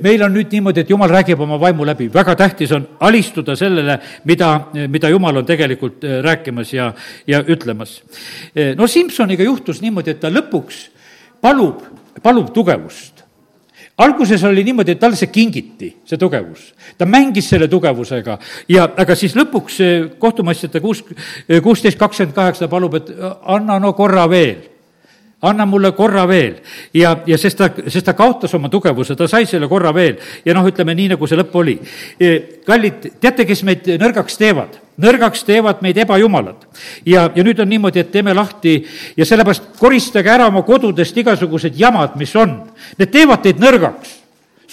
meil 0.00 0.24
on 0.24 0.32
nüüd 0.32 0.48
niimoodi, 0.48 0.80
et 0.80 0.96
jumal 0.96 1.12
räägib 1.12 1.44
oma 1.44 1.60
vaimu 1.60 1.84
läbi, 1.84 2.08
väga 2.14 2.36
tähtis 2.40 2.72
on 2.72 2.88
alistuda 3.00 3.56
sellele, 3.56 4.00
mida, 4.24 4.54
mida 4.88 5.12
jumal 5.12 5.36
on 5.36 5.46
tegelikult 5.46 6.08
rääkimas 6.22 6.72
ja, 6.72 6.92
ja 7.26 7.42
ütlemas. 7.42 8.00
no 8.76 8.86
Simsoniga 8.86 9.44
juhtus 9.44 9.82
niimoodi, 9.82 10.14
et 10.14 10.20
ta 10.20 10.30
lõpuks 10.32 10.86
palub, 11.42 11.82
palub 12.22 12.52
tugevust 12.54 13.22
alguses 13.98 14.44
oli 14.44 14.64
niimoodi, 14.64 14.94
et 14.94 15.00
talle 15.00 15.16
see 15.18 15.30
kingiti, 15.32 15.90
see 16.08 16.18
tugevus. 16.18 16.72
ta 16.98 17.06
mängis 17.06 17.48
selle 17.50 17.68
tugevusega 17.68 18.38
ja, 18.68 18.88
aga 18.96 19.14
siis 19.18 19.36
lõpuks 19.36 19.78
kohtumassjate 20.18 20.80
kuus, 20.80 21.04
kuusteist 21.62 21.98
kakskümmend 21.98 22.34
kaheksa 22.34 22.68
palub, 22.68 22.94
et 22.98 23.12
anna 23.42 23.78
no 23.82 23.92
korra 23.92 24.28
veel 24.30 24.71
anna 25.42 25.66
mulle 25.66 25.92
korra 25.92 26.26
veel. 26.28 26.54
ja, 26.94 27.16
ja 27.26 27.38
sest 27.38 27.58
ta, 27.58 27.68
sest 27.86 28.06
ta 28.06 28.14
kaotas 28.14 28.54
oma 28.54 28.68
tugevuse, 28.70 29.16
ta 29.18 29.26
sai 29.28 29.46
selle 29.46 29.68
korra 29.68 29.92
veel 29.94 30.16
ja 30.44 30.54
noh, 30.54 30.66
ütleme 30.68 30.94
nii, 30.94 31.08
nagu 31.14 31.26
see 31.26 31.38
lõpp 31.40 31.56
oli. 31.58 31.74
kallid, 32.66 33.08
teate, 33.20 33.46
kes 33.48 33.64
meid 33.66 33.90
nõrgaks 34.02 34.38
teevad? 34.38 34.78
nõrgaks 35.02 35.42
teevad 35.48 35.82
meid 35.82 35.98
ebajumalad. 35.98 36.62
ja, 37.06 37.26
ja 37.34 37.44
nüüd 37.44 37.58
on 37.60 37.68
niimoodi, 37.68 38.04
et 38.04 38.12
teeme 38.14 38.34
lahti 38.34 38.78
ja 39.16 39.26
sellepärast 39.26 39.72
koristage 39.80 40.30
ära 40.30 40.46
oma 40.46 40.62
kodudest 40.62 41.16
igasugused 41.16 41.74
jamad, 41.78 42.14
mis 42.20 42.34
on. 42.36 42.60
Need 43.00 43.10
teevad 43.10 43.42
teid 43.42 43.62
nõrgaks 43.62 44.18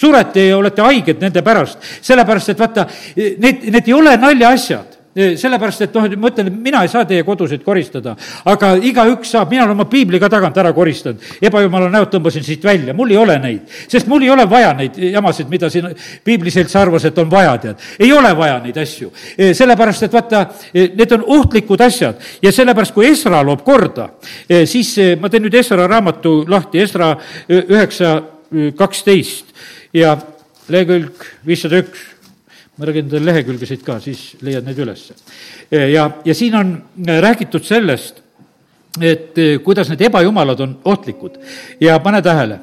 surete 0.00 0.46
ja 0.46 0.56
olete 0.56 0.86
haiged 0.86 1.20
nende 1.20 1.42
pärast, 1.44 1.82
sellepärast 2.00 2.54
et 2.54 2.62
vaata, 2.62 2.86
need, 3.16 3.66
need 3.68 3.90
ei 3.90 3.96
ole 3.96 4.14
naljaasjad 4.16 4.99
sellepärast, 5.14 5.82
et 5.82 5.94
noh, 5.96 6.06
ma 6.22 6.30
ütlen, 6.30 6.48
et 6.50 6.58
mina 6.62 6.82
ei 6.86 6.90
saa 6.90 7.02
teie 7.08 7.24
kodusid 7.26 7.64
koristada, 7.66 8.12
aga 8.48 8.72
igaüks 8.78 9.32
saab, 9.34 9.50
mina 9.50 9.64
olen 9.64 9.74
oma 9.74 9.86
piibli 9.90 10.20
ka 10.22 10.28
tagant 10.30 10.56
ära 10.62 10.70
koristanud. 10.76 11.24
ebajumala 11.42 11.88
näod 11.90 12.12
tõmbasin 12.12 12.44
siit 12.46 12.64
välja, 12.64 12.94
mul 12.94 13.10
ei 13.10 13.18
ole 13.18 13.38
neid, 13.42 13.64
sest 13.90 14.06
mul 14.10 14.22
ei 14.22 14.30
ole 14.30 14.46
vaja 14.50 14.70
neid 14.78 14.98
jamasid, 15.02 15.50
mida 15.50 15.70
siin 15.70 15.88
piibliselts 16.24 16.76
arvas, 16.78 17.04
et 17.04 17.18
on 17.18 17.30
vaja, 17.30 17.56
tead. 17.58 17.88
ei 17.98 18.12
ole 18.12 18.30
vaja 18.38 18.60
neid 18.62 18.78
asju, 18.78 19.10
sellepärast 19.36 20.06
et 20.06 20.14
vaata, 20.14 20.44
need 20.74 21.16
on 21.18 21.26
ohtlikud 21.38 21.80
asjad. 21.82 22.20
Ja 22.42 22.52
sellepärast, 22.54 22.94
kui 22.94 23.08
Esra 23.10 23.42
loob 23.42 23.64
korda, 23.66 24.12
siis 24.46 24.94
ma 25.20 25.28
teen 25.28 25.42
nüüd 25.46 25.58
Esra 25.58 25.88
raamatu 25.90 26.44
lahti, 26.48 26.84
Esra 26.86 27.16
üheksa 27.50 28.20
kaksteist. 28.78 29.50
Ja 29.94 30.14
lehekülg 30.70 31.24
viissada 31.46 31.80
üks 31.82 32.19
ma 32.80 32.86
räägin 32.88 33.10
teile 33.12 33.28
lehekülgesid 33.28 33.82
ka, 33.84 33.98
siis 34.00 34.38
leiad 34.40 34.64
need 34.64 34.78
üles. 34.80 35.10
ja, 35.70 36.06
ja 36.24 36.34
siin 36.34 36.54
on 36.56 36.70
räägitud 37.20 37.64
sellest, 37.64 38.22
et 39.00 39.38
eh, 39.38 39.58
kuidas 39.62 39.90
need 39.92 40.00
ebajumalad 40.08 40.60
on 40.64 40.78
ohtlikud 40.84 41.36
ja 41.80 41.98
pane 42.00 42.22
tähele, 42.22 42.56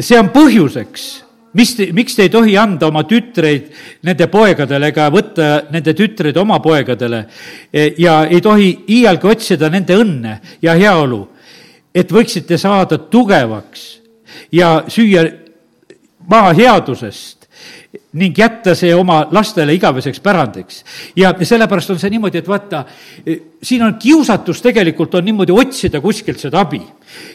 see 0.00 0.16
on 0.18 0.30
põhjuseks, 0.32 1.04
mis, 1.52 1.74
miks 1.92 2.16
te 2.16 2.24
ei 2.24 2.32
tohi 2.32 2.56
anda 2.56 2.88
oma 2.88 3.04
tütreid 3.04 3.68
nende 4.08 4.26
poegadele 4.32 4.88
ega 4.88 5.10
võtta 5.12 5.50
nende 5.70 5.92
tütreid 5.94 6.40
oma 6.40 6.58
poegadele 6.64 7.26
eh, 7.68 7.92
ja 8.00 8.22
ei 8.24 8.40
tohi 8.40 8.72
iialgi 8.96 9.30
otsida 9.34 9.68
nende 9.68 10.00
õnne 10.00 10.38
ja 10.64 10.78
heaolu, 10.80 11.26
et 11.92 12.08
võiksite 12.08 12.56
saada 12.56 12.96
tugevaks 13.12 13.86
ja 14.56 14.78
süüa 14.88 15.28
maa 16.32 16.56
headusest 16.56 17.41
ning 18.12 18.38
jätta 18.38 18.74
see 18.76 18.94
oma 18.96 19.22
lastele 19.32 19.74
igaveseks 19.76 20.20
pärandiks. 20.20 20.84
ja 21.16 21.34
sellepärast 21.42 21.90
on 21.90 21.98
see 22.00 22.10
niimoodi, 22.10 22.38
et 22.40 22.48
vaata, 22.48 22.84
siin 23.62 23.82
on 23.84 23.94
kiusatus 24.00 24.62
tegelikult 24.62 25.14
on 25.14 25.24
niimoodi 25.24 25.52
otsida 25.52 26.00
kuskilt 26.00 26.40
seda 26.40 26.60
abi. 26.60 26.80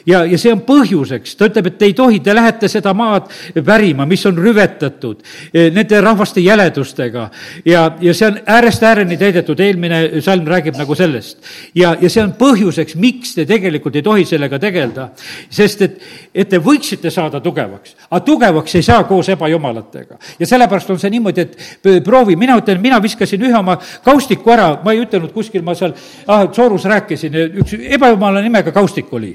Ja, 0.06 0.24
ja 0.26 0.38
see 0.40 0.54
on 0.54 0.62
põhjuseks, 0.68 1.36
ta 1.38 1.50
ütleb, 1.50 1.72
et 1.72 1.78
te 1.80 1.90
ei 1.90 1.96
tohi, 1.98 2.20
te 2.24 2.36
lähete 2.36 2.70
seda 2.72 2.94
maad 2.98 3.30
pärima, 3.66 4.06
mis 4.10 4.26
on 4.30 4.38
rüvetatud 4.42 5.24
eh, 5.54 5.70
nende 5.74 6.02
rahvaste 6.02 6.42
jäledustega 6.44 7.28
ja, 7.66 7.84
ja 8.02 8.14
see 8.18 8.30
on 8.30 8.40
äärest 8.46 8.84
ääreni 8.84 9.18
täidetud, 9.20 9.60
eelmine 9.60 10.22
salm 10.26 10.48
räägib 10.48 10.78
nagu 10.80 10.96
sellest. 10.96 11.40
ja, 11.76 11.96
ja 12.02 12.10
see 12.10 12.24
on 12.24 12.34
põhjuseks, 12.40 12.98
miks 13.02 13.36
te 13.38 13.46
tegelikult 13.50 13.96
ei 13.96 14.06
tohi 14.06 14.26
sellega 14.26 14.60
tegeleda, 14.62 15.10
sest 15.50 15.86
et, 15.86 16.00
et 16.34 16.50
te 16.50 16.62
võiksite 16.64 17.12
saada 17.14 17.42
tugevaks, 17.44 17.96
aga 18.10 18.24
tugevaks 18.26 18.76
ei 18.80 18.86
saa 18.86 19.04
koos 19.10 19.30
ebajumalatega. 19.34 20.20
ja 20.40 20.50
sellepärast 20.50 20.94
on 20.94 21.02
see 21.02 21.12
niimoodi, 21.14 21.48
et 21.48 22.04
proovi, 22.06 22.36
mina 22.36 22.58
ütlen, 22.60 22.82
mina 22.82 23.02
viskasin 23.04 23.44
ühe 23.44 23.58
oma 23.58 23.78
kaustiku 24.06 24.54
ära, 24.54 24.70
ma 24.84 24.94
ei 24.94 25.04
ütelnud 25.06 25.34
kuskil, 25.36 25.64
ma 25.66 25.76
seal 25.78 25.94
ah, 26.28 26.48
Soorus 26.54 26.86
rääkisin, 26.90 27.36
üks 27.62 27.76
ebajumala 27.98 28.42
nimega 28.46 28.72
kaustik 28.76 29.12
oli. 29.14 29.34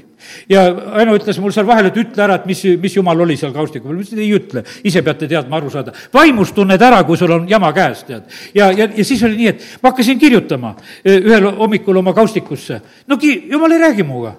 Ja 0.49 0.65
Aino 0.99 1.15
ütles 1.17 1.39
mul 1.41 1.53
seal 1.55 1.67
vahel, 1.67 1.89
et 1.89 1.99
ütle 1.99 2.23
ära, 2.25 2.37
et 2.41 2.47
mis, 2.49 2.63
mis 2.81 2.97
jumal 2.97 3.25
oli 3.25 3.37
seal 3.39 3.53
kaustiku 3.55 3.87
peal, 3.87 3.97
ma 3.97 4.05
ütlesin, 4.05 4.23
ei 4.23 4.31
ütle, 4.37 4.65
ise 4.83 5.03
peate 5.05 5.29
teadma, 5.31 5.59
aru 5.59 5.73
saada. 5.73 5.95
vaimus 6.13 6.53
tunned 6.55 6.81
ära, 6.81 7.03
kui 7.07 7.19
sul 7.19 7.31
on 7.35 7.49
jama 7.49 7.73
käes, 7.75 8.05
tead. 8.07 8.29
ja, 8.55 8.71
ja, 8.71 8.87
ja 8.87 9.05
siis 9.05 9.23
oli 9.23 9.41
nii, 9.41 9.51
et 9.53 9.67
ma 9.81 9.91
hakkasin 9.91 10.19
kirjutama 10.19 10.75
ühel 11.09 11.51
hommikul 11.59 12.01
oma 12.03 12.13
kaustikusse. 12.13 12.81
no 13.07 13.17
ki-, 13.17 13.43
jumal 13.51 13.71
ei 13.71 13.85
räägi 13.87 14.03
minuga 14.03 14.37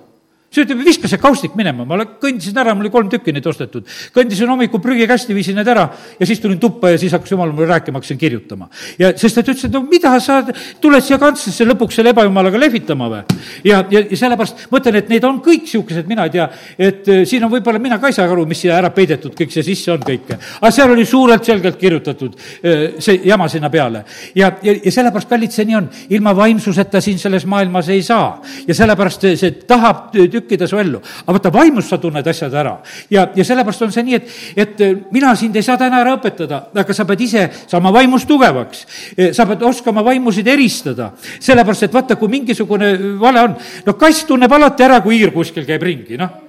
see 0.54 0.64
ütleb, 0.66 0.84
viska 0.86 1.10
see 1.10 1.20
kaustik 1.22 1.56
minema, 1.58 1.86
ma 1.88 2.00
kõndisin 2.04 2.58
ära, 2.60 2.74
mul 2.74 2.86
oli 2.86 2.92
kolm 2.94 3.10
tükki 3.12 3.34
neid 3.34 3.46
ostetud. 3.50 3.86
kõndisin 4.14 4.50
hommikul 4.50 4.82
prügikasti, 4.82 5.34
viisin 5.36 5.58
need 5.58 5.68
ära 5.68 5.88
ja 6.20 6.26
siis 6.26 6.40
tulin 6.40 6.58
tuppa 6.62 6.94
ja 6.94 6.98
siis 7.00 7.12
hakkas 7.12 7.34
jumal 7.34 7.52
mulle 7.52 7.68
rääkima, 7.72 7.98
hakkasin 7.98 8.18
kirjutama. 8.18 8.68
ja 8.98 9.12
sest 9.18 9.34
ta 9.34 9.44
ütles, 9.44 9.64
et 9.66 9.72
no 9.74 9.82
mida 9.90 10.14
sa 10.20 10.40
tuled 10.80 11.04
siia 11.04 11.18
kantslisse 11.18 11.66
lõpuks 11.68 11.98
selle 11.98 12.14
ebajumalaga 12.14 12.60
lehvitama 12.60 13.10
või? 13.10 13.22
ja, 13.64 13.84
ja, 13.90 14.04
ja 14.10 14.16
sellepärast 14.16 14.66
ma 14.70 14.80
ütlen, 14.80 15.00
et 15.02 15.12
need 15.12 15.24
on 15.24 15.40
kõik 15.44 15.64
niisugused, 15.64 16.06
mina 16.08 16.26
ei 16.28 16.34
tea, 16.34 16.48
et 16.78 17.08
äh, 17.08 17.22
siin 17.28 17.44
on 17.44 17.52
võib-olla, 17.52 17.80
mina 17.82 17.98
ka 17.98 18.10
ei 18.10 18.16
saa 18.16 18.28
aru, 18.30 18.46
mis 18.48 18.60
siia 18.64 18.76
ära 18.78 18.90
peidetud, 18.94 19.34
kõik 19.36 19.52
see 19.54 19.64
sisse 19.66 19.92
on 19.94 20.02
kõike. 20.04 20.38
aga 20.60 20.70
seal 20.74 20.92
oli 20.94 21.06
suurelt 21.08 21.44
selgelt 21.44 21.78
kirjutatud 21.80 22.36
äh, 22.36 22.84
see 23.02 23.20
jama 23.24 23.48
sinna 23.48 23.70
peale. 23.70 24.04
ja, 24.34 24.52
ja, 24.62 24.76
ja 24.84 24.92
sellepärast, 24.92 25.28
kallid, 25.30 25.54
see 25.54 25.66
nii 25.68 25.78
on, 25.80 25.88
ilma 26.14 26.34
vaimsuseta 26.36 27.00
siin 27.04 27.18
selles 27.18 27.46
maailmas 27.50 27.88
ei 27.92 28.02
saa. 28.02 28.40
ja 28.68 28.74
sellepärast 28.74 29.26
see, 29.26 29.36
see 29.40 29.56
tahab 29.68 30.14
tükkida 30.44 30.68
su 30.68 30.78
ellu. 30.78 31.00
aga 31.24 31.36
vaata, 31.38 31.52
vaimus 31.54 31.88
sa 31.88 31.98
tunned 31.98 32.26
asjad 32.26 32.54
ära. 32.54 32.76
ja, 33.10 33.26
ja 33.34 33.44
sellepärast 33.44 33.82
on 33.82 33.92
see 33.92 34.06
nii, 34.06 34.20
et, 34.20 34.30
et 34.56 34.84
äh, 34.84 34.94
mina 35.12 35.34
sind 35.36 35.56
ei 35.56 35.66
saa 35.66 35.78
täna 35.80 36.00
ära 36.04 36.14
õpetada, 36.18 36.68
aga 36.74 36.94
sa 36.94 37.08
pead 37.08 37.26
ise 37.26 37.48
saama 37.66 37.92
vaimus 37.92 38.26
tugevaks. 38.28 38.86
sa 39.32 39.46
pead 39.46 39.62
oskama 39.62 40.04
vaimusid 40.04 40.46
eristada, 40.48 41.12
sellepärast 41.40 41.88
et 41.88 41.94
vaata, 41.94 42.16
kui 42.20 42.28
mingisugune 42.28 42.94
vale 43.20 43.48
on, 43.48 43.58
no 43.86 43.98
kass 43.98 44.24
tunneb 44.28 44.52
alati 44.52 44.84
ära, 44.84 45.00
kui 45.00 45.18
hiir 45.18 45.32
kuskil 45.34 45.66
käib 45.66 45.82
ringi, 45.82 46.18
noh 46.20 46.43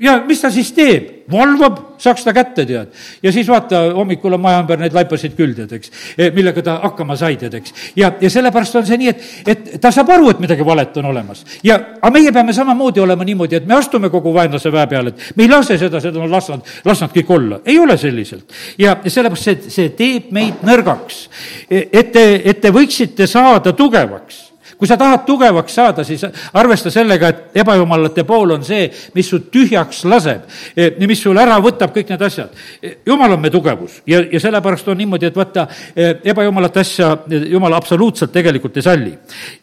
ja 0.00 0.18
mis 0.26 0.42
ta 0.42 0.50
siis 0.50 0.72
teeb? 0.72 1.14
valvab, 1.28 1.78
saaks 2.00 2.24
ta 2.24 2.32
kätte, 2.32 2.64
tead. 2.66 2.94
ja 3.22 3.32
siis 3.32 3.48
vaata, 3.48 3.80
hommikul 3.96 4.32
on 4.32 4.40
maja 4.40 4.62
ümber 4.62 4.80
neid 4.80 4.94
laipasid 4.96 5.34
küll, 5.36 5.52
tead, 5.56 5.74
eks, 5.76 5.90
e, 6.16 6.30
millega 6.32 6.62
ta 6.64 6.78
hakkama 6.86 7.18
sai, 7.20 7.36
tead, 7.40 7.52
eks. 7.58 7.74
ja, 8.00 8.10
ja 8.20 8.30
sellepärast 8.32 8.78
on 8.80 8.86
see 8.88 8.96
nii, 9.02 9.12
et, 9.12 9.26
et 9.52 9.68
ta 9.82 9.92
saab 9.92 10.08
aru, 10.14 10.30
et 10.32 10.40
midagi 10.40 10.64
valet 10.64 10.96
on 11.02 11.10
olemas. 11.10 11.44
ja, 11.66 11.76
aga 12.00 12.12
meie 12.14 12.32
peame 12.32 12.56
samamoodi 12.56 13.04
olema 13.04 13.28
niimoodi, 13.28 13.60
et 13.60 13.68
me 13.68 13.76
astume 13.76 14.08
kogu 14.14 14.32
vaenlase 14.34 14.72
väe 14.72 14.86
peale, 14.88 15.12
et 15.12 15.36
me 15.36 15.44
ei 15.44 15.52
lase 15.52 15.78
seda, 15.80 16.00
seda 16.00 16.22
on 16.24 16.32
las 16.32 16.48
nad, 16.54 16.74
las 16.88 17.04
nad 17.04 17.12
kõik 17.12 17.36
olla. 17.36 17.60
ei 17.66 17.78
ole 17.78 17.98
selliselt. 18.00 18.48
ja, 18.80 18.96
sellepärast 19.04 19.50
see, 19.50 19.72
see 19.76 19.94
teeb 19.98 20.32
meid 20.32 20.64
nõrgaks. 20.64 21.26
E, 21.68 21.88
et 21.92 22.12
te, 22.14 22.28
et 22.44 22.64
te 22.64 22.72
võiksite 22.72 23.28
saada 23.28 23.76
tugevaks 23.76 24.47
kui 24.78 24.86
sa 24.86 24.96
tahad 24.96 25.24
tugevaks 25.26 25.74
saada, 25.74 26.04
siis 26.06 26.22
arvesta 26.54 26.90
sellega, 26.90 27.28
et 27.28 27.56
ebajumalate 27.62 28.22
pool 28.26 28.54
on 28.54 28.64
see, 28.64 28.86
mis 29.14 29.26
su 29.26 29.40
tühjaks 29.50 30.04
laseb, 30.06 30.44
e, 30.76 30.92
mis 31.06 31.22
sul 31.22 31.38
ära 31.40 31.56
võtab 31.62 31.90
kõik 31.96 32.12
need 32.12 32.22
asjad. 32.22 32.54
E, 32.82 32.92
jumal 33.06 33.34
on 33.34 33.42
meie 33.42 33.52
tugevus 33.54 33.98
ja, 34.06 34.20
ja 34.22 34.40
sellepärast 34.40 34.88
on 34.92 35.00
niimoodi, 35.02 35.30
et 35.32 35.38
vaata, 35.38 35.66
e, 35.94 36.12
ebajumalat 36.30 36.78
asja 36.84 37.10
jumal 37.50 37.74
absoluutselt 37.74 38.32
tegelikult 38.32 38.78
ei 38.78 38.86
salli. 38.86 39.16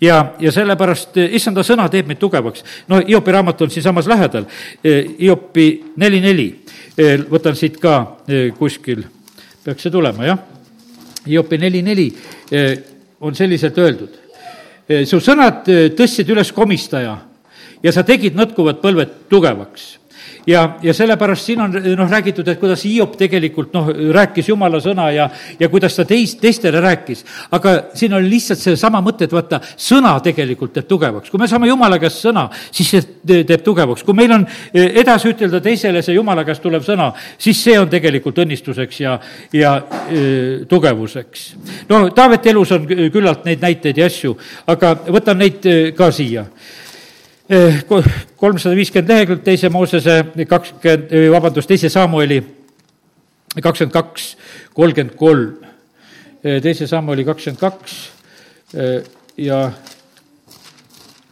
ja, 0.04 0.20
ja 0.40 0.52
sellepärast 0.52 1.22
issanda 1.30 1.64
sõna 1.64 1.88
teeb 1.92 2.12
meid 2.12 2.20
tugevaks. 2.20 2.66
no 2.92 3.00
Hiopi 3.00 3.32
raamat 3.32 3.62
on 3.62 3.72
siinsamas 3.72 4.12
lähedal, 4.12 4.50
Hiopi 4.84 5.70
neli, 5.96 6.20
neli, 6.22 6.50
võtan 7.32 7.56
siit 7.56 7.80
ka 7.80 7.96
kuskil, 8.60 9.06
peaks 9.64 9.88
see 9.88 9.96
tulema, 9.96 10.28
jah? 10.28 10.44
Hiopi 11.26 11.58
neli, 11.58 11.82
neli 11.86 12.10
on 13.24 13.36
selliselt 13.36 13.80
öeldud 13.80 14.25
su 14.86 15.20
sõnad 15.24 15.66
eh, 15.72 15.88
tõstsid 15.98 16.30
üles 16.30 16.52
komistaja 16.54 17.16
ja 17.82 17.94
sa 17.94 18.04
tegid 18.06 18.38
nõtkuvad 18.38 18.82
põlved 18.84 19.16
tugevaks 19.32 19.96
ja, 20.48 20.78
ja 20.84 20.94
sellepärast 20.94 21.46
siin 21.46 21.62
on 21.62 21.74
noh, 21.74 22.10
räägitud, 22.10 22.48
et 22.48 22.60
kuidas 22.60 22.84
Hiop 22.86 23.16
tegelikult 23.18 23.74
noh, 23.76 23.90
rääkis 24.16 24.50
jumala 24.50 24.80
sõna 24.84 25.10
ja, 25.14 25.30
ja 25.60 25.70
kuidas 25.70 25.96
ta 25.98 26.06
teist, 26.08 26.40
teistele 26.42 26.82
rääkis. 26.82 27.26
aga 27.52 27.76
siin 27.94 28.14
oli 28.14 28.30
lihtsalt 28.36 28.62
seesama 28.62 29.02
mõte, 29.06 29.26
et 29.26 29.34
vaata, 29.34 29.60
sõna 29.78 30.16
tegelikult 30.24 30.74
teeb 30.76 30.88
tugevaks. 30.90 31.30
kui 31.30 31.42
me 31.42 31.48
saame 31.48 31.68
jumala 31.68 32.00
käest 32.00 32.24
sõna, 32.26 32.48
siis 32.72 32.94
see 32.94 33.44
teeb 33.44 33.64
tugevaks. 33.66 34.04
kui 34.04 34.18
meil 34.18 34.32
on 34.38 34.48
eh, 34.74 34.92
edasi 35.02 35.34
ütelda 35.34 35.62
teisele 35.62 36.02
see 36.06 36.16
jumala 36.16 36.46
käest 36.46 36.64
tulev 36.64 36.86
sõna, 36.86 37.12
siis 37.38 37.64
see 37.64 37.80
on 37.80 37.90
tegelikult 37.90 38.40
õnnistuseks 38.46 39.02
ja, 39.02 39.18
ja 39.54 39.76
e, 40.10 40.66
tugevuseks. 40.70 41.46
no 41.90 42.06
Taaveti 42.16 42.50
elus 42.50 42.72
on 42.76 42.88
küllalt 42.88 43.46
neid 43.46 43.62
näiteid 43.62 43.98
ja 43.98 44.10
asju, 44.10 44.36
aga 44.68 44.96
võtan 45.10 45.40
neid 45.42 45.66
ka 45.98 46.12
siia 46.14 46.46
kolmsada 48.38 48.76
viiskümmend 48.76 49.10
lehekülg 49.10 49.44
teise 49.46 49.70
Moosese 49.70 50.24
kakskümmend, 50.50 51.12
eh, 51.12 51.32
vabandust, 51.32 51.68
teise 51.70 51.90
Samueli 51.90 52.42
kakskümmend 53.62 53.94
kaks, 53.94 54.36
kolmkümmend 54.74 55.16
kolm. 55.18 55.54
Eh, 56.44 56.62
teise 56.62 56.88
Samueli 56.88 57.26
kakskümmend 57.26 57.60
kaks 57.60 58.12
ja 59.38 59.72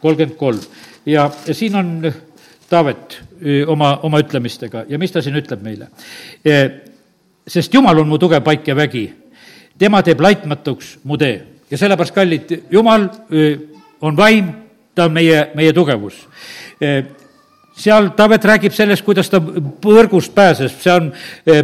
kolmkümmend 0.00 0.36
kolm 0.38 0.60
ja 1.06 1.30
siin 1.52 1.74
on 1.76 2.12
Taavet 2.68 3.18
oma, 3.66 3.98
oma 4.02 4.18
ütlemistega 4.22 4.86
ja 4.88 4.98
mis 4.98 5.12
ta 5.12 5.20
siin 5.22 5.36
ütleb 5.36 5.60
meile? 5.62 5.88
sest 7.46 7.74
Jumal 7.74 7.98
on 7.98 8.08
mu 8.08 8.18
tugev 8.18 8.40
paik 8.44 8.68
ja 8.68 8.76
vägi, 8.76 9.12
tema 9.78 10.00
teeb 10.02 10.20
laitmatuks 10.20 10.98
mu 11.04 11.18
tee 11.20 11.42
ja 11.70 11.78
sellepärast, 11.78 12.14
kallid, 12.14 12.54
Jumal 12.70 13.08
on 14.00 14.16
vaim 14.16 14.63
ta 14.94 15.08
on 15.08 15.14
meie, 15.16 15.50
meie 15.58 15.72
tugevus. 15.76 16.24
Seal 17.74 18.12
Taavet 18.14 18.44
räägib 18.46 18.74
sellest, 18.74 19.02
kuidas 19.02 19.30
ta 19.32 19.40
põrgust 19.42 20.34
pääses, 20.34 20.76
see 20.78 20.92
on 20.94 21.08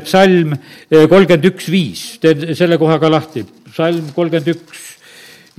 psalm 0.03 0.57
kolmkümmend 0.91 1.47
üks, 1.53 1.69
viis, 1.71 2.03
teen 2.23 2.51
selle 2.59 2.79
koha 2.81 2.99
ka 2.99 3.11
lahti, 3.13 3.45
psalm 3.71 4.11
kolmkümmend 4.17 4.51
üks 4.57 4.89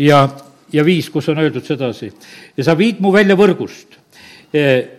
ja, 0.01 0.25
ja 0.73 0.85
viis, 0.85 1.07
kus 1.13 1.29
on 1.31 1.39
öeldud 1.39 1.65
sedasi. 1.67 2.11
ja 2.57 2.67
sa 2.67 2.75
viid 2.77 2.99
mu 2.99 3.13
välja 3.15 3.37
võrgust, 3.39 4.00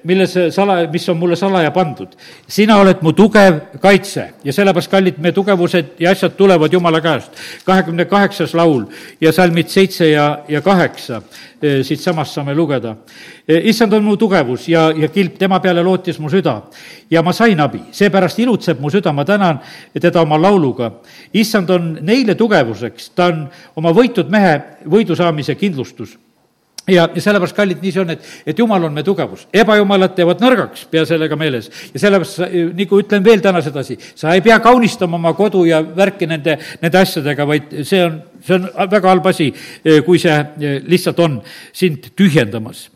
milles 0.09 0.33
sala, 0.55 0.79
mis 0.89 1.09
on 1.13 1.19
mulle 1.21 1.37
salaja 1.37 1.71
pandud. 1.71 2.15
sina 2.49 2.79
oled 2.81 3.03
mu 3.03 3.13
tugev 3.13 3.59
kaitse 3.81 4.31
ja 4.45 4.53
sellepärast, 4.53 4.91
kallid, 4.91 5.19
meie 5.19 5.33
tugevused 5.33 5.99
ja 6.01 6.11
asjad 6.11 6.37
tulevad 6.37 6.73
Jumala 6.73 7.01
käest. 7.01 7.33
kahekümne 7.65 8.05
kaheksas 8.05 8.55
laul 8.55 8.85
ja 9.21 9.33
salmid 9.33 9.69
seitse 9.69 10.11
ja, 10.11 10.39
ja 10.49 10.61
kaheksa 10.61 11.23
Eh, 11.63 11.85
siitsamast 11.87 12.35
saame 12.35 12.57
lugeda. 12.59 12.97
Eh, 13.47 13.69
issand 13.71 13.93
on 13.95 14.03
mu 14.03 14.17
tugevus 14.19 14.65
ja, 14.67 14.89
ja 14.99 15.07
kilp, 15.09 15.37
tema 15.39 15.61
peale 15.63 15.83
lootis 15.87 16.19
mu 16.19 16.27
süda. 16.31 16.57
ja 17.11 17.23
ma 17.23 17.33
sain 17.33 17.61
abi, 17.61 17.79
seepärast 17.93 18.39
ilutseb 18.43 18.81
mu 18.81 18.91
süda, 18.91 19.13
ma 19.13 19.25
tänan 19.25 19.61
teda 19.95 20.23
oma 20.23 20.41
lauluga. 20.43 20.91
issand 21.33 21.71
on 21.71 21.99
neile 22.01 22.35
tugevuseks, 22.35 23.11
ta 23.15 23.27
on 23.27 23.47
oma 23.77 23.93
võitud 23.95 24.27
mehe 24.27 24.59
võidu 24.85 25.15
saamise 25.15 25.55
kindlustus 25.55 26.19
ja, 26.87 27.09
ja 27.15 27.23
sellepärast, 27.23 27.55
kallid, 27.57 27.81
nii 27.83 27.93
see 27.95 28.03
on, 28.03 28.13
et, 28.15 28.29
et 28.49 28.59
jumal 28.59 28.83
on 28.89 28.95
meie 28.95 29.07
tugevus. 29.07 29.47
ebajumalad 29.55 30.15
teevad 30.17 30.43
nõrgaks, 30.43 30.87
pea 30.91 31.05
sellega 31.07 31.37
meeles. 31.39 31.71
ja 31.95 32.03
sellepärast, 32.03 32.43
nagu 32.79 33.01
ütlen 33.03 33.25
veel 33.25 33.43
täna 33.45 33.63
sedasi, 33.63 33.99
sa 34.19 34.35
ei 34.35 34.43
pea 34.43 34.59
kaunistama 34.65 35.19
oma 35.21 35.35
kodu 35.39 35.65
ja 35.69 35.83
värki 35.83 36.27
nende, 36.31 36.59
nende 36.83 37.03
asjadega, 37.03 37.47
vaid 37.47 37.75
see 37.87 38.03
on, 38.05 38.21
see 38.43 38.59
on 38.59 38.71
väga 38.91 39.13
halb 39.13 39.29
asi, 39.31 39.53
kui 40.07 40.23
see 40.23 40.39
lihtsalt 40.91 41.21
on 41.23 41.43
sind 41.73 42.13
tühjendamas. 42.19 42.89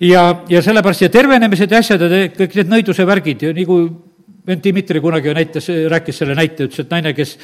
ja, 0.00 0.44
ja 0.48 0.62
sellepärast 0.62 1.08
ja 1.08 1.08
tervenemised 1.08 1.72
ja 1.72 1.82
asjad 1.82 2.06
ja 2.06 2.28
kõik 2.36 2.54
need 2.60 2.76
nõiduse 2.76 3.06
värgid 3.06 3.48
ja 3.48 3.56
nagu 3.56 3.80
vend 4.48 4.62
Dmitri 4.64 5.00
kunagi 5.04 5.34
näitas, 5.36 5.66
rääkis 5.92 6.22
selle 6.22 6.32
näite, 6.38 6.64
ütles, 6.64 6.80
et 6.80 6.92
naine, 6.94 7.12
kes 7.12 7.34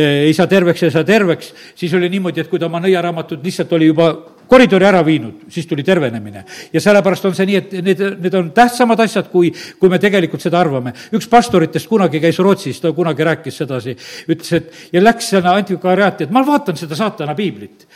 ei 0.00 0.32
saa 0.32 0.46
terveks 0.48 0.86
ei 0.86 0.94
saa 0.94 1.04
terveks, 1.04 1.50
siis 1.76 1.92
oli 1.98 2.08
niimoodi, 2.08 2.40
et 2.40 2.48
kui 2.48 2.62
ta 2.62 2.70
oma 2.70 2.80
nõiaraamatut 2.80 3.42
lihtsalt 3.44 3.74
oli 3.76 3.90
juba 3.90 4.08
koridori 4.48 4.86
ära 4.86 5.02
viinud, 5.06 5.46
siis 5.52 5.66
tuli 5.66 5.84
tervenemine. 5.84 6.44
ja 6.72 6.80
sellepärast 6.80 7.24
on 7.24 7.34
see 7.34 7.46
nii, 7.48 7.56
et 7.56 7.72
need, 7.84 8.02
need 8.24 8.34
on 8.38 8.50
tähtsamad 8.54 9.00
asjad, 9.00 9.30
kui, 9.32 9.52
kui 9.80 9.92
me 9.92 9.98
tegelikult 9.98 10.42
seda 10.42 10.60
arvame. 10.60 10.92
üks 11.12 11.28
pastoritest 11.30 11.88
kunagi 11.88 12.20
käis 12.20 12.38
Rootsis, 12.38 12.80
ta 12.80 12.92
kunagi 12.92 13.24
rääkis 13.24 13.62
sedasi, 13.62 13.96
ütles, 14.28 14.52
et 14.52 14.92
ja 14.92 15.02
läks 15.02 15.30
sinna 15.34 15.54
antikvariaati, 15.60 16.24
et 16.24 16.34
ma 16.34 16.44
vaatan 16.46 16.76
seda 16.76 16.96
saatana 16.98 17.34
piiblit. 17.34 17.86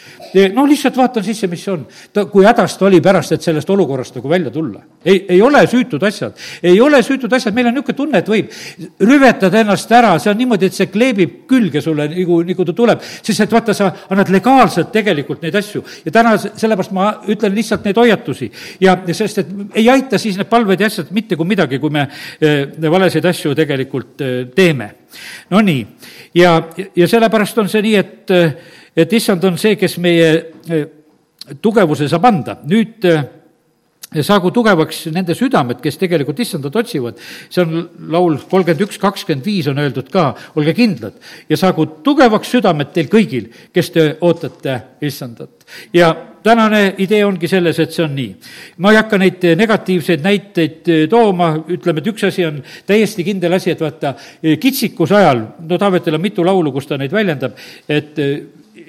No 0.55 0.66
lihtsalt 0.68 0.96
vaatan 0.96 1.24
sisse, 1.24 1.49
mis 1.51 1.62
see 1.64 1.72
on. 1.72 1.86
ta, 2.12 2.24
kui 2.30 2.46
hädas 2.46 2.76
ta 2.78 2.86
oli 2.86 3.01
pärast, 3.05 3.32
et 3.32 3.44
sellest 3.44 3.70
olukorrast 3.70 4.18
nagu 4.18 4.28
välja 4.30 4.51
tulla. 4.51 4.82
ei, 5.05 5.24
ei 5.28 5.42
ole 5.42 5.64
süütud 5.66 6.03
asjad, 6.03 6.36
ei 6.62 6.80
ole 6.80 7.03
süütud 7.03 7.32
asjad, 7.32 7.55
meil 7.55 7.70
on 7.70 7.78
niisugune 7.78 7.96
tunne, 7.96 8.18
et 8.18 8.28
võib 8.28 8.53
rüvetada 9.01 9.62
ennast 9.62 9.92
ära, 9.92 10.14
see 10.18 10.30
on 10.32 10.38
niimoodi, 10.38 10.68
et 10.68 10.76
see 10.76 10.90
kleebib 10.92 11.36
külge 11.49 11.82
sulle, 11.84 12.09
nagu, 12.12 12.40
nagu 12.46 12.68
ta 12.68 12.76
tuleb, 12.76 13.03
sest 13.03 13.46
et 13.46 13.53
vaata, 13.53 13.74
sa 13.76 13.90
annad 14.11 14.32
legaalselt 14.34 14.92
tegelikult 14.92 15.42
neid 15.44 15.57
asju 15.59 15.84
ja 16.05 16.14
täna 16.14 16.36
sellepärast 16.38 16.94
ma 16.96 17.11
ütlen 17.28 17.55
lihtsalt 17.57 17.86
neid 17.88 17.99
hoiatusi. 17.99 18.51
ja 18.80 18.96
sest, 19.12 19.38
et 19.44 19.53
ei 19.74 19.88
aita 19.90 20.18
siis 20.18 20.36
need 20.38 20.51
palved 20.51 20.80
ja 20.80 20.90
asjad 20.90 21.12
mitte 21.16 21.36
kui 21.36 21.49
midagi, 21.49 21.78
kui 21.78 21.90
me 21.94 22.09
eh, 22.40 22.66
valesid 22.90 23.24
asju 23.24 23.55
tegelikult 23.59 24.20
eh, 24.20 24.40
teeme. 24.55 24.90
Nonii, 25.51 25.86
ja, 26.36 26.59
ja 26.96 27.07
sellepärast 27.09 27.59
on 27.62 27.70
see 27.72 27.80
nii, 27.86 27.94
et, 27.96 28.32
et 28.99 29.12
issand 29.12 29.44
on 29.46 29.59
see, 29.61 29.76
kes 29.78 29.99
meie 30.03 30.30
eh, 30.68 30.86
tugevuse 31.62 32.09
saab 32.11 32.26
anda. 32.28 32.59
nüüd 32.66 33.07
saagu 34.24 34.51
tugevaks 34.55 35.03
nende 35.12 35.34
südamed, 35.36 35.82
kes 35.84 35.99
tegelikult 36.01 36.38
issandat 36.40 36.76
otsivad. 36.80 37.18
see 37.51 37.61
on 37.62 37.88
laul 38.09 38.38
kolmkümmend 38.51 38.86
üks, 38.86 38.96
kakskümmend 38.99 39.44
viis 39.44 39.68
on 39.68 39.78
öeldud 39.78 40.09
ka, 40.12 40.34
olge 40.57 40.74
kindlad. 40.74 41.18
ja 41.49 41.57
saagu 41.57 41.86
tugevaks 42.05 42.49
südamed 42.49 42.92
teil 42.94 43.11
kõigil, 43.12 43.53
kes 43.72 43.90
te 43.92 44.09
ootate 44.20 44.80
issandat. 45.05 45.66
ja 45.92 46.14
tänane 46.42 46.94
idee 46.99 47.24
ongi 47.26 47.49
selles, 47.49 47.78
et 47.78 47.92
see 47.92 48.05
on 48.05 48.14
nii. 48.16 48.34
ma 48.78 48.92
ei 48.92 49.01
hakka 49.03 49.18
neid 49.20 49.44
negatiivseid 49.61 50.24
näiteid 50.24 50.92
tooma, 51.11 51.53
ütleme, 51.68 52.01
et 52.01 52.12
üks 52.14 52.24
asi 52.24 52.46
on 52.49 52.62
täiesti 52.86 53.26
kindel 53.28 53.53
asi, 53.53 53.74
et 53.74 53.80
vaata, 53.84 54.14
kitsikuse 54.61 55.20
ajal, 55.20 55.44
no 55.68 55.78
Taavetil 55.78 56.16
on 56.16 56.24
mitu 56.24 56.46
laulu, 56.46 56.72
kus 56.72 56.88
ta 56.88 56.96
neid 56.96 57.12
väljendab, 57.12 57.61
et 57.88 58.16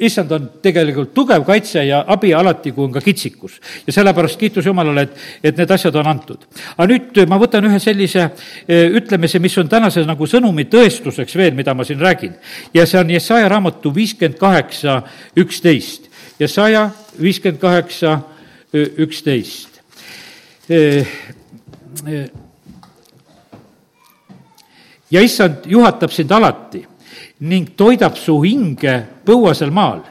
issand 0.06 0.32
on 0.32 0.48
tegelikult 0.64 1.14
tugev 1.16 1.46
kaitse 1.48 1.84
ja 1.86 2.02
abi 2.08 2.34
alati, 2.34 2.72
kui 2.72 2.86
on 2.88 2.94
ka 2.94 3.02
kitsikus. 3.02 3.60
ja 3.88 3.94
sellepärast 3.94 4.40
kiitus 4.40 4.66
Jumalale, 4.66 5.02
et, 5.02 5.18
et 5.44 5.58
need 5.58 5.72
asjad 5.72 5.96
on 5.96 6.08
antud. 6.08 6.46
aga 6.78 6.88
nüüd 6.92 7.22
ma 7.30 7.40
võtan 7.42 7.68
ühe 7.70 7.80
sellise 7.80 8.30
ütlemise, 8.70 9.40
mis 9.40 9.58
on 9.58 9.70
tänase 9.70 10.06
nagu 10.08 10.28
sõnumi 10.28 10.68
tõestuseks 10.72 11.36
veel, 11.38 11.54
mida 11.54 11.74
ma 11.74 11.84
siin 11.84 12.00
räägin. 12.00 12.36
ja 12.74 12.86
see 12.86 13.00
on 13.00 13.10
Jesaja 13.10 13.50
raamatu 13.50 13.94
viiskümmend 13.96 14.40
kaheksa, 14.40 15.02
üksteist. 15.38 16.10
Jesaja 16.40 16.90
viiskümmend 17.22 17.60
kaheksa, 17.62 18.20
üksteist 18.74 19.82
ja 25.12 25.22
issand 25.22 25.66
juhatab 25.66 26.12
sind 26.14 26.32
alati 26.32 26.86
ning 27.40 27.76
toidab 27.78 28.18
su 28.18 28.40
hinge 28.44 28.96
põuasel 29.26 29.72
maal. 29.72 30.02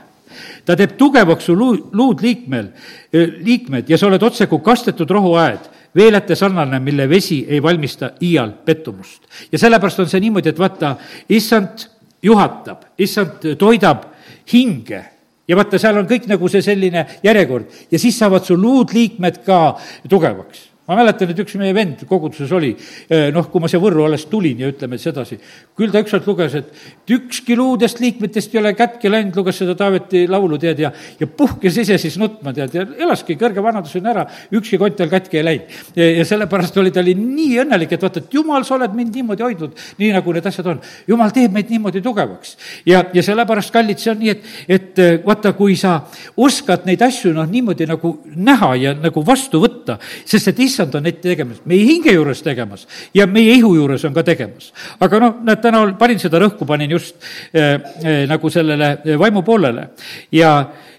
ta 0.64 0.76
teeb 0.76 0.98
tugevaks 1.00 1.48
su 1.48 1.54
luu, 1.56 1.88
luud 1.92 2.20
liikmel, 2.22 2.68
liikmed 3.12 3.88
ja 3.88 3.98
sa 3.98 4.06
oled 4.06 4.22
otsekui 4.22 4.60
kastetud 4.64 5.10
rohuaed, 5.10 5.64
veelete 5.96 6.36
sarnane, 6.36 6.78
mille 6.84 7.08
vesi 7.08 7.40
ei 7.48 7.62
valmista 7.62 8.12
iial 8.22 8.52
pettumust. 8.64 9.22
ja 9.52 9.58
sellepärast 9.58 10.04
on 10.04 10.08
see 10.08 10.20
niimoodi, 10.20 10.52
et 10.52 10.58
vaata, 10.58 10.96
issand 11.28 11.88
juhatab, 12.22 12.84
issand 12.98 13.54
toidab 13.58 14.04
hinge 14.52 15.04
ja 15.48 15.56
vaata, 15.56 15.80
seal 15.80 15.98
on 15.98 16.08
kõik 16.08 16.28
nagu 16.28 16.48
see 16.52 16.62
selline 16.64 17.04
järjekord 17.24 17.90
ja 17.90 17.98
siis 17.98 18.18
saavad 18.18 18.44
su 18.44 18.56
luudliikmed 18.56 19.42
ka 19.46 19.60
tugevaks 20.08 20.67
ma 20.88 20.96
mäletan, 20.96 21.28
et 21.28 21.40
üks 21.42 21.56
meie 21.60 21.74
vend 21.76 22.00
koguduses 22.08 22.52
oli, 22.56 22.70
eh, 23.12 23.28
noh, 23.34 23.44
kui 23.52 23.60
ma 23.60 23.68
siia 23.68 23.80
Võrru 23.82 24.06
alles 24.06 24.24
tulin 24.30 24.62
ja 24.62 24.70
ütleme 24.72 24.96
siis 24.96 25.10
edasi, 25.12 25.36
küll 25.76 25.92
ta 25.92 26.00
ükskord 26.00 26.24
luges, 26.26 26.54
et 26.56 27.12
ükski 27.12 27.56
luudest 27.58 28.00
liikmetest 28.00 28.54
ei 28.54 28.60
ole 28.62 28.72
kätki 28.76 29.10
läinud, 29.12 29.36
luges 29.36 29.60
seda 29.60 29.74
Taaveti 29.76 30.24
laulu, 30.30 30.56
tead, 30.58 30.80
ja, 30.80 30.90
ja 31.20 31.28
puhkes 31.28 31.76
ise 31.84 31.98
siis 32.00 32.16
nutma, 32.20 32.54
tead, 32.56 32.72
ja 32.74 32.86
elaski 33.04 33.36
kõrge 33.36 33.60
vanaduseni 33.64 34.08
ära, 34.08 34.24
ükski 34.56 34.80
kont 34.80 34.96
tal 34.96 35.12
kätki 35.12 35.42
ei 35.42 35.44
läinud. 35.44 35.76
ja 35.98 36.24
sellepärast 36.24 36.80
oli 36.80 36.90
ta 36.94 37.04
oli 37.04 37.14
nii 37.18 37.60
õnnelik, 37.66 37.92
et 37.92 38.08
vaata, 38.08 38.24
et 38.24 38.38
jumal, 38.38 38.64
sa 38.64 38.78
oled 38.78 38.96
mind 38.96 39.20
niimoodi 39.20 39.44
hoidnud, 39.44 39.76
nii 40.00 40.10
nagu 40.16 40.36
need 40.38 40.48
asjad 40.48 40.72
on. 40.72 40.80
jumal 41.06 41.36
teeb 41.36 41.52
meid 41.52 41.68
niimoodi 41.68 42.00
tugevaks. 42.00 42.56
ja, 42.88 43.04
ja 43.12 43.26
sellepärast, 43.28 43.74
kallid, 43.76 44.00
see 44.00 44.14
on 44.14 44.22
nii, 44.24 44.32
et, 44.32 44.48
et 44.78 45.04
eh, 45.04 45.20
vaata, 45.26 45.52
kui 45.52 45.76
sa 45.76 45.98
oskad 46.36 46.88
neid 46.88 47.04
asju 47.04 47.36
noh, 47.36 47.44
niimoodi 47.44 47.84
nagu 47.92 48.16
näha 48.24 48.74
ja 48.80 48.96
nagu 48.96 49.20
vastu 49.26 49.60
võtta, 49.60 49.98
sest 50.24 50.48
et 50.48 50.64
issand 50.64 50.77
issand 50.78 50.94
on 50.94 51.06
neid 51.06 51.18
tegemas, 51.22 51.60
meie 51.66 51.86
hinge 51.86 52.12
juures 52.14 52.42
tegemas 52.44 52.86
ja 53.16 53.26
meie 53.26 53.56
ihu 53.58 53.74
juures 53.74 54.04
on 54.06 54.14
ka 54.14 54.22
tegemas. 54.26 54.70
aga 55.00 55.20
noh, 55.20 55.40
näed, 55.42 55.62
täna 55.62 55.82
panin 55.98 56.20
seda 56.22 56.38
rõhku, 56.42 56.66
panin 56.66 56.90
just 56.94 57.16
äh, 57.52 57.74
äh, 57.74 58.26
nagu 58.30 58.50
sellele 58.50 58.98
äh, 59.02 59.18
vaimu 59.18 59.42
poolele 59.42 59.88
ja 60.32 60.52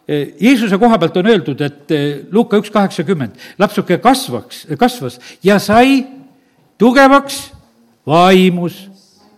äh, 0.08 0.36
Jeesuse 0.42 0.78
koha 0.78 1.00
pealt 1.00 1.18
on 1.18 1.32
öeldud, 1.32 1.62
et 1.62 1.96
äh, 1.96 2.26
Luuka 2.32 2.60
üks 2.60 2.74
kaheksakümmend, 2.74 3.40
lapsuke 3.60 4.00
kasvaks, 4.04 4.66
kasvas 4.80 5.20
ja 5.44 5.60
sai 5.60 6.04
tugevaks 6.80 7.50
vaimus. 8.08 8.88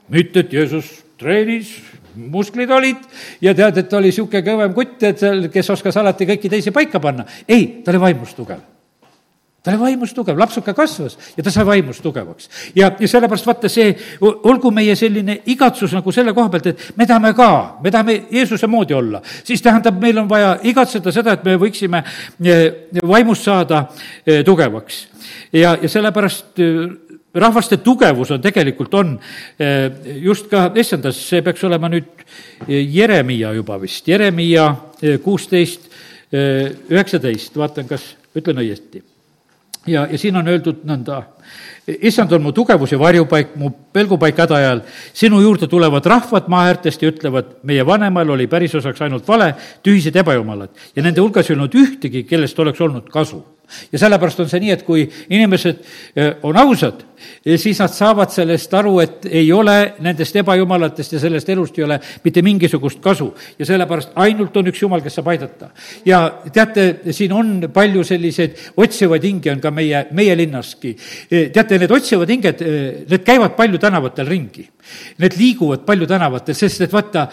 mitte, 0.10 0.40
et 0.40 0.54
Jeesus 0.54 0.90
treenis, 1.18 1.78
musklid 2.16 2.72
olid 2.72 3.00
ja 3.42 3.54
tead, 3.56 3.78
et 3.78 3.94
oli 3.94 4.10
niisugune 4.10 4.42
kõvem 4.44 4.74
kutt, 4.76 5.04
et 5.08 5.22
kes 5.54 5.70
oskas 5.70 5.98
alati 6.02 6.28
kõiki 6.34 6.50
teisi 6.50 6.74
paika 6.76 7.00
panna. 7.00 7.26
ei, 7.48 7.84
ta 7.86 7.94
oli 7.94 8.08
vaimus 8.10 8.36
tugev 8.36 8.71
ta 9.64 9.72
oli 9.72 9.80
vaimus 9.80 10.14
tugev, 10.18 10.40
lapsuke 10.40 10.74
kasvas 10.74 11.18
ja 11.38 11.44
ta 11.44 11.52
sai 11.54 11.66
vaimus 11.66 12.02
tugevaks. 12.02 12.50
ja, 12.76 12.92
ja 13.00 13.08
sellepärast 13.08 13.46
vaata 13.46 13.70
see, 13.70 13.94
olgu 14.22 14.72
meie 14.74 14.96
selline 14.98 15.38
igatsus 15.54 15.94
nagu 15.94 16.12
selle 16.12 16.34
koha 16.34 16.50
pealt, 16.50 16.72
et 16.72 16.98
me 16.98 17.06
tahame 17.06 17.34
ka, 17.38 17.50
me 17.84 17.92
tahame 17.94 18.16
Jeesuse 18.32 18.68
moodi 18.68 18.98
olla, 18.98 19.22
siis 19.44 19.62
tähendab, 19.62 20.00
meil 20.02 20.18
on 20.18 20.30
vaja 20.30 20.56
igatseda 20.64 21.14
seda, 21.14 21.36
et 21.38 21.46
me 21.46 21.58
võiksime 21.62 22.02
eh, 22.02 22.64
vaimust 23.06 23.46
saada 23.46 23.84
eh, 24.26 24.42
tugevaks. 24.46 25.06
ja, 25.54 25.76
ja 25.82 25.90
sellepärast 25.90 26.60
eh, 26.66 26.82
rahvaste 27.34 27.78
tugevus 27.86 28.34
on 28.34 28.42
tegelikult, 28.44 28.94
on 28.94 29.14
just 30.20 30.50
ka 30.52 30.66
essendas, 30.76 31.16
see 31.30 31.40
peaks 31.46 31.64
olema 31.64 31.88
nüüd 31.88 32.26
Jeremiia 32.68 33.54
juba 33.56 33.78
vist, 33.80 34.10
Jeremiia 34.12 34.66
kuusteist, 35.24 35.88
üheksateist, 36.34 37.56
vaatan, 37.56 37.88
kas 37.88 38.04
ütlen 38.36 38.60
õieti 38.66 39.00
ja, 39.88 40.08
ja 40.12 40.18
siin 40.18 40.36
on 40.38 40.48
öeldud 40.48 40.84
nõnda, 40.88 41.22
issand 41.88 42.32
on 42.36 42.44
mu 42.46 42.52
tugevus 42.56 42.92
ja 42.94 43.00
varjupaik, 43.00 43.56
mu 43.60 43.72
pelgupaik 43.94 44.38
häda 44.44 44.58
ajal. 44.58 44.84
sinu 45.14 45.42
juurde 45.42 45.68
tulevad 45.68 46.06
rahvad 46.06 46.48
maa 46.48 46.68
äärtest 46.70 47.02
ja 47.02 47.10
ütlevad, 47.12 47.56
meie 47.64 47.86
vanemal 47.86 48.30
oli 48.30 48.48
pärisosaks 48.48 49.02
ainult 49.02 49.28
vale, 49.28 49.54
tühised 49.84 50.16
ebajumalad. 50.16 50.70
Ja 50.96 51.04
nende 51.04 51.22
hulgas 51.22 51.50
ei 51.50 51.56
olnud 51.56 51.76
ühtegi, 51.76 52.24
kellest 52.24 52.60
oleks 52.60 52.82
olnud 52.82 53.10
kasu 53.10 53.44
ja 53.92 54.00
sellepärast 54.00 54.40
on 54.44 54.50
see 54.50 54.62
nii, 54.64 54.74
et 54.76 54.84
kui 54.88 55.06
inimesed 55.30 55.82
eh, 56.16 56.34
on 56.48 56.58
ausad, 56.58 57.06
siis 57.58 57.80
nad 57.82 57.94
saavad 57.94 58.32
sellest 58.34 58.74
aru, 58.74 58.94
et 59.04 59.28
ei 59.30 59.52
ole 59.54 59.76
nendest 60.04 60.36
ebajumalatest 60.42 61.16
ja 61.16 61.22
sellest 61.22 61.50
elust 61.54 61.78
ei 61.80 61.86
ole 61.86 62.00
mitte 62.24 62.42
mingisugust 62.46 63.02
kasu. 63.04 63.32
ja 63.60 63.66
sellepärast 63.66 64.16
ainult 64.16 64.58
on 64.58 64.72
üks 64.72 64.82
jumal, 64.82 65.02
kes 65.02 65.20
saab 65.20 65.32
aidata. 65.34 65.70
ja 66.06 66.22
teate, 66.54 66.88
siin 67.12 67.34
on 67.34 67.70
palju 67.74 68.04
selliseid 68.08 68.58
otsivaid 68.78 69.24
hinge 69.24 69.52
on 69.52 69.62
ka 69.62 69.72
meie, 69.72 70.06
meie 70.12 70.36
linnaski. 70.38 70.96
Eh, 71.30 71.50
teate, 71.54 71.80
need 71.80 71.92
otsivad 71.92 72.30
hinged, 72.30 72.62
eh, 72.62 73.04
need 73.10 73.26
käivad 73.26 73.56
palju 73.58 73.80
tänavatel 73.82 74.28
ringi. 74.28 74.68
Need 75.22 75.38
liiguvad 75.38 75.86
palju 75.86 76.08
tänavatel, 76.10 76.56
sest 76.58 76.82
et 76.82 76.94
vaata, 76.94 77.28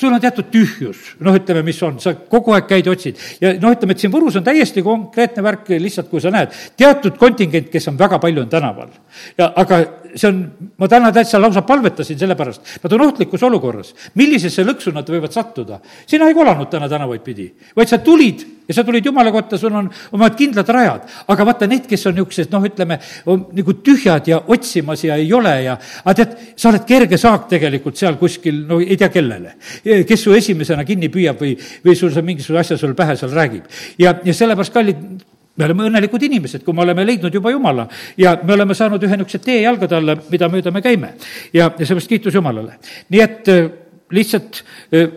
sul 0.00 0.14
on 0.14 0.22
teatud 0.22 0.48
tühjus, 0.52 1.02
noh, 1.20 1.36
ütleme, 1.36 1.62
mis 1.66 1.80
on, 1.86 1.98
sa 2.02 2.14
kogu 2.14 2.54
aeg 2.56 2.68
käid, 2.70 2.88
otsid. 2.90 3.20
ja 3.42 3.52
noh, 3.60 3.74
ütleme, 3.74 3.96
et 3.96 4.02
siin 4.02 4.12
Võrus 4.14 4.38
on 4.40 4.46
täiesti 4.46 4.84
konkreetne 4.86 5.44
värk 5.44 5.68
lihtsalt, 5.76 6.10
kui 6.10 6.22
sa 6.24 6.32
näed, 6.34 6.54
teatud 6.80 7.18
kontingent, 7.20 7.68
kes 7.72 7.90
on 7.92 7.98
väga 8.00 8.20
palju, 8.22 8.44
on 8.46 8.52
tänaval. 8.52 8.94
ja 9.38 9.52
aga 9.60 9.82
see 10.14 10.28
on, 10.28 10.40
ma 10.78 10.88
täna 10.88 11.12
täitsa 11.14 11.40
lausa 11.40 11.62
palvetasin 11.66 12.18
selle 12.18 12.36
pärast, 12.38 12.78
nad 12.82 12.92
on 12.96 13.06
ohtlikus 13.06 13.42
olukorras. 13.46 13.94
millisesse 14.14 14.64
lõksu 14.66 14.94
nad 14.94 15.08
võivad 15.08 15.34
sattuda? 15.34 15.80
sina 16.06 16.28
ei 16.28 16.34
kolanud 16.34 16.70
täna 16.70 16.88
tänavaid 16.88 17.22
pidi, 17.24 17.50
vaid 17.76 17.88
sa 17.88 17.98
tulid 17.98 18.46
ja 18.70 18.74
sa 18.74 18.84
tulid 18.86 19.06
Jumala 19.06 19.32
kotta, 19.34 19.58
sul 19.58 19.74
on 19.74 19.88
omad 20.12 20.36
kindlad 20.38 20.68
rajad. 20.68 21.08
aga 21.28 21.46
vaata, 21.46 21.66
need, 21.70 21.88
kes 21.90 22.06
on 22.06 22.14
niisugused, 22.14 22.52
noh, 22.54 22.66
ütleme, 22.68 23.00
nagu 23.26 23.74
tühjad 23.86 24.30
ja 24.30 24.38
otsimas 24.54 25.02
ja 25.04 25.16
ei 25.18 25.32
ole 25.34 25.54
ja 25.64 25.76
aga 26.04 26.14
tead, 26.20 26.36
sa 26.56 26.70
oled 26.70 26.86
kerge 26.86 27.18
saak 27.18 27.48
tegelikult 27.50 27.98
seal 27.98 28.18
kuskil, 28.20 28.62
no 28.68 28.78
ei 28.80 28.98
tea 29.00 29.10
kellele. 29.10 29.56
kes 30.06 30.22
su 30.22 30.34
esimesena 30.36 30.86
kinni 30.86 31.10
püüab 31.10 31.42
või, 31.42 31.56
või 31.84 31.98
sul 31.98 32.14
see 32.14 32.26
mingisuguse 32.26 32.62
asja 32.62 32.78
sul 32.78 32.94
pähe 32.98 33.18
seal 33.18 33.34
räägib. 33.34 33.66
ja, 33.98 34.14
ja 34.24 34.34
sellepärast, 34.34 34.74
kallid, 34.74 35.02
me 35.56 35.66
oleme 35.66 35.88
õnnelikud 35.88 36.22
inimesed, 36.28 36.64
kui 36.64 36.76
me 36.76 36.84
oleme 36.84 37.04
leidnud 37.06 37.34
juba 37.34 37.52
Jumala 37.52 37.86
ja 38.20 38.36
me 38.42 38.54
oleme 38.56 38.76
saanud 38.76 39.02
ühe 39.02 39.18
niisuguse 39.18 39.42
tee 39.44 39.60
jalgade 39.64 39.98
alla, 39.98 40.16
mida 40.30 40.48
mööda 40.52 40.72
me 40.74 40.82
käime. 40.84 41.14
ja, 41.52 41.70
ja 41.70 41.86
seepärast 41.86 42.08
kiitus 42.08 42.34
Jumalale. 42.34 42.78
nii 43.10 43.24
et 43.24 43.50
äh, 43.52 43.70
lihtsalt 44.10 44.62
äh, 44.94 45.10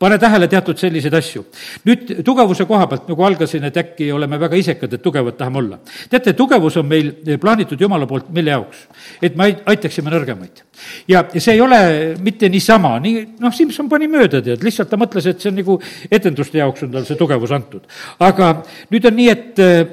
pane 0.00 0.16
tähele 0.18 0.48
teatud 0.48 0.78
selliseid 0.80 1.14
asju. 1.14 1.42
nüüd 1.84 2.12
tugevuse 2.24 2.64
koha 2.68 2.86
pealt, 2.88 3.08
nagu 3.10 3.24
algasin, 3.26 3.66
et 3.68 3.76
äkki 3.76 4.08
oleme 4.16 4.38
väga 4.40 4.56
isekad, 4.56 4.94
et 4.96 5.02
tugevad 5.04 5.36
tahame 5.36 5.60
olla. 5.60 5.78
teate, 6.10 6.32
tugevus 6.36 6.78
on 6.80 6.86
meil 6.88 7.12
plaanitud 7.40 7.80
Jumala 7.80 8.08
poolt 8.08 8.30
mille 8.32 8.54
jaoks? 8.54 8.86
et 9.22 9.36
me 9.36 9.50
aitaksime 9.66 10.10
nõrgemaid. 10.10 10.62
ja, 11.08 11.24
see 11.36 11.52
ei 11.52 11.60
ole 11.60 11.80
mitte 12.24 12.48
niisama, 12.48 12.94
nii, 13.04 13.26
noh, 13.40 13.52
Simson 13.52 13.90
pani 13.92 14.08
mööda, 14.08 14.40
tead, 14.44 14.64
lihtsalt 14.64 14.88
ta 14.88 14.96
mõtles, 15.00 15.26
et 15.28 15.40
see 15.42 15.52
on 15.52 15.60
nagu 15.60 15.76
etenduste 16.10 16.62
jaoks 16.62 16.86
on 16.86 16.96
tal 16.96 17.04
see 17.04 17.20
tugevus 17.20 17.52
antud. 17.52 17.84
aga 18.24 18.50
nüüd 18.94 19.10
on 19.10 19.18
nii, 19.20 19.28
et 19.34 19.62
äh, 19.64 19.84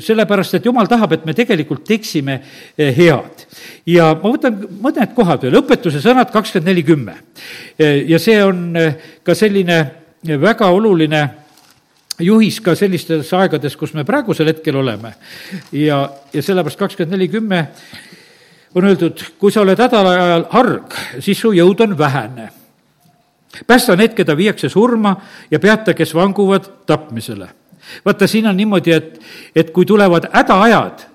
sellepärast, 0.00 0.56
et 0.56 0.70
Jumal 0.70 0.88
tahab, 0.88 1.18
et 1.18 1.28
me 1.28 1.36
tegelikult 1.36 1.84
teeksime 1.84 2.38
äh, 2.40 2.96
head. 2.96 3.44
ja 3.92 4.14
ma 4.16 4.32
võtan 4.32 4.56
mõned 4.80 5.14
kohad 5.14 5.44
veel, 5.44 5.60
õpetuse 5.60 6.00
sõnad 6.00 6.32
kakskümmend 6.32 6.72
neli 6.72 6.86
kümme. 6.86 7.20
Äh, 7.76 8.06
ja 8.08 8.18
see 8.22 8.40
on 8.40 8.72
ka 9.26 9.34
selline 9.50 9.78
väga 10.40 10.70
oluline 10.70 11.22
juhis 12.20 12.60
ka 12.62 12.76
sellistes 12.76 13.32
aegades, 13.34 13.74
kus 13.76 13.94
me 13.96 14.04
praegusel 14.04 14.50
hetkel 14.52 14.76
oleme. 14.76 15.14
ja, 15.72 16.08
ja 16.32 16.42
sellepärast 16.42 16.78
kakskümmend 16.78 17.16
neli 17.16 17.28
kümme 17.28 17.68
on 18.74 18.86
öeldud, 18.86 19.22
kui 19.38 19.50
sa 19.50 19.64
oled 19.64 19.80
hädal 19.80 20.46
harg, 20.52 20.94
siis 21.18 21.40
su 21.40 21.50
jõud 21.56 21.80
on 21.82 21.96
vähene. 21.98 22.50
päästa 23.66 23.96
need, 23.96 24.14
keda 24.14 24.36
viiakse 24.36 24.68
surma 24.68 25.16
ja 25.50 25.58
peata, 25.58 25.94
kes 25.94 26.14
vanguvad 26.14 26.70
tapmisele. 26.86 27.48
vaata, 28.04 28.26
siin 28.26 28.46
on 28.46 28.56
niimoodi, 28.56 28.92
et, 28.92 29.20
et 29.56 29.70
kui 29.70 29.86
tulevad 29.86 30.30
hädaajad, 30.32 31.06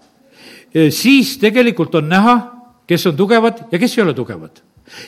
siis 0.89 1.37
tegelikult 1.37 1.95
on 1.95 2.09
näha, 2.09 2.37
kes 2.87 3.07
on 3.07 3.15
tugevad 3.15 3.67
ja 3.71 3.79
kes 3.79 3.97
ei 3.97 4.03
ole 4.03 4.13
tugevad. 4.13 4.61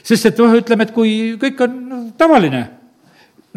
sest 0.03 0.25
et 0.25 0.37
noh, 0.37 0.53
ütleme, 0.53 0.83
et 0.83 0.93
kui 0.93 1.35
kõik 1.41 1.61
on 1.65 2.13
tavaline 2.17 2.76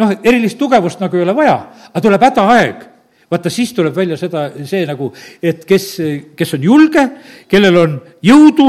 noh, 0.00 0.14
erilist 0.24 0.58
tugevust 0.58 1.02
nagu 1.02 1.16
ei 1.16 1.26
ole 1.26 1.36
vaja, 1.36 1.58
aga 1.92 2.02
tuleb 2.04 2.24
hädaaeg 2.28 2.86
vaata, 3.30 3.50
siis 3.50 3.72
tuleb 3.74 3.94
välja 3.94 4.16
seda, 4.18 4.48
see 4.66 4.84
nagu, 4.88 5.12
et 5.42 5.64
kes, 5.68 5.90
kes 6.36 6.56
on 6.56 6.64
julge, 6.66 7.04
kellel 7.50 7.76
on 7.78 7.98
jõudu 8.26 8.66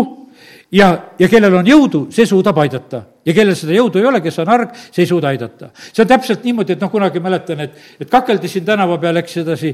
ja, 0.71 0.91
ja 1.19 1.29
kellel 1.31 1.57
on 1.59 1.67
jõudu, 1.67 2.03
see 2.13 2.27
suudab 2.29 2.59
aidata. 2.61 3.03
ja 3.25 3.33
kellel 3.37 3.55
seda 3.57 3.73
jõudu 3.75 3.99
ei 3.99 4.05
ole, 4.09 4.21
kes 4.21 4.37
on 4.43 4.51
arg, 4.53 4.75
see 4.91 5.03
ei 5.03 5.09
suuda 5.09 5.31
aidata. 5.33 5.71
see 5.91 6.03
on 6.03 6.11
täpselt 6.11 6.45
niimoodi, 6.45 6.77
et 6.77 6.83
noh, 6.83 6.91
kunagi 6.93 7.19
mäletan, 7.19 7.65
et, 7.65 7.81
et 7.99 8.09
kakeldi 8.09 8.47
siin 8.51 8.65
tänava 8.65 8.97
peal, 9.01 9.17
eks 9.21 9.39
sedasi, 9.41 9.73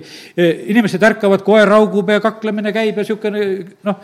inimesed 0.72 1.04
ärkavad, 1.04 1.44
koer 1.44 1.68
raugub 1.68 2.10
ja 2.10 2.24
kaklemine 2.24 2.74
käib 2.76 2.96
ja 2.96 3.04
niisugune 3.04 3.44
noh, 3.88 4.00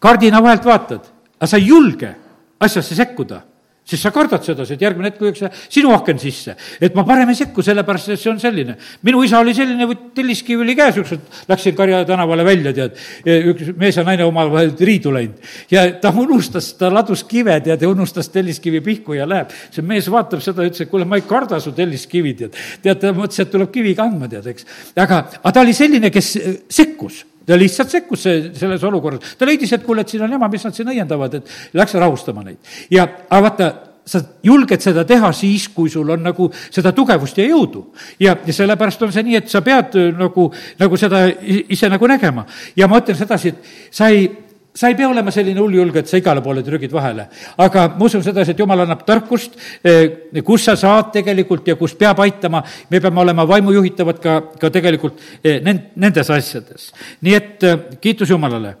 kardina 0.00 0.42
vahelt 0.42 0.64
vaatad, 0.64 1.12
aga 1.36 1.52
sa 1.52 1.60
ei 1.60 1.68
julge 1.68 2.14
asjasse 2.60 2.96
sekkuda 2.96 3.42
siis 3.90 4.02
sa 4.04 4.12
kardad 4.14 4.44
sedasi, 4.46 4.76
et 4.76 4.84
järgmine 4.84 5.10
hetk 5.10 5.22
lüüakse 5.24 5.50
sinu 5.68 5.92
aken 5.96 6.20
sisse. 6.22 6.54
et 6.80 6.94
ma 6.94 7.04
parem 7.06 7.28
ei 7.32 7.38
sekku, 7.38 7.62
sellepärast 7.66 8.12
et 8.14 8.20
see 8.20 8.30
on 8.30 8.38
selline. 8.40 8.76
minu 9.06 9.22
isa 9.26 9.40
oli 9.42 9.54
selline, 9.54 9.88
telliskivi 10.14 10.62
oli 10.62 10.76
käes, 10.78 11.00
ükskord 11.02 11.40
läksin 11.48 11.76
Karja 11.76 12.04
tänavale 12.06 12.44
välja, 12.44 12.72
tead, 12.76 12.98
üks 13.26 13.72
mees 13.78 13.96
ja 13.96 14.04
naine 14.06 14.24
omavahel 14.28 14.74
riidu 14.78 15.12
läinud. 15.14 15.40
ja 15.70 15.86
ta 16.00 16.12
unustas, 16.14 16.72
ta 16.78 16.92
ladus 16.92 17.24
kive, 17.24 17.58
tead, 17.64 17.82
ja 17.82 17.90
unustas 17.90 18.30
telliskivi 18.30 18.80
pihku 18.84 19.18
ja 19.18 19.28
läheb. 19.28 19.50
see 19.70 19.82
mees 19.86 20.10
vaatab 20.10 20.44
seda 20.44 20.66
ütles, 20.66 20.84
et 20.86 20.90
kuule, 20.92 21.08
ma 21.08 21.18
ei 21.18 21.26
karda 21.26 21.60
su 21.60 21.74
telliskivi, 21.76 22.34
tead. 22.38 22.60
tead, 22.82 23.02
ta 23.02 23.14
mõtles, 23.16 23.42
et 23.42 23.50
tuleb 23.50 23.72
kivi 23.74 23.96
kandma, 23.98 24.30
tead, 24.30 24.46
eks. 24.54 24.68
aga, 24.96 25.24
aga 25.42 25.54
ta 25.56 25.66
oli 25.66 25.74
selline, 25.76 26.12
kes 26.14 26.36
sekkus 26.70 27.24
ta 27.46 27.58
lihtsalt 27.58 27.92
sekkus 27.92 28.24
selles 28.24 28.82
olukorras, 28.86 29.36
ta 29.38 29.48
leidis, 29.48 29.72
et 29.72 29.84
kuule, 29.84 30.04
et 30.04 30.12
siin 30.12 30.24
on 30.24 30.34
jama, 30.36 30.48
mis 30.52 30.64
nad 30.66 30.76
siin 30.76 30.90
õiendavad, 30.92 31.38
et 31.40 31.78
läks 31.78 31.94
rahustama 31.98 32.44
neid. 32.46 32.58
ja, 32.90 33.06
aga 33.28 33.42
vaata, 33.48 33.70
sa 34.10 34.20
julged 34.42 34.82
seda 34.82 35.04
teha 35.06 35.30
siis, 35.36 35.68
kui 35.74 35.90
sul 35.92 36.08
on 36.10 36.22
nagu 36.24 36.48
seda 36.70 36.92
tugevust 36.96 37.38
ja 37.38 37.46
jõudu. 37.46 37.86
ja, 38.20 38.36
ja 38.46 38.54
sellepärast 38.54 39.02
on 39.06 39.12
see 39.14 39.26
nii, 39.26 39.40
et 39.42 39.50
sa 39.52 39.62
pead 39.64 39.96
nagu, 40.18 40.50
nagu 40.80 41.00
seda 41.00 41.26
ise 41.30 41.90
nagu 41.92 42.10
nägema. 42.10 42.46
ja 42.76 42.88
ma 42.88 43.00
ütlen 43.02 43.18
sedasi, 43.18 43.54
et 43.54 43.94
sa 43.94 44.10
ei 44.10 44.28
sa 44.74 44.88
ei 44.88 44.94
pea 44.94 45.08
olema 45.08 45.32
selline 45.34 45.60
hulljulge, 45.60 46.02
et 46.02 46.10
sa 46.10 46.18
igale 46.20 46.42
poole 46.42 46.62
trügid 46.66 46.92
vahele. 46.94 47.26
aga 47.58 47.86
ma 47.96 48.04
usun 48.06 48.22
sedasi, 48.22 48.54
et 48.54 48.58
jumal 48.58 48.84
annab 48.84 49.02
tarkust, 49.06 49.56
eh, 49.84 50.42
kus 50.46 50.64
sa 50.64 50.76
saad 50.76 51.10
tegelikult 51.12 51.66
ja 51.68 51.76
kus 51.76 51.94
peab 51.94 52.20
aitama, 52.20 52.62
me 52.90 53.00
peame 53.00 53.20
olema 53.20 53.46
vaimujuhitavad 53.48 54.20
ka, 54.22 54.40
ka 54.60 54.70
tegelikult 54.70 55.18
eh, 55.42 55.60
nendes 55.62 56.30
asjades. 56.30 56.92
nii 57.20 57.34
et 57.34 57.64
eh, 57.64 57.76
kiitus 58.00 58.30
Jumalale 58.30 58.76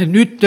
nüüd 0.00 0.44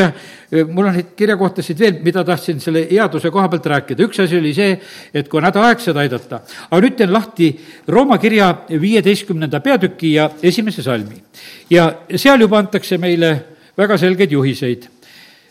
mul 0.72 0.88
on 0.88 0.96
neid 0.96 1.10
kirjakohtasid 1.20 1.78
veel, 1.78 1.98
mida 2.02 2.24
tahtsin 2.26 2.62
selle 2.64 2.86
headuse 2.88 3.30
koha 3.30 3.50
pealt 3.52 3.66
rääkida. 3.70 4.06
üks 4.08 4.22
asi 4.24 4.38
oli 4.40 4.54
see, 4.56 4.80
et 5.14 5.28
kui 5.30 5.38
on 5.38 5.46
hädaaeg 5.46 5.84
seda 5.84 6.00
aidata. 6.00 6.40
aga 6.72 6.82
nüüd 6.82 6.96
teen 6.98 7.14
lahti 7.14 7.50
Rooma 7.88 8.18
kirja 8.18 8.64
viieteistkümnenda 8.70 9.60
peatüki 9.60 10.14
ja 10.14 10.30
esimese 10.42 10.82
salmi. 10.82 11.22
ja 11.70 11.92
seal 12.16 12.40
juba 12.40 12.58
antakse 12.58 12.98
meile 12.98 13.53
väga 13.78 13.98
selgeid 13.98 14.32
juhiseid, 14.32 14.88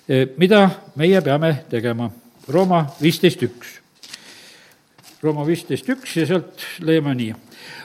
eh, 0.08 0.26
mida 0.38 0.68
meie 0.96 1.20
peame 1.22 1.54
tegema. 1.70 2.10
Rooma 2.48 2.84
viisteist 3.00 3.42
üks. 3.42 3.78
Rooma 5.22 5.46
viisteist 5.46 5.88
üks 5.88 6.16
ja 6.16 6.26
sealt 6.26 6.66
leiame 6.80 7.14
nii. 7.14 7.34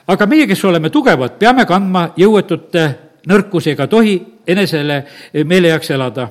aga 0.08 0.26
meie, 0.26 0.48
kes 0.48 0.64
oleme 0.66 0.90
tugevad, 0.90 1.38
peame 1.40 1.66
kandma 1.66 2.14
jõuetute 2.18 2.84
nõrkusi 3.28 3.74
ega 3.74 3.88
tohi 3.88 4.18
enesele 4.48 5.02
meele 5.46 5.72
heaks 5.74 5.90
elada 5.92 6.30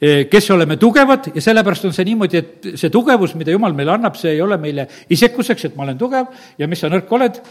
eh, 0.00 0.28
kes 0.30 0.50
oleme 0.50 0.76
tugevad 0.76 1.32
ja 1.34 1.42
sellepärast 1.42 1.84
on 1.84 1.92
see 1.92 2.04
niimoodi, 2.04 2.38
et 2.38 2.68
see 2.78 2.90
tugevus, 2.90 3.34
mida 3.34 3.50
Jumal 3.50 3.74
meile 3.74 3.92
annab, 3.96 4.16
see 4.16 4.36
ei 4.36 4.40
ole 4.40 4.56
meile 4.56 4.86
isekuseks, 5.10 5.64
et 5.64 5.76
ma 5.76 5.82
olen 5.82 5.98
tugev 5.98 6.30
ja 6.58 6.68
mis 6.68 6.80
sa 6.80 6.88
nõrk 6.88 7.12
oled, 7.12 7.42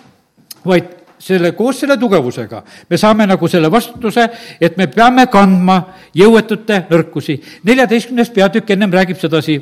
vaid 0.66 1.07
selle, 1.20 1.52
koos 1.58 1.80
selle 1.80 1.98
tugevusega 1.98 2.64
me 2.90 2.98
saame 2.98 3.28
nagu 3.28 3.48
selle 3.48 3.72
vastutuse, 3.72 4.28
et 4.62 4.78
me 4.78 4.88
peame 4.88 5.28
kandma 5.32 5.80
jõuetute 6.16 6.86
nõrkusi. 6.90 7.42
neljateistkümnes 7.64 8.30
peatükk 8.30 8.70
ennem 8.76 8.94
räägib 8.94 9.20
sedasi, 9.20 9.58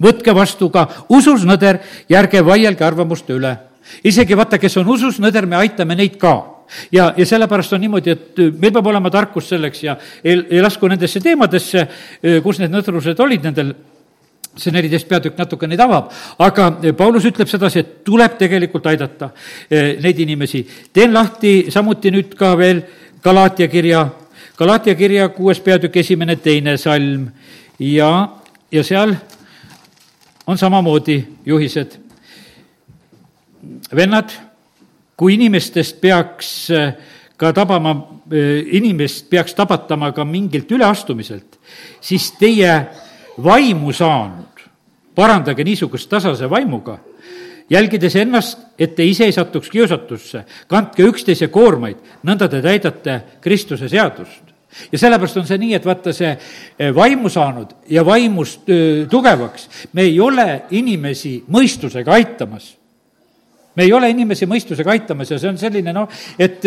võtke 0.00 0.34
vastu 0.34 0.70
ka 0.70 0.86
usus 1.08 1.44
nõder 1.44 1.80
ja 2.08 2.20
ärge 2.20 2.44
vaielge 2.44 2.84
arvamuste 2.84 3.34
üle. 3.34 3.56
isegi 4.04 4.36
vaata, 4.36 4.58
kes 4.58 4.76
on 4.76 4.88
usus 4.88 5.18
nõder, 5.18 5.46
me 5.46 5.56
aitame 5.56 5.94
neid 5.94 6.16
ka 6.18 6.60
ja, 6.92 7.12
ja 7.16 7.26
sellepärast 7.26 7.72
on 7.72 7.80
niimoodi, 7.80 8.10
et 8.10 8.38
meil 8.58 8.72
peab 8.72 8.86
olema 8.86 9.10
tarkus 9.10 9.48
selleks 9.48 9.82
ja 9.82 9.96
ei, 10.24 10.38
ei 10.50 10.62
lasku 10.62 10.88
nendesse 10.88 11.20
teemadesse, 11.20 11.86
kus 12.42 12.60
need 12.60 12.70
nõdrused 12.70 13.20
olid 13.20 13.48
nendel 13.48 13.74
see 14.58 14.72
neliteist 14.74 15.08
peatükk 15.08 15.38
natuke 15.38 15.68
neid 15.68 15.80
avab, 15.80 16.10
aga 16.42 16.70
Paulus 16.98 17.26
ütleb 17.28 17.48
sedasi, 17.50 17.82
et 17.82 17.92
tuleb 18.06 18.36
tegelikult 18.38 18.88
aidata 18.90 19.30
eh, 19.70 19.96
neid 20.02 20.18
inimesi. 20.18 20.64
teen 20.92 21.14
lahti 21.14 21.70
samuti 21.70 22.10
nüüd 22.10 22.34
ka 22.38 22.56
veel 22.58 22.82
Galaatia 23.22 23.68
kirja, 23.68 24.06
Galaatia 24.58 24.94
kirja 24.94 25.28
kuues 25.28 25.60
peatükk, 25.60 25.96
esimene, 25.96 26.36
teine 26.36 26.76
salm 26.80 27.28
ja, 27.78 28.28
ja 28.72 28.84
seal 28.84 29.14
on 30.46 30.58
samamoodi 30.58 31.22
juhised. 31.46 31.98
vennad, 33.96 34.30
kui 35.16 35.34
inimestest 35.34 36.00
peaks 36.00 36.70
eh, 36.70 36.94
ka 37.36 37.52
tabama, 37.52 37.94
eh, 38.32 38.66
inimest 38.76 39.30
peaks 39.30 39.54
tabatama 39.54 40.12
ka 40.12 40.24
mingilt 40.24 40.72
üleastumiselt, 40.72 41.60
siis 42.00 42.32
teie 42.40 42.74
vaimu 43.42 43.92
saanud, 43.92 44.64
parandage 45.14 45.64
niisugust 45.64 46.10
tasase 46.10 46.50
vaimuga, 46.50 46.98
jälgides 47.70 48.16
ennast, 48.16 48.58
et 48.78 48.94
te 48.96 49.04
ise 49.06 49.28
ei 49.28 49.34
satuks 49.34 49.70
kiusatusse, 49.70 50.44
kandke 50.70 51.06
üksteise 51.06 51.50
koormaid, 51.52 52.00
nõnda 52.26 52.48
te 52.50 52.62
täidate 52.64 53.20
Kristuse 53.40 53.88
seadust. 53.88 54.50
Ja 54.92 54.98
sellepärast 55.02 55.40
on 55.40 55.46
see 55.48 55.58
nii, 55.58 55.72
et 55.74 55.86
vaata, 55.86 56.12
see 56.14 56.30
eh, 56.30 56.92
vaimu 56.94 57.30
saanud 57.30 57.72
ja 57.90 58.04
vaimust 58.06 58.68
öö, 58.70 59.06
tugevaks, 59.10 59.66
me 59.98 60.04
ei 60.06 60.20
ole 60.22 60.62
inimesi 60.78 61.40
mõistusega 61.50 62.14
aitamas. 62.14 62.76
me 63.74 63.82
ei 63.82 63.92
ole 63.92 64.10
inimesi 64.10 64.46
mõistusega 64.46 64.90
aitamas 64.90 65.30
ja 65.30 65.38
see 65.38 65.48
on 65.48 65.58
selline 65.58 65.92
noh, 65.94 66.08
et 66.38 66.64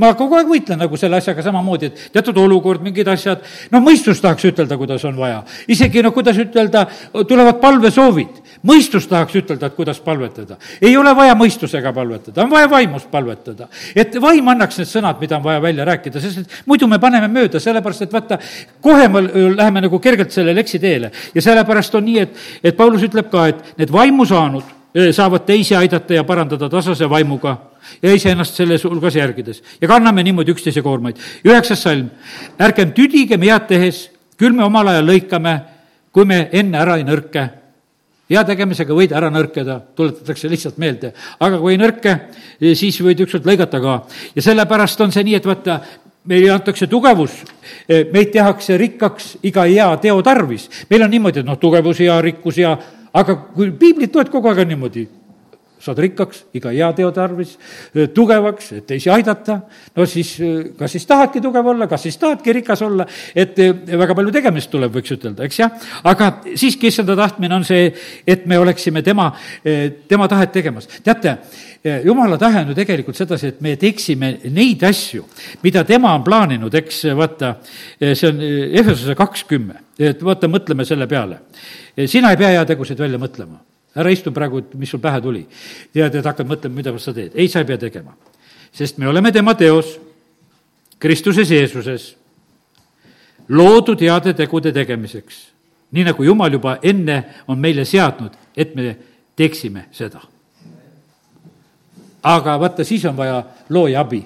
ma 0.00 0.12
kogu 0.16 0.36
aeg 0.36 0.48
võitlen 0.50 0.80
nagu 0.80 0.98
selle 1.00 1.18
asjaga 1.20 1.42
samamoodi, 1.44 1.88
et 1.88 2.02
teatud 2.12 2.36
olukord, 2.40 2.82
mingid 2.84 3.08
asjad, 3.08 3.44
noh, 3.72 3.82
mõistus 3.84 4.20
tahaks 4.22 4.44
ütelda, 4.50 4.76
kuidas 4.76 5.04
on 5.08 5.16
vaja. 5.16 5.42
isegi 5.68 6.02
noh, 6.04 6.12
kuidas 6.12 6.36
ütelda, 6.40 6.84
tulevad 7.28 7.60
palvesoovid, 7.62 8.42
mõistus 8.66 9.08
tahaks 9.08 9.38
ütelda, 9.40 9.70
et 9.70 9.76
kuidas 9.76 10.00
palvetada. 10.04 10.58
ei 10.80 10.96
ole 10.96 11.14
vaja 11.16 11.34
mõistusega 11.34 11.92
palvetada, 11.96 12.44
on 12.44 12.50
vaja 12.50 12.70
vaimust 12.70 13.10
palvetada. 13.10 13.68
et 13.94 14.20
vaim 14.20 14.48
annaks 14.48 14.78
need 14.78 14.90
sõnad, 14.90 15.20
mida 15.20 15.36
on 15.36 15.44
vaja 15.44 15.62
välja 15.62 15.84
rääkida, 15.84 16.20
sest 16.20 16.38
et 16.38 16.62
muidu 16.66 16.86
me 16.86 16.98
paneme 16.98 17.28
mööda, 17.28 17.60
sellepärast 17.60 18.02
et 18.02 18.12
vaata, 18.12 18.38
kohe 18.80 19.08
me 19.08 19.22
läheme 19.56 19.80
nagu 19.80 19.98
kergelt 19.98 20.30
sellele 20.30 20.60
eksiteele 20.60 21.10
ja 21.34 21.42
sellepärast 21.42 21.94
on 21.94 22.04
nii, 22.04 22.18
et, 22.18 22.36
et 22.62 22.76
Paulus 22.76 23.02
ütleb 23.02 23.30
ka, 23.32 23.46
et 23.48 23.78
need 23.78 23.92
vaimu 23.92 24.26
saanud 24.26 24.74
saavad 25.12 25.44
teisi 25.44 25.76
aidata 25.76 26.14
ja 26.14 26.24
parandada 26.24 26.68
tasase 26.72 27.08
vaimuga 27.10 27.56
ja 28.02 28.14
iseennast 28.14 28.54
selles 28.54 28.84
hulgas 28.84 29.16
järgides. 29.16 29.62
ja 29.80 29.88
kanname 29.88 30.22
niimoodi 30.22 30.52
üksteise 30.52 30.82
koormaid. 30.82 31.16
üheksas 31.44 31.82
salm, 31.82 32.10
ärgem 32.58 32.92
tüdigem 32.92 33.42
head 33.42 33.68
tehes, 33.68 34.10
küll 34.36 34.52
me 34.52 34.64
omal 34.64 34.88
ajal 34.88 35.06
lõikame, 35.06 35.60
kui 36.12 36.24
me 36.24 36.48
enne 36.52 36.78
ära 36.78 36.96
ei 36.96 37.04
nõrke. 37.04 37.48
hea 38.30 38.42
tegemisega 38.44 38.94
võid 38.94 39.12
ära 39.14 39.30
nõrkeda, 39.30 39.80
tuletatakse 39.94 40.48
lihtsalt 40.50 40.78
meelde, 40.78 41.12
aga 41.40 41.58
kui 41.58 41.76
ei 41.76 41.78
nõrke, 41.78 42.18
siis 42.74 42.98
võid 43.00 43.20
ükskord 43.22 43.46
lõigata 43.46 43.80
ka. 43.80 44.02
ja 44.34 44.42
sellepärast 44.42 45.00
on 45.00 45.12
see 45.12 45.24
nii, 45.24 45.34
et 45.34 45.46
vaata, 45.46 45.80
meile 46.26 46.50
antakse 46.50 46.86
tugevus, 46.90 47.38
meid 47.88 48.32
tehakse 48.34 48.76
rikkaks 48.78 49.36
iga 49.46 49.66
hea 49.68 49.88
teo 50.02 50.22
tarvis. 50.22 50.68
meil 50.90 51.02
on 51.02 51.10
niimoodi, 51.10 51.40
et 51.40 51.46
noh, 51.46 51.58
tugevus 51.58 52.00
ja 52.00 52.20
rikkus 52.20 52.58
ja 52.58 52.76
aga 53.14 53.36
kui 53.54 53.70
piiblit 53.78 54.14
loed 54.14 54.30
kogu 54.32 54.50
aeg 54.50 54.64
on 54.64 54.72
niimoodi, 54.74 55.06
saad 55.82 56.00
rikkaks 56.00 56.42
iga 56.56 56.72
hea 56.74 56.88
teo 56.96 57.10
tarvis, 57.14 57.54
tugevaks, 58.14 58.72
et 58.78 58.86
teisi 58.88 59.10
aidata, 59.12 59.58
no 59.96 60.06
siis 60.08 60.32
kas 60.78 60.96
siis 60.96 61.06
tahadki 61.08 61.42
tugev 61.44 61.70
olla, 61.72 61.88
kas 61.90 62.06
siis 62.06 62.18
tahadki 62.20 62.54
rikas 62.58 62.82
olla, 62.86 63.06
et 63.34 63.58
väga 63.86 64.16
palju 64.16 64.34
tegemist 64.34 64.70
tuleb, 64.72 64.94
võiks 64.96 65.14
ütelda, 65.16 65.46
eks 65.46 65.60
jah. 65.60 65.86
aga 66.04 66.30
siiski 66.54 66.90
issanda 66.90 67.16
tahtmine 67.18 67.58
on 67.58 67.64
see, 67.68 67.88
et 68.26 68.46
me 68.46 68.58
oleksime 68.58 69.02
tema, 69.06 69.30
tema 70.08 70.28
tahet 70.28 70.52
tegemas. 70.56 70.88
teate, 71.04 71.36
jumala 72.04 72.38
tahe 72.40 72.64
on 72.64 72.72
ju 72.72 72.78
tegelikult 72.78 73.16
sedasi, 73.16 73.54
et 73.54 73.64
me 73.64 73.76
teeksime 73.80 74.36
neid 74.50 74.82
asju, 74.88 75.26
mida 75.62 75.84
tema 75.84 76.14
on 76.16 76.24
plaaninud, 76.24 76.74
eks 76.82 77.04
vaata, 77.16 77.56
see 78.00 78.30
on 78.30 78.44
Efesuse 78.76 79.14
kakskümmend, 79.18 79.84
et 79.98 80.22
vaata, 80.22 80.48
mõtleme 80.50 80.84
selle 80.88 81.06
peale 81.10 81.40
sina 82.04 82.30
ei 82.30 82.36
pea 82.36 82.52
heategusid 82.58 83.00
välja 83.00 83.18
mõtlema. 83.20 83.62
Ära 83.96 84.12
istu 84.12 84.32
praegu, 84.32 84.60
et 84.60 84.74
mis 84.78 84.90
sul 84.90 85.00
pähe 85.00 85.20
tuli. 85.20 85.46
tead, 85.92 86.14
et 86.14 86.24
hakkad 86.24 86.48
mõtlema, 86.48 86.74
mida 86.74 86.98
sa 86.98 87.14
teed. 87.14 87.32
ei, 87.34 87.48
sa 87.48 87.60
ei 87.60 87.64
pea 87.64 87.78
tegema. 87.78 88.14
sest 88.72 88.98
me 88.98 89.08
oleme 89.08 89.32
tema 89.32 89.54
teos, 89.54 89.98
Kristuses 90.98 91.50
Jeesuses, 91.50 92.16
loodud 93.48 94.00
heade 94.00 94.34
tegude 94.34 94.72
tegemiseks. 94.72 95.46
nii 95.90 96.04
nagu 96.04 96.24
Jumal 96.24 96.52
juba 96.52 96.78
enne 96.82 97.24
on 97.48 97.58
meile 97.58 97.84
seadnud, 97.84 98.32
et 98.56 98.74
me 98.74 98.96
teeksime 99.36 99.88
seda. 99.92 100.20
aga 102.22 102.60
vaata, 102.60 102.84
siis 102.84 103.04
on 103.04 103.16
vaja 103.16 103.44
looja 103.68 104.00
abi. 104.00 104.24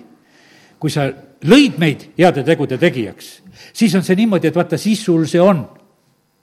kui 0.79 0.91
sa 0.91 1.11
lõid 1.45 1.79
meid 1.79 2.09
heade 2.19 2.43
tegude 2.45 2.79
tegijaks, 2.79 3.43
siis 3.73 3.95
on 3.95 4.03
see 4.03 4.17
niimoodi, 4.17 4.49
et 4.49 4.57
vaata, 4.57 4.79
siis 4.79 5.05
sul 5.05 5.27
see 5.27 5.41
on. 5.41 5.80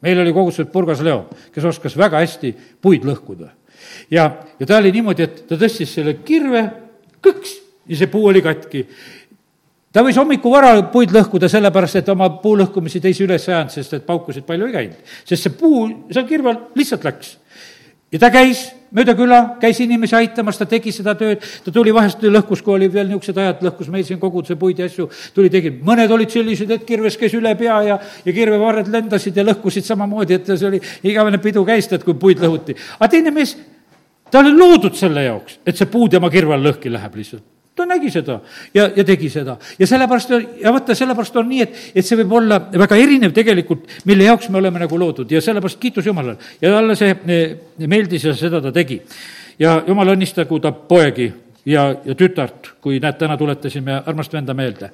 Meil 0.01 0.19
oli 0.21 0.33
koguduses 0.33 0.69
Purgas 0.71 1.01
Leo, 1.05 1.25
kes 1.53 1.65
oskas 1.65 1.97
väga 1.97 2.21
hästi 2.23 2.53
puid 2.81 3.05
lõhkuda. 3.07 3.51
ja, 4.11 4.31
ja 4.59 4.65
ta 4.65 4.77
oli 4.77 4.91
niimoodi, 4.91 5.23
et 5.23 5.47
ta 5.47 5.55
tõstis 5.55 5.93
selle 5.93 6.17
kirve, 6.25 6.63
kõks, 7.23 7.55
ja 7.87 7.97
see 7.97 8.11
puu 8.11 8.27
oli 8.29 8.41
katki 8.41 8.85
ta 9.97 10.03
võis 10.05 10.17
hommikul 10.19 10.53
vara 10.53 10.71
puid 10.93 11.13
lõhkuda, 11.15 11.49
sellepärast 11.49 12.01
et 12.01 12.09
oma 12.13 12.29
puu 12.43 12.53
lõhkumisi 12.59 13.01
teisi 13.01 13.25
üles 13.25 13.47
ei 13.47 13.55
ajanud, 13.55 13.73
sest 13.73 13.95
et 13.97 14.05
paukusid 14.05 14.45
palju 14.45 14.67
ei 14.69 14.75
käinud. 14.75 15.13
sest 15.25 15.47
see 15.47 15.55
puu 15.57 15.87
seal 16.11 16.27
kirvel 16.29 16.59
lihtsalt 16.77 17.07
läks. 17.07 17.37
Ja 18.11 18.19
ta 18.21 18.29
käis 18.31 18.67
mööda 18.95 19.13
küla, 19.17 19.39
käis 19.61 19.79
inimesi 19.83 20.15
aitamas, 20.15 20.57
ta 20.59 20.65
tegi 20.69 20.93
seda 20.95 21.13
tööd, 21.19 21.43
ta 21.65 21.73
tuli 21.75 21.91
vahest, 21.95 22.21
lõhkus, 22.23 22.61
kui 22.63 22.77
oli 22.77 22.87
veel 22.91 23.09
niisugused 23.09 23.39
ajad, 23.43 23.65
lõhkus 23.67 23.89
meil 23.91 24.05
siin 24.07 24.19
koguduse 24.21 24.55
puid 24.59 24.79
ja 24.79 24.87
asju, 24.87 25.09
tuli, 25.35 25.51
tegi, 25.51 25.73
mõned 25.83 26.11
olid 26.15 26.31
sellised, 26.31 26.71
et 26.71 26.85
kirves 26.87 27.19
käis 27.19 27.35
üle 27.35 27.51
pea 27.59 27.81
ja, 27.89 27.97
ja 28.23 28.35
kirvevarred 28.35 28.87
lendasid 28.93 29.35
ja 29.35 29.45
lõhkusid 29.47 29.87
samamoodi, 29.87 30.39
et 30.39 30.53
see 30.53 30.69
oli, 30.69 30.81
igavene 31.11 31.41
pidu 31.43 31.65
käis, 31.67 31.89
tead, 31.91 32.05
kui 32.07 32.15
puid 32.19 32.39
lõhuti. 32.43 32.77
aga 32.99 33.11
teine 33.11 33.35
mees, 33.35 33.57
ta 34.31 34.39
oli 34.39 34.55
loodud 34.55 34.95
selle 34.95 35.27
jaoks, 35.27 35.59
et 35.67 35.75
see 35.75 35.91
puu 35.91 36.07
tema 36.11 36.31
kirve 36.31 36.55
all 36.55 36.71
lõhki 36.71 36.93
läheb 36.93 37.19
lihtsalt 37.19 37.56
ta 37.77 37.85
nägi 37.85 38.11
seda 38.13 38.39
ja, 38.73 38.89
ja 38.95 39.05
tegi 39.05 39.29
seda. 39.31 39.57
ja 39.79 39.87
sellepärast, 39.87 40.33
ja 40.61 40.73
vaata, 40.73 40.95
sellepärast 40.97 41.39
on 41.41 41.49
nii, 41.51 41.63
et, 41.65 41.81
et 41.95 42.05
see 42.05 42.19
võib 42.21 42.37
olla 42.41 42.59
väga 42.73 42.99
erinev 42.99 43.33
tegelikult, 43.35 43.87
mille 44.09 44.27
jaoks 44.27 44.49
me 44.49 44.61
oleme 44.61 44.81
nagu 44.83 44.99
loodud 44.99 45.31
ja 45.31 45.41
sellepärast 45.43 45.79
kiitus 45.81 46.05
Jumalale. 46.05 46.37
ja 46.61 46.73
talle 46.73 46.95
see 46.99 47.15
eh, 47.27 47.57
meeldis 47.87 48.25
ja 48.27 48.35
seda 48.37 48.61
ta 48.61 48.71
tegi. 48.73 49.01
ja 49.59 49.81
Jumal 49.87 50.15
õnnistagu 50.15 50.59
ta 50.61 50.71
poegi 50.71 51.31
ja, 51.67 51.87
ja 52.05 52.15
tütart, 52.17 52.71
kui 52.81 53.01
näed, 53.03 53.17
täna 53.19 53.37
tuletasime 53.37 54.01
armast 54.05 54.33
venda 54.33 54.53
meelde. 54.57 54.91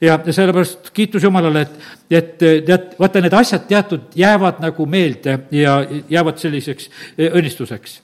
ja, 0.00 0.18
sellepärast 0.30 0.90
kiitus 0.96 1.24
Jumalale, 1.24 1.66
et, 1.66 1.90
et 2.10 2.32
tead, 2.38 2.92
vaata, 2.98 3.22
need 3.24 3.36
asjad 3.36 3.66
teatud 3.68 4.16
jäävad 4.18 4.60
nagu 4.64 4.86
meelde 4.86 5.38
ja 5.50 5.78
jäävad 6.10 6.38
selliseks 6.42 6.90
eh, 7.16 7.30
õnnistuseks. 7.32 8.00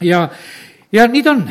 ja, 0.00 0.28
ja 0.92 1.08
nii 1.08 1.22
ta 1.22 1.36
on 1.36 1.46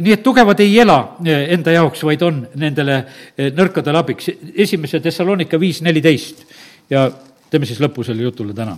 nii 0.00 0.14
et 0.16 0.22
tugevad 0.24 0.60
ei 0.62 0.78
ela 0.80 0.98
eh, 1.24 1.48
enda 1.54 1.74
jaoks, 1.74 2.02
vaid 2.06 2.22
on 2.24 2.40
nendele 2.60 2.96
eh, 3.36 3.50
nõrkadele 3.56 4.00
abiks. 4.00 4.30
esimese 4.54 5.00
Thessalonika 5.00 5.60
viis 5.60 5.80
neliteist 5.82 6.44
ja 6.90 7.08
teeme 7.50 7.68
siis 7.68 7.80
lõpu 7.82 8.04
sellele 8.06 8.28
jutule 8.28 8.54
täna. 8.56 8.76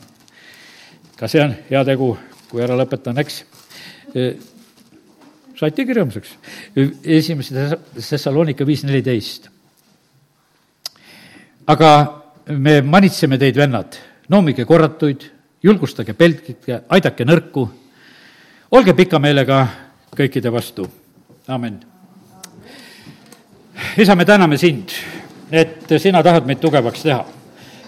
ka 1.16 1.28
see 1.28 1.42
on 1.42 1.54
hea 1.68 1.84
tegu, 1.84 2.16
kui 2.50 2.62
ära 2.62 2.76
lõpetan, 2.78 3.18
eks. 3.22 3.44
Eh, 4.14 4.32
saite 5.58 5.86
kirjamiseks? 5.86 6.34
esimese 7.04 7.68
Thessalonika 7.98 8.66
viis 8.66 8.84
neliteist. 8.84 9.48
aga 11.66 11.92
me 12.48 12.80
manitseme 12.82 13.38
teid, 13.38 13.56
vennad, 13.56 13.96
noomige 14.28 14.64
korratuid, 14.64 15.28
julgustage 15.62 16.12
pelgike, 16.18 16.82
aidake 16.88 17.24
nõrku, 17.24 17.68
olge 18.70 18.94
pika 18.98 19.18
meelega 19.22 19.66
kõikide 20.16 20.50
vastu 20.50 20.88
amin. 21.52 21.80
isa, 23.98 24.16
me 24.16 24.24
täname 24.24 24.58
sind, 24.58 24.88
et 25.50 25.94
sina 25.98 26.22
tahad 26.22 26.46
meid 26.48 26.60
tugevaks 26.60 27.02
teha 27.02 27.24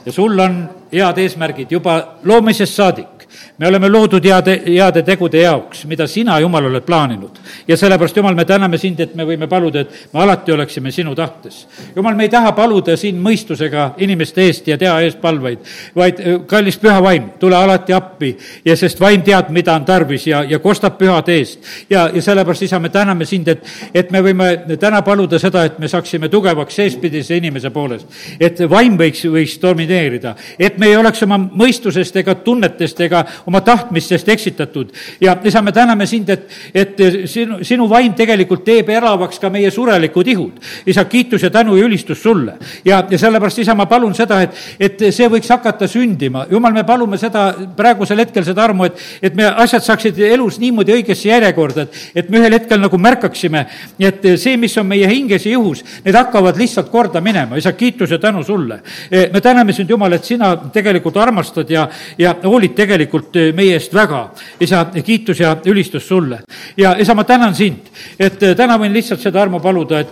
ja 0.07 0.13
sul 0.13 0.39
on 0.39 0.57
head 0.93 1.19
eesmärgid 1.19 1.71
juba 1.73 2.19
loomisest 2.25 2.75
saadik 2.75 3.14
me 3.59 3.69
oleme 3.69 3.89
loodud 3.89 4.25
heade, 4.25 4.57
heade 4.67 5.03
tegude 5.07 5.39
jaoks, 5.39 5.85
mida 5.87 6.07
sina, 6.11 6.39
Jumal, 6.41 6.67
oled 6.67 6.83
plaaninud. 6.87 7.39
ja 7.69 7.77
sellepärast, 7.77 8.17
Jumal, 8.17 8.35
me 8.35 8.45
täname 8.45 8.79
sind, 8.79 9.01
et 9.01 9.15
me 9.15 9.25
võime 9.25 9.47
paluda, 9.49 9.81
et 9.81 10.09
me 10.13 10.21
alati 10.23 10.53
oleksime 10.53 10.91
sinu 10.91 11.15
tahtes. 11.15 11.67
Jumal, 11.97 12.15
me 12.15 12.27
ei 12.27 12.33
taha 12.33 12.53
paluda 12.53 12.97
siin 12.97 13.21
mõistusega 13.23 13.93
inimeste 14.03 14.43
eest 14.43 14.69
ja 14.69 14.79
teha 14.79 14.97
eest 15.07 15.21
palveid, 15.23 15.63
vaid 15.95 16.23
kallis 16.51 16.79
püha 16.83 16.99
vaim, 17.03 17.31
tule 17.39 17.57
alati 17.57 17.95
appi 17.95 18.33
ja 18.65 18.77
sest 18.77 19.01
vaim 19.01 19.23
teab, 19.23 19.51
mida 19.55 19.75
on 19.75 19.85
tarvis 19.85 20.27
ja, 20.27 20.43
ja 20.49 20.59
kostab 20.59 20.99
pühade 20.99 21.39
eest. 21.39 21.61
ja, 21.91 22.09
ja 22.15 22.23
sellepärast, 22.23 22.67
isa, 22.67 22.81
me 22.83 22.91
täname 22.91 23.25
sind, 23.29 23.49
et, 23.49 23.65
et 23.95 24.11
me 24.11 24.23
võime 24.25 24.51
täna 24.81 25.03
paluda 25.07 25.39
seda, 25.39 25.65
et 25.65 25.79
me 25.79 25.89
saaksime 25.89 26.29
tugevaks 26.29 26.75
seespidise 26.75 27.39
inimese 27.39 27.71
poolest. 27.71 28.07
et 28.41 28.61
vaim 28.71 28.99
võiks, 28.99 29.25
võiks 29.31 29.59
domineerida, 29.63 30.35
et 30.59 30.79
me 30.79 30.91
ei 30.91 30.97
oleks 30.97 31.23
oma 31.23 31.39
mõistusest 31.39 32.17
ega 32.25 32.35
tunnetest 32.35 33.01
ega 33.07 33.24
oma 33.47 33.61
tahtmistest 33.61 34.29
eksitatud. 34.29 34.93
ja 35.21 35.37
isa, 35.45 35.63
me 35.63 35.73
täname 35.73 36.07
sind, 36.07 36.29
et, 36.29 36.49
et 36.75 37.03
sinu, 37.31 37.61
sinu 37.65 37.89
vaim 37.89 38.15
tegelikult 38.15 38.65
teeb 38.65 38.89
elavaks 38.89 39.39
ka 39.41 39.51
meie 39.51 39.71
surelikud 39.71 40.29
ihud. 40.29 40.61
isa, 40.87 41.05
kiitus 41.05 41.43
ja 41.43 41.51
tänu 41.51 41.77
ja 41.77 41.85
ülistus 41.85 42.23
sulle. 42.23 42.57
ja, 42.85 43.05
ja 43.11 43.19
sellepärast, 43.19 43.59
isa, 43.59 43.75
ma 43.75 43.87
palun 43.87 44.15
seda, 44.15 44.43
et, 44.43 44.59
et 44.81 45.07
see 45.15 45.29
võiks 45.31 45.51
hakata 45.51 45.89
sündima. 45.89 46.47
jumal, 46.51 46.73
me 46.73 46.85
palume 46.85 47.19
seda 47.19 47.47
praegusel 47.77 48.25
hetkel, 48.25 48.45
seda 48.45 48.65
armu, 48.65 48.89
et, 48.89 49.01
et 49.23 49.35
me 49.37 49.47
asjad 49.65 49.85
saaksid 49.85 50.19
elus 50.29 50.59
niimoodi 50.63 50.97
õigesse 50.99 51.29
järjekorda, 51.29 51.87
et, 51.87 52.01
et 52.23 52.31
me 52.31 52.41
ühel 52.43 52.59
hetkel 52.59 52.81
nagu 52.83 52.99
märkaksime, 52.99 53.67
et 53.99 54.27
see, 54.41 54.57
mis 54.61 54.77
on 54.81 54.89
meie 54.89 55.09
hinges 55.11 55.47
ja 55.47 55.55
ihus, 55.55 55.85
need 56.05 56.17
hakkavad 56.17 56.59
lihtsalt 56.61 56.91
korda 56.93 57.23
minema. 57.25 57.57
isa, 57.61 57.73
kiitus 57.73 58.11
ja 58.11 58.19
tänu 58.19 58.43
sulle. 58.45 58.81
me 59.11 59.41
täname 59.41 59.73
sind, 59.73 59.91
Jumal, 59.91 60.13
et 60.13 60.25
sina 60.25 60.57
tegelikult 60.73 61.17
armastad 61.23 61.71
ja, 61.71 61.87
ja 62.19 62.35
hoolid 62.45 62.75
tegelikult 62.75 63.14
tegelikult 63.15 63.55
meie 63.55 63.77
eest 63.79 63.95
väga. 63.95 64.31
isa, 64.61 64.85
kiitus 65.05 65.41
ja 65.41 65.57
ülistus 65.67 66.09
sulle. 66.09 66.43
ja 66.77 66.97
isa, 66.99 67.15
ma 67.15 67.25
tänan 67.25 67.55
sind, 67.55 67.91
et 68.19 68.39
täna 68.57 68.79
võin 68.79 68.93
lihtsalt 68.93 69.21
seda 69.21 69.43
armu 69.43 69.61
paluda, 69.61 70.01
et 70.01 70.09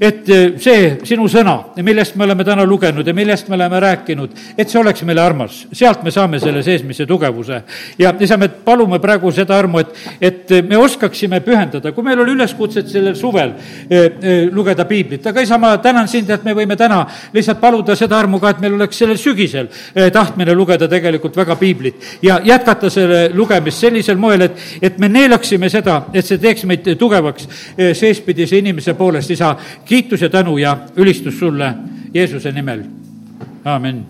et 0.00 0.28
eh, 0.28 0.54
see 0.60 0.88
sinu 1.06 1.26
sõna, 1.30 1.56
millest 1.84 2.16
me 2.16 2.26
oleme 2.26 2.44
täna 2.44 2.64
lugenud 2.68 3.06
ja 3.06 3.14
millest 3.16 3.48
me 3.48 3.56
oleme 3.56 3.80
rääkinud, 3.80 4.34
et 4.58 4.68
see 4.68 4.80
oleks 4.80 5.02
meile 5.08 5.22
armas. 5.22 5.64
sealt 5.72 6.02
me 6.04 6.10
saame 6.10 6.40
selle 6.40 6.62
seesmise 6.62 7.06
tugevuse. 7.06 7.62
ja 7.98 8.12
isa, 8.20 8.36
me 8.36 8.48
palume 8.48 8.98
praegu 9.00 9.32
seda 9.32 9.56
armu, 9.58 9.80
et, 9.80 9.94
et 10.20 10.54
me 10.68 10.76
oskaksime 10.76 11.40
pühendada, 11.40 11.92
kui 11.92 12.04
meil 12.04 12.20
oli 12.20 12.36
üleskutsed 12.36 12.88
sellel 12.92 13.16
suvel 13.16 13.54
eh, 13.90 14.04
eh, 14.20 14.48
lugeda 14.52 14.84
piiblit, 14.84 15.26
aga 15.26 15.44
isa, 15.44 15.58
ma 15.58 15.76
tänan 15.78 16.08
sind, 16.08 16.30
et 16.30 16.44
me 16.44 16.54
võime 16.56 16.76
täna 16.76 17.04
lihtsalt 17.32 17.60
paluda 17.60 17.96
seda 17.96 18.18
armu 18.18 18.40
ka, 18.40 18.52
et 18.52 18.60
meil 18.64 18.76
oleks 18.76 18.98
sellel 19.00 19.18
sügisel 19.20 19.68
tahtmine 20.12 20.54
lugeda 20.54 20.88
tegelikult 20.88 21.36
väga 21.36 21.56
piiblit 21.56 22.20
ja 22.22 22.38
jätkata 22.44 22.90
selle 22.90 23.30
lugemist 23.34 23.80
sellisel 23.80 24.18
moel, 24.20 24.46
et, 24.48 24.60
et 24.82 24.98
me 24.98 25.08
neelaksime 25.08 25.70
seda, 25.72 26.02
et 26.12 26.26
see 26.26 26.38
teeks 26.42 26.64
meid 26.68 26.88
tugevaks 26.98 27.48
seespidise 27.96 28.58
inimese 28.60 28.94
poolest, 28.98 29.32
isa 29.32 29.54
kiitus 29.86 30.22
ja 30.22 30.28
tänu 30.28 30.58
ja 30.58 30.78
ülistus 30.96 31.38
sulle 31.38 31.74
Jeesuse 32.14 32.52
nimel, 32.52 32.82
aamen 33.64 34.06